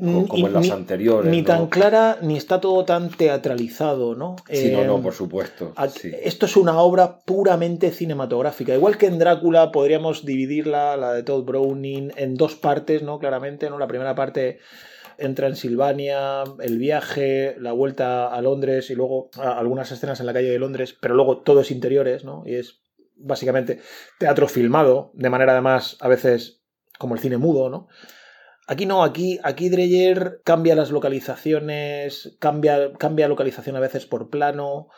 como 0.00 0.36
y- 0.36 0.44
en 0.44 0.52
las 0.52 0.66
ni, 0.66 0.70
anteriores. 0.70 1.30
ni 1.30 1.40
¿no? 1.40 1.46
tan 1.46 1.66
clara 1.68 2.18
ni 2.20 2.36
está 2.36 2.60
todo 2.60 2.84
tan 2.84 3.08
teatralizado, 3.08 4.14
¿no? 4.14 4.36
Sí, 4.50 4.70
no, 4.70 4.84
no, 4.84 4.98
Eh, 4.98 5.02
por 5.02 5.14
supuesto. 5.14 5.72
sí. 5.88 6.12
Esto 6.22 6.44
es 6.44 6.56
una 6.56 6.78
obra 6.80 7.20
puramente 7.20 7.90
cinematográfica. 7.92 8.74
Igual 8.74 8.98
que 8.98 9.06
en 9.06 9.18
Drácula 9.18 9.72
podríamos 9.72 10.26
dividirla, 10.26 10.98
la 10.98 11.14
de 11.14 11.22
Todd 11.22 11.44
Browning, 11.44 12.12
en 12.16 12.34
dos 12.34 12.56
partes, 12.56 13.02
¿no? 13.02 13.18
Claramente, 13.18 13.70
¿no? 13.70 13.78
La 13.78 13.88
primera 13.88 14.14
parte 14.14 14.58
en 15.18 15.56
Silvania, 15.56 16.44
el 16.60 16.76
viaje, 16.76 17.56
la 17.58 17.72
vuelta 17.72 18.26
a 18.28 18.42
Londres 18.42 18.90
y 18.90 18.94
luego 18.94 19.30
algunas 19.38 19.90
escenas 19.90 20.20
en 20.20 20.26
la 20.26 20.34
calle 20.34 20.50
de 20.50 20.58
Londres, 20.58 20.94
pero 21.00 21.14
luego 21.14 21.38
todo 21.38 21.62
es 21.62 21.70
interiores, 21.70 22.22
¿no? 22.22 22.42
Y 22.44 22.56
es 22.56 22.80
básicamente 23.16 23.80
teatro 24.18 24.48
filmado, 24.48 25.10
de 25.14 25.30
manera 25.30 25.52
además 25.52 25.96
a 26.00 26.08
veces 26.08 26.62
como 26.98 27.14
el 27.14 27.20
cine 27.20 27.36
mudo, 27.36 27.68
¿no? 27.68 27.88
Aquí 28.68 28.84
no, 28.84 29.04
aquí, 29.04 29.38
aquí 29.44 29.68
Dreyer 29.68 30.40
cambia 30.44 30.74
las 30.74 30.90
localizaciones, 30.90 32.36
cambia, 32.40 32.92
cambia 32.94 33.28
localización 33.28 33.76
a 33.76 33.80
veces 33.80 34.06
por 34.06 34.28
plano, 34.28 34.88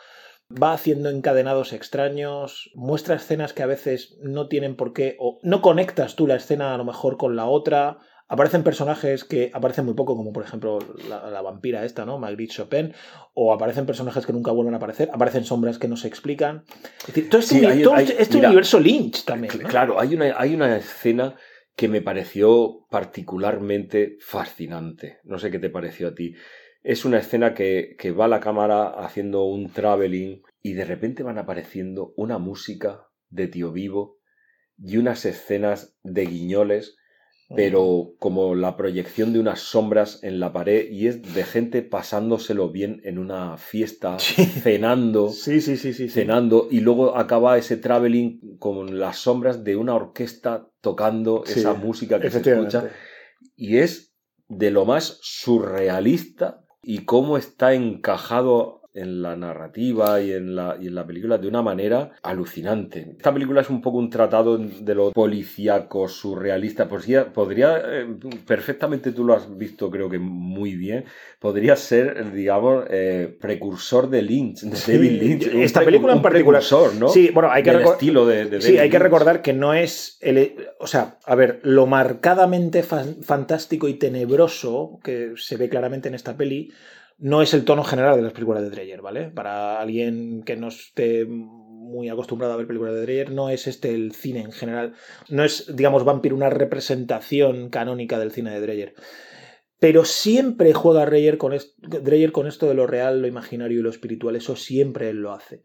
va 0.51 0.73
haciendo 0.73 1.09
encadenados 1.09 1.73
extraños, 1.73 2.71
muestra 2.73 3.15
escenas 3.15 3.53
que 3.53 3.61
a 3.61 3.67
veces 3.67 4.17
no 4.23 4.47
tienen 4.47 4.75
por 4.75 4.93
qué, 4.93 5.15
o 5.19 5.39
no 5.43 5.61
conectas 5.61 6.15
tú 6.15 6.25
la 6.25 6.35
escena 6.35 6.73
a 6.73 6.77
lo 6.77 6.85
mejor 6.85 7.17
con 7.17 7.35
la 7.35 7.45
otra. 7.45 7.99
Aparecen 8.31 8.63
personajes 8.63 9.23
que 9.23 9.49
aparecen 9.53 9.85
muy 9.85 9.95
poco, 9.95 10.15
como 10.15 10.31
por 10.31 10.43
ejemplo 10.43 10.77
la, 11.09 11.29
la 11.31 11.41
vampira 11.41 11.83
esta, 11.83 12.05
¿no? 12.05 12.19
Magritte 12.19 12.53
Chopin, 12.53 12.93
o 13.33 13.51
aparecen 13.53 13.85
personajes 13.87 14.25
que 14.25 14.33
nunca 14.33 14.51
vuelven 14.51 14.75
a 14.75 14.77
aparecer, 14.77 15.09
aparecen 15.11 15.43
sombras 15.45 15.79
que 15.79 15.87
no 15.87 15.97
se 15.97 16.07
explican. 16.07 16.63
Es 17.01 17.07
decir, 17.07 17.29
todo 17.29 17.41
este, 17.41 17.55
Sí, 17.55 17.65
uni- 17.65 17.71
hay- 17.73 17.83
todo 17.83 17.95
hay- 17.95 18.05
este- 18.05 18.21
este 18.21 18.35
mira, 18.35 18.49
universo 18.49 18.79
Lynch 18.79 19.25
también. 19.25 19.51
Claro, 19.63 19.99
hay 19.99 20.13
una, 20.13 20.33
hay 20.37 20.53
una 20.53 20.77
escena 20.77 21.35
que 21.75 21.87
me 21.87 22.01
pareció 22.01 22.85
particularmente 22.89 24.17
fascinante. 24.19 25.19
No 25.23 25.39
sé 25.39 25.49
qué 25.51 25.59
te 25.59 25.69
pareció 25.69 26.09
a 26.09 26.15
ti. 26.15 26.35
Es 26.83 27.05
una 27.05 27.17
escena 27.19 27.53
que, 27.53 27.95
que 27.97 28.11
va 28.11 28.27
la 28.27 28.39
cámara 28.39 28.89
haciendo 28.89 29.43
un 29.45 29.71
traveling 29.71 30.41
y 30.61 30.73
de 30.73 30.85
repente 30.85 31.23
van 31.23 31.37
apareciendo 31.37 32.13
una 32.15 32.37
música 32.37 33.07
de 33.29 33.47
tío 33.47 33.71
vivo 33.71 34.17
y 34.77 34.97
unas 34.97 35.25
escenas 35.25 35.97
de 36.03 36.25
guiñoles, 36.25 36.95
pero 37.55 38.13
como 38.19 38.53
la 38.53 38.77
proyección 38.77 39.33
de 39.33 39.39
unas 39.39 39.59
sombras 39.59 40.23
en 40.23 40.39
la 40.39 40.53
pared 40.53 40.89
y 40.91 41.07
es 41.07 41.33
de 41.33 41.43
gente 41.43 41.81
pasándoselo 41.81 42.69
bien 42.69 43.01
en 43.03 43.17
una 43.17 43.57
fiesta, 43.57 44.19
Sí. 44.19 44.45
cenando 44.45 45.29
Sí, 45.33 45.59
sí, 45.61 45.75
sí, 45.77 45.93
sí. 45.93 46.07
sí. 46.07 46.09
cenando 46.09 46.67
y 46.69 46.81
luego 46.81 47.17
acaba 47.17 47.57
ese 47.57 47.77
traveling 47.77 48.57
con 48.59 48.99
las 48.99 49.17
sombras 49.17 49.63
de 49.63 49.75
una 49.75 49.95
orquesta 49.95 50.67
tocando 50.81 51.43
Sí, 51.45 51.59
esa 51.59 51.73
música 51.73 52.19
que 52.19 52.29
se 52.29 52.39
escucha 52.39 52.89
y 53.55 53.77
es 53.77 54.13
de 54.47 54.71
lo 54.71 54.85
más 54.85 55.19
surrealista 55.21 56.63
y 56.83 57.05
cómo 57.05 57.37
está 57.37 57.73
encajado 57.73 58.78
en 58.99 59.21
la 59.21 59.35
narrativa 59.35 60.21
y 60.21 60.31
en 60.33 60.55
la, 60.55 60.77
y 60.79 60.87
en 60.87 60.95
la 60.95 61.05
película 61.05 61.37
de 61.37 61.47
una 61.47 61.61
manera 61.61 62.11
alucinante. 62.21 63.13
Esta 63.17 63.33
película 63.33 63.61
es 63.61 63.69
un 63.69 63.81
poco 63.81 63.97
un 63.97 64.09
tratado 64.09 64.57
de 64.57 64.95
lo 64.95 65.11
policíaco, 65.11 66.07
surrealista. 66.07 66.87
Podría, 66.87 67.31
podría 67.31 67.77
eh, 67.85 68.07
perfectamente, 68.45 69.11
tú 69.11 69.23
lo 69.25 69.33
has 69.33 69.57
visto 69.57 69.89
creo 69.89 70.09
que 70.09 70.19
muy 70.19 70.75
bien, 70.75 71.05
podría 71.39 71.75
ser, 71.75 72.31
digamos, 72.33 72.85
eh, 72.89 73.35
precursor 73.39 74.09
de 74.09 74.21
Lynch, 74.21 74.61
de 74.61 74.93
David 74.93 75.21
Lynch. 75.21 75.47
Esta 75.47 75.81
película 75.81 76.13
en 76.13 76.21
particular. 76.21 76.63
¿no? 76.99 77.09
Sí, 77.09 77.29
bueno, 77.33 77.49
hay 77.51 77.63
que, 77.63 77.71
Del 77.71 77.83
recor- 77.83 77.93
estilo 77.93 78.25
de, 78.25 78.45
de 78.45 78.61
sí, 78.61 78.77
hay 78.77 78.89
que 78.89 78.99
recordar 78.99 79.41
que 79.41 79.53
no 79.53 79.73
es. 79.73 80.17
El, 80.21 80.55
o 80.79 80.87
sea, 80.87 81.17
a 81.25 81.35
ver, 81.35 81.59
lo 81.63 81.85
marcadamente 81.87 82.83
fan- 82.83 83.17
fantástico 83.23 83.87
y 83.87 83.93
tenebroso 83.95 84.99
que 85.03 85.33
se 85.37 85.57
ve 85.57 85.69
claramente 85.69 86.09
en 86.09 86.15
esta 86.15 86.35
peli 86.35 86.71
no 87.19 87.41
es 87.41 87.53
el 87.53 87.65
tono 87.65 87.83
general 87.83 88.15
de 88.15 88.21
las 88.21 88.33
películas 88.33 88.63
de 88.63 88.69
Dreyer, 88.69 89.01
¿vale? 89.01 89.29
Para 89.29 89.79
alguien 89.79 90.41
que 90.43 90.55
no 90.55 90.69
esté 90.69 91.25
muy 91.25 92.07
acostumbrado 92.07 92.53
a 92.53 92.57
ver 92.57 92.67
películas 92.67 92.93
de 92.93 93.01
Dreyer, 93.01 93.31
no 93.31 93.49
es 93.49 93.67
este 93.67 93.93
el 93.93 94.13
cine 94.13 94.41
en 94.41 94.51
general. 94.51 94.93
No 95.27 95.43
es, 95.43 95.75
digamos, 95.75 96.05
Vampire 96.05 96.33
una 96.33 96.49
representación 96.49 97.69
canónica 97.69 98.19
del 98.19 98.31
cine 98.31 98.51
de 98.51 98.61
Dreyer. 98.61 98.93
Pero 99.79 100.05
siempre 100.05 100.73
juega 100.73 101.05
Dreyer 101.05 101.37
con, 101.37 101.57
Dreyer 101.77 102.31
con 102.31 102.47
esto 102.47 102.67
de 102.67 102.73
lo 102.73 102.87
real, 102.87 103.21
lo 103.21 103.27
imaginario 103.27 103.79
y 103.79 103.83
lo 103.83 103.89
espiritual. 103.89 104.35
Eso 104.35 104.55
siempre 104.55 105.09
él 105.09 105.17
lo 105.17 105.33
hace. 105.33 105.63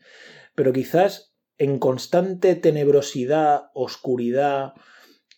Pero 0.55 0.73
quizás 0.73 1.35
en 1.59 1.79
constante 1.79 2.57
tenebrosidad, 2.57 3.71
oscuridad 3.75 4.75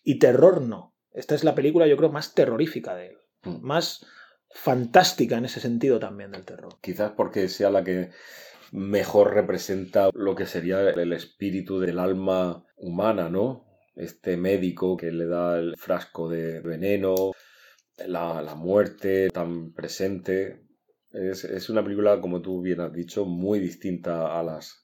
y 0.03 0.19
terror 0.19 0.61
no. 0.61 0.95
Esta 1.11 1.35
es 1.35 1.43
la 1.43 1.55
película, 1.55 1.87
yo 1.87 1.97
creo, 1.97 2.11
más 2.11 2.33
terrorífica 2.33 2.95
de 2.95 3.07
él. 3.07 3.17
Mm. 3.43 3.61
Más 3.61 4.05
fantástica 4.57 5.37
en 5.37 5.45
ese 5.45 5.59
sentido 5.59 5.99
también 5.99 6.31
del 6.31 6.43
terror. 6.43 6.77
Quizás 6.81 7.11
porque 7.15 7.47
sea 7.47 7.69
la 7.69 7.83
que 7.83 8.09
mejor 8.71 9.33
representa 9.33 10.09
lo 10.13 10.35
que 10.35 10.45
sería 10.45 10.81
el 10.89 11.13
espíritu 11.13 11.79
del 11.79 11.99
alma 11.99 12.65
humana, 12.75 13.29
¿no? 13.29 13.65
Este 13.95 14.35
médico 14.35 14.97
que 14.97 15.11
le 15.11 15.27
da 15.27 15.59
el 15.59 15.77
frasco 15.77 16.27
de 16.27 16.59
veneno, 16.59 17.31
la, 18.07 18.41
la 18.41 18.55
muerte 18.55 19.29
tan 19.29 19.73
presente. 19.73 20.65
Es, 21.11 21.43
es 21.45 21.69
una 21.69 21.83
película, 21.83 22.19
como 22.19 22.41
tú 22.41 22.61
bien 22.61 22.81
has 22.81 22.93
dicho, 22.93 23.25
muy 23.25 23.59
distinta 23.59 24.37
a 24.37 24.43
las 24.43 24.83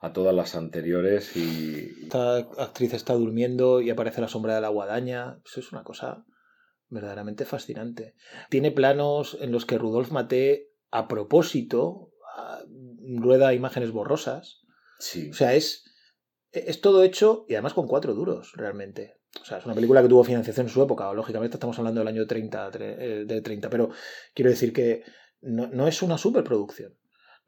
a 0.00 0.12
todas 0.12 0.34
las 0.34 0.56
anteriores 0.56 1.36
y 1.36 1.88
Esta 2.02 2.38
actriz 2.38 2.92
está 2.92 3.14
durmiendo 3.14 3.80
y 3.80 3.88
aparece 3.88 4.20
la 4.20 4.26
sombra 4.26 4.56
de 4.56 4.60
la 4.60 4.68
guadaña. 4.68 5.38
Eso 5.46 5.60
es 5.60 5.70
una 5.70 5.84
cosa 5.84 6.24
verdaderamente 6.92 7.44
fascinante. 7.44 8.14
Tiene 8.50 8.70
planos 8.70 9.36
en 9.40 9.50
los 9.52 9.64
que 9.66 9.78
Rudolf 9.78 10.10
Maté, 10.12 10.70
a 10.90 11.08
propósito, 11.08 12.12
a- 12.36 12.62
rueda 13.16 13.54
imágenes 13.54 13.90
borrosas. 13.90 14.60
sí, 14.98 15.30
O 15.30 15.34
sea, 15.34 15.54
es, 15.54 15.84
es 16.52 16.80
todo 16.80 17.02
hecho 17.02 17.44
y 17.48 17.54
además 17.54 17.74
con 17.74 17.88
cuatro 17.88 18.14
duros, 18.14 18.52
realmente. 18.54 19.16
O 19.40 19.44
sea, 19.44 19.58
es 19.58 19.64
una 19.64 19.74
película 19.74 20.02
que 20.02 20.08
tuvo 20.08 20.22
financiación 20.24 20.66
en 20.66 20.72
su 20.72 20.82
época. 20.82 21.12
Lógicamente 21.14 21.56
estamos 21.56 21.78
hablando 21.78 22.00
del 22.00 22.08
año 22.08 22.26
30, 22.26 22.70
tre- 22.70 22.96
eh, 22.98 23.24
de 23.26 23.40
30 23.40 23.70
pero 23.70 23.90
quiero 24.34 24.50
decir 24.50 24.72
que 24.74 25.02
no, 25.40 25.68
no 25.68 25.88
es 25.88 26.02
una 26.02 26.18
superproducción. 26.18 26.98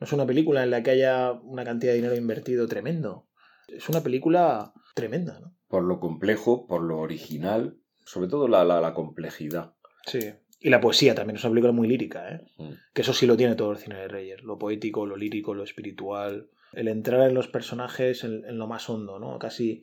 No 0.01 0.07
es 0.07 0.13
una 0.13 0.27
película 0.27 0.63
en 0.65 0.71
la 0.71 0.83
que 0.83 0.91
haya 0.93 1.33
una 1.33 1.65
cantidad 1.65 1.93
de 1.93 1.97
dinero 1.97 2.17
invertido 2.17 2.67
tremendo. 2.67 3.29
Es 3.69 3.89
una 3.89 4.01
película 4.03 4.73
tremenda, 4.95 5.39
¿no? 5.41 5.57
por 5.69 5.83
lo 5.85 5.99
complejo, 6.01 6.67
por 6.67 6.83
lo 6.83 6.99
original, 6.99 7.79
sobre 8.05 8.29
todo 8.29 8.49
la, 8.49 8.65
la, 8.65 8.81
la 8.81 8.95
complejidad. 8.95 9.75
Sí. 10.07 10.33
Y 10.61 10.71
la 10.71 10.81
poesía 10.81 11.15
también 11.15 11.37
es 11.37 11.45
una 11.45 11.53
película 11.53 11.73
muy 11.73 11.89
lírica, 11.89 12.29
¿eh? 12.29 12.41
Mm. 12.57 12.71
Que 12.93 13.03
eso 13.03 13.13
sí 13.13 13.27
lo 13.27 13.37
tiene 13.37 13.55
todo 13.55 13.73
el 13.73 13.79
cine 13.79 13.97
de 13.97 14.09
Reyes. 14.09 14.43
Lo 14.43 14.59
poético, 14.59 15.05
lo 15.05 15.17
lírico, 15.17 15.55
lo 15.55 15.63
espiritual. 15.63 16.49
El 16.73 16.89
entrar 16.89 17.29
en 17.29 17.35
los 17.35 17.49
personajes 17.49 18.25
en, 18.25 18.45
en 18.45 18.59
lo 18.59 18.67
más 18.67 18.89
hondo, 18.89 19.19
¿no? 19.19 19.39
Casi. 19.39 19.83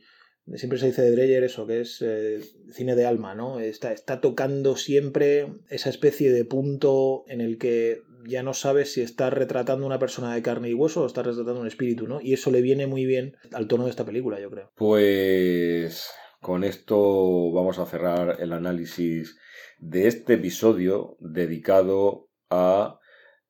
Siempre 0.56 0.80
se 0.80 0.88
dice 0.88 1.04
de 1.04 1.12
Dreyer 1.12 1.44
eso, 1.44 1.68
que 1.68 1.82
es 1.82 2.02
eh, 2.02 2.40
cine 2.72 2.96
de 2.96 3.06
alma, 3.06 3.36
¿no? 3.36 3.60
Está, 3.60 3.94
está 3.94 4.22
tocando 4.22 4.76
siempre 4.76 5.54
esa 5.70 5.92
especie 5.92 6.32
de 6.34 6.46
punto 6.46 7.26
en 7.28 7.42
el 7.42 7.60
que 7.60 8.02
ya 8.26 8.42
no 8.42 8.56
sabes 8.56 8.92
si 8.94 9.02
está 9.02 9.30
retratando 9.30 9.86
una 9.86 10.00
persona 10.00 10.34
de 10.34 10.42
carne 10.42 10.70
y 10.70 10.74
hueso 10.74 11.04
o 11.04 11.06
está 11.06 11.22
retratando 11.22 11.62
un 11.62 11.68
espíritu, 11.68 12.08
¿no? 12.08 12.22
Y 12.22 12.34
eso 12.34 12.50
le 12.50 12.62
viene 12.62 12.88
muy 12.88 13.06
bien 13.06 13.38
al 13.54 13.68
tono 13.68 13.86
de 13.86 13.92
esta 13.92 14.04
película, 14.04 14.40
yo 14.40 14.50
creo. 14.50 14.72
Pues 14.76 16.12
con 16.42 16.64
esto 16.64 17.52
vamos 17.52 17.78
a 17.78 17.86
cerrar 17.86 18.38
el 18.40 18.52
análisis 18.52 19.38
de 19.80 20.08
este 20.08 20.34
episodio 20.34 21.16
dedicado 21.20 22.30
a 22.50 23.00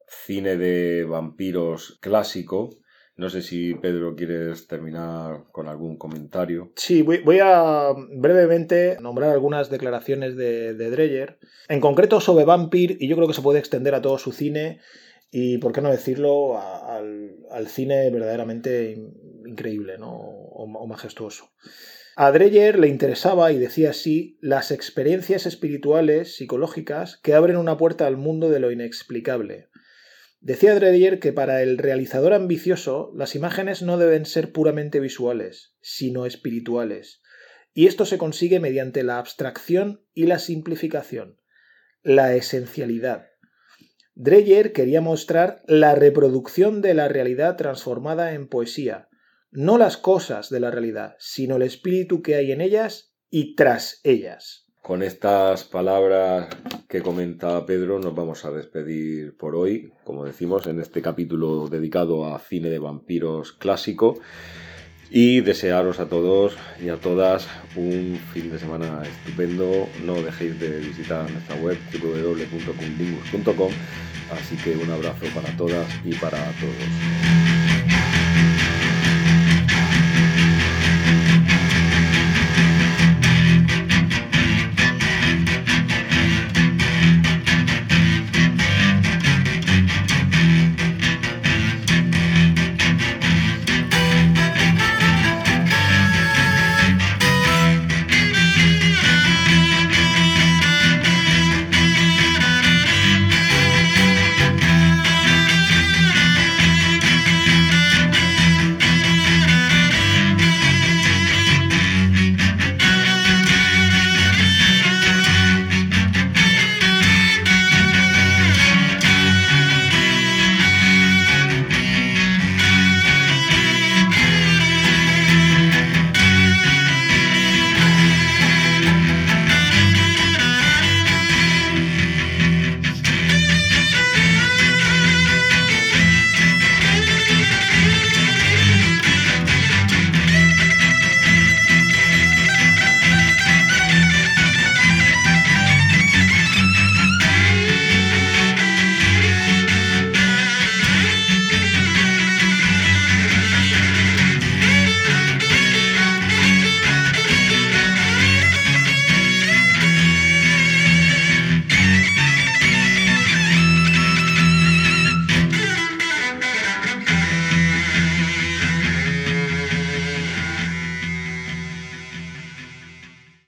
cine 0.08 0.58
de 0.58 1.06
vampiros 1.06 1.98
clásico. 2.02 2.70
No 3.16 3.30
sé 3.30 3.44
si 3.44 3.76
Pedro 3.76 4.16
quieres 4.16 4.68
terminar 4.68 5.46
con 5.54 5.70
algún 5.70 5.98
comentario. 5.98 6.74
Sí, 6.76 7.02
voy, 7.02 7.40
a 7.42 7.94
brevemente 8.14 8.98
nombrar 9.00 9.30
algunas 9.30 9.70
declaraciones 9.70 10.36
de, 10.36 10.74
de 10.74 10.90
Dreyer, 10.90 11.40
en 11.70 11.80
concreto 11.80 12.20
sobre 12.20 12.46
Vampire, 12.46 12.98
y 13.00 13.08
yo 13.08 13.16
creo 13.16 13.28
que 13.28 13.34
se 13.34 13.42
puede 13.42 13.60
extender 13.60 13.96
a 13.96 14.02
todo 14.02 14.18
su 14.18 14.34
cine, 14.34 14.82
y 15.30 15.60
por 15.60 15.72
qué 15.72 15.82
no 15.82 15.92
decirlo, 15.92 16.58
al, 16.58 17.38
al 17.52 17.68
cine 17.68 18.10
verdaderamente 18.10 18.92
in- 18.92 19.14
increíble 19.46 19.98
¿no? 19.98 20.12
o 20.12 20.88
majestuoso. 20.88 21.52
A 22.24 22.32
Dreyer 22.32 22.78
le 22.78 22.88
interesaba, 22.88 23.52
y 23.52 23.58
decía 23.58 23.90
así, 23.90 24.38
las 24.42 24.70
experiencias 24.70 25.48
espirituales, 25.48 26.36
psicológicas, 26.36 27.18
que 27.18 27.34
abren 27.34 27.58
una 27.58 27.78
puerta 27.78 28.06
al 28.06 28.16
mundo 28.16 28.52
de 28.52 28.60
lo 28.60 28.70
inexplicable. 28.70 29.70
Decía 30.40 30.76
Dreyer 30.76 31.18
que 31.18 31.34
para 31.34 31.64
el 31.64 31.80
realizador 31.80 32.34
ambicioso 32.34 33.12
las 33.16 33.34
imágenes 33.34 33.82
no 33.82 33.98
deben 33.98 34.28
ser 34.28 34.52
puramente 34.52 35.00
visuales, 35.00 35.74
sino 35.82 36.28
espirituales, 36.28 37.24
y 37.74 37.88
esto 37.88 38.06
se 38.06 38.20
consigue 38.20 38.60
mediante 38.60 39.02
la 39.02 39.18
abstracción 39.18 40.06
y 40.14 40.28
la 40.28 40.38
simplificación, 40.38 41.40
la 42.04 42.36
esencialidad. 42.36 43.30
Dreyer 44.14 44.74
quería 44.74 45.02
mostrar 45.02 45.64
la 45.66 45.96
reproducción 45.96 46.82
de 46.82 46.94
la 46.94 47.08
realidad 47.08 47.56
transformada 47.56 48.36
en 48.36 48.48
poesía, 48.48 49.10
no 49.52 49.78
las 49.78 49.98
cosas 49.98 50.50
de 50.50 50.60
la 50.60 50.72
realidad, 50.72 51.16
sino 51.20 51.58
el 51.58 51.64
espíritu 51.64 52.22
que 52.22 52.36
hay 52.36 52.52
en 52.52 52.62
ellas 52.62 53.14
y 53.30 53.56
tras 53.56 54.00
ellas. 54.04 54.66
Con 54.82 55.04
estas 55.04 55.64
palabras 55.66 56.50
que 56.88 57.02
comenta 57.02 57.66
Pedro 57.66 58.00
nos 58.00 58.16
vamos 58.16 58.44
a 58.46 58.52
despedir 58.52 59.38
por 59.38 59.56
hoy, 59.56 59.94
como 60.04 60.26
decimos, 60.26 60.66
en 60.66 60.80
este 60.80 61.02
capítulo 61.02 61.68
dedicado 61.68 62.34
a 62.34 62.40
cine 62.40 62.70
de 62.70 62.80
vampiros 62.80 63.52
clásico. 63.52 64.20
Y 65.14 65.42
desearos 65.42 66.00
a 66.00 66.08
todos 66.08 66.56
y 66.82 66.88
a 66.88 66.96
todas 66.96 67.46
un 67.76 68.18
fin 68.34 68.50
de 68.50 68.58
semana 68.58 69.04
estupendo. 69.04 69.90
No 70.06 70.14
dejéis 70.22 70.58
de 70.58 70.80
visitar 70.80 71.30
nuestra 71.30 71.58
web 71.58 71.78
www.cumlingus.com. 71.92 73.72
Así 74.32 74.56
que 74.56 74.78
un 74.78 74.90
abrazo 74.90 75.26
para 75.36 75.56
todas 75.58 75.86
y 76.06 76.14
para 76.14 76.38
todos. 76.38 77.41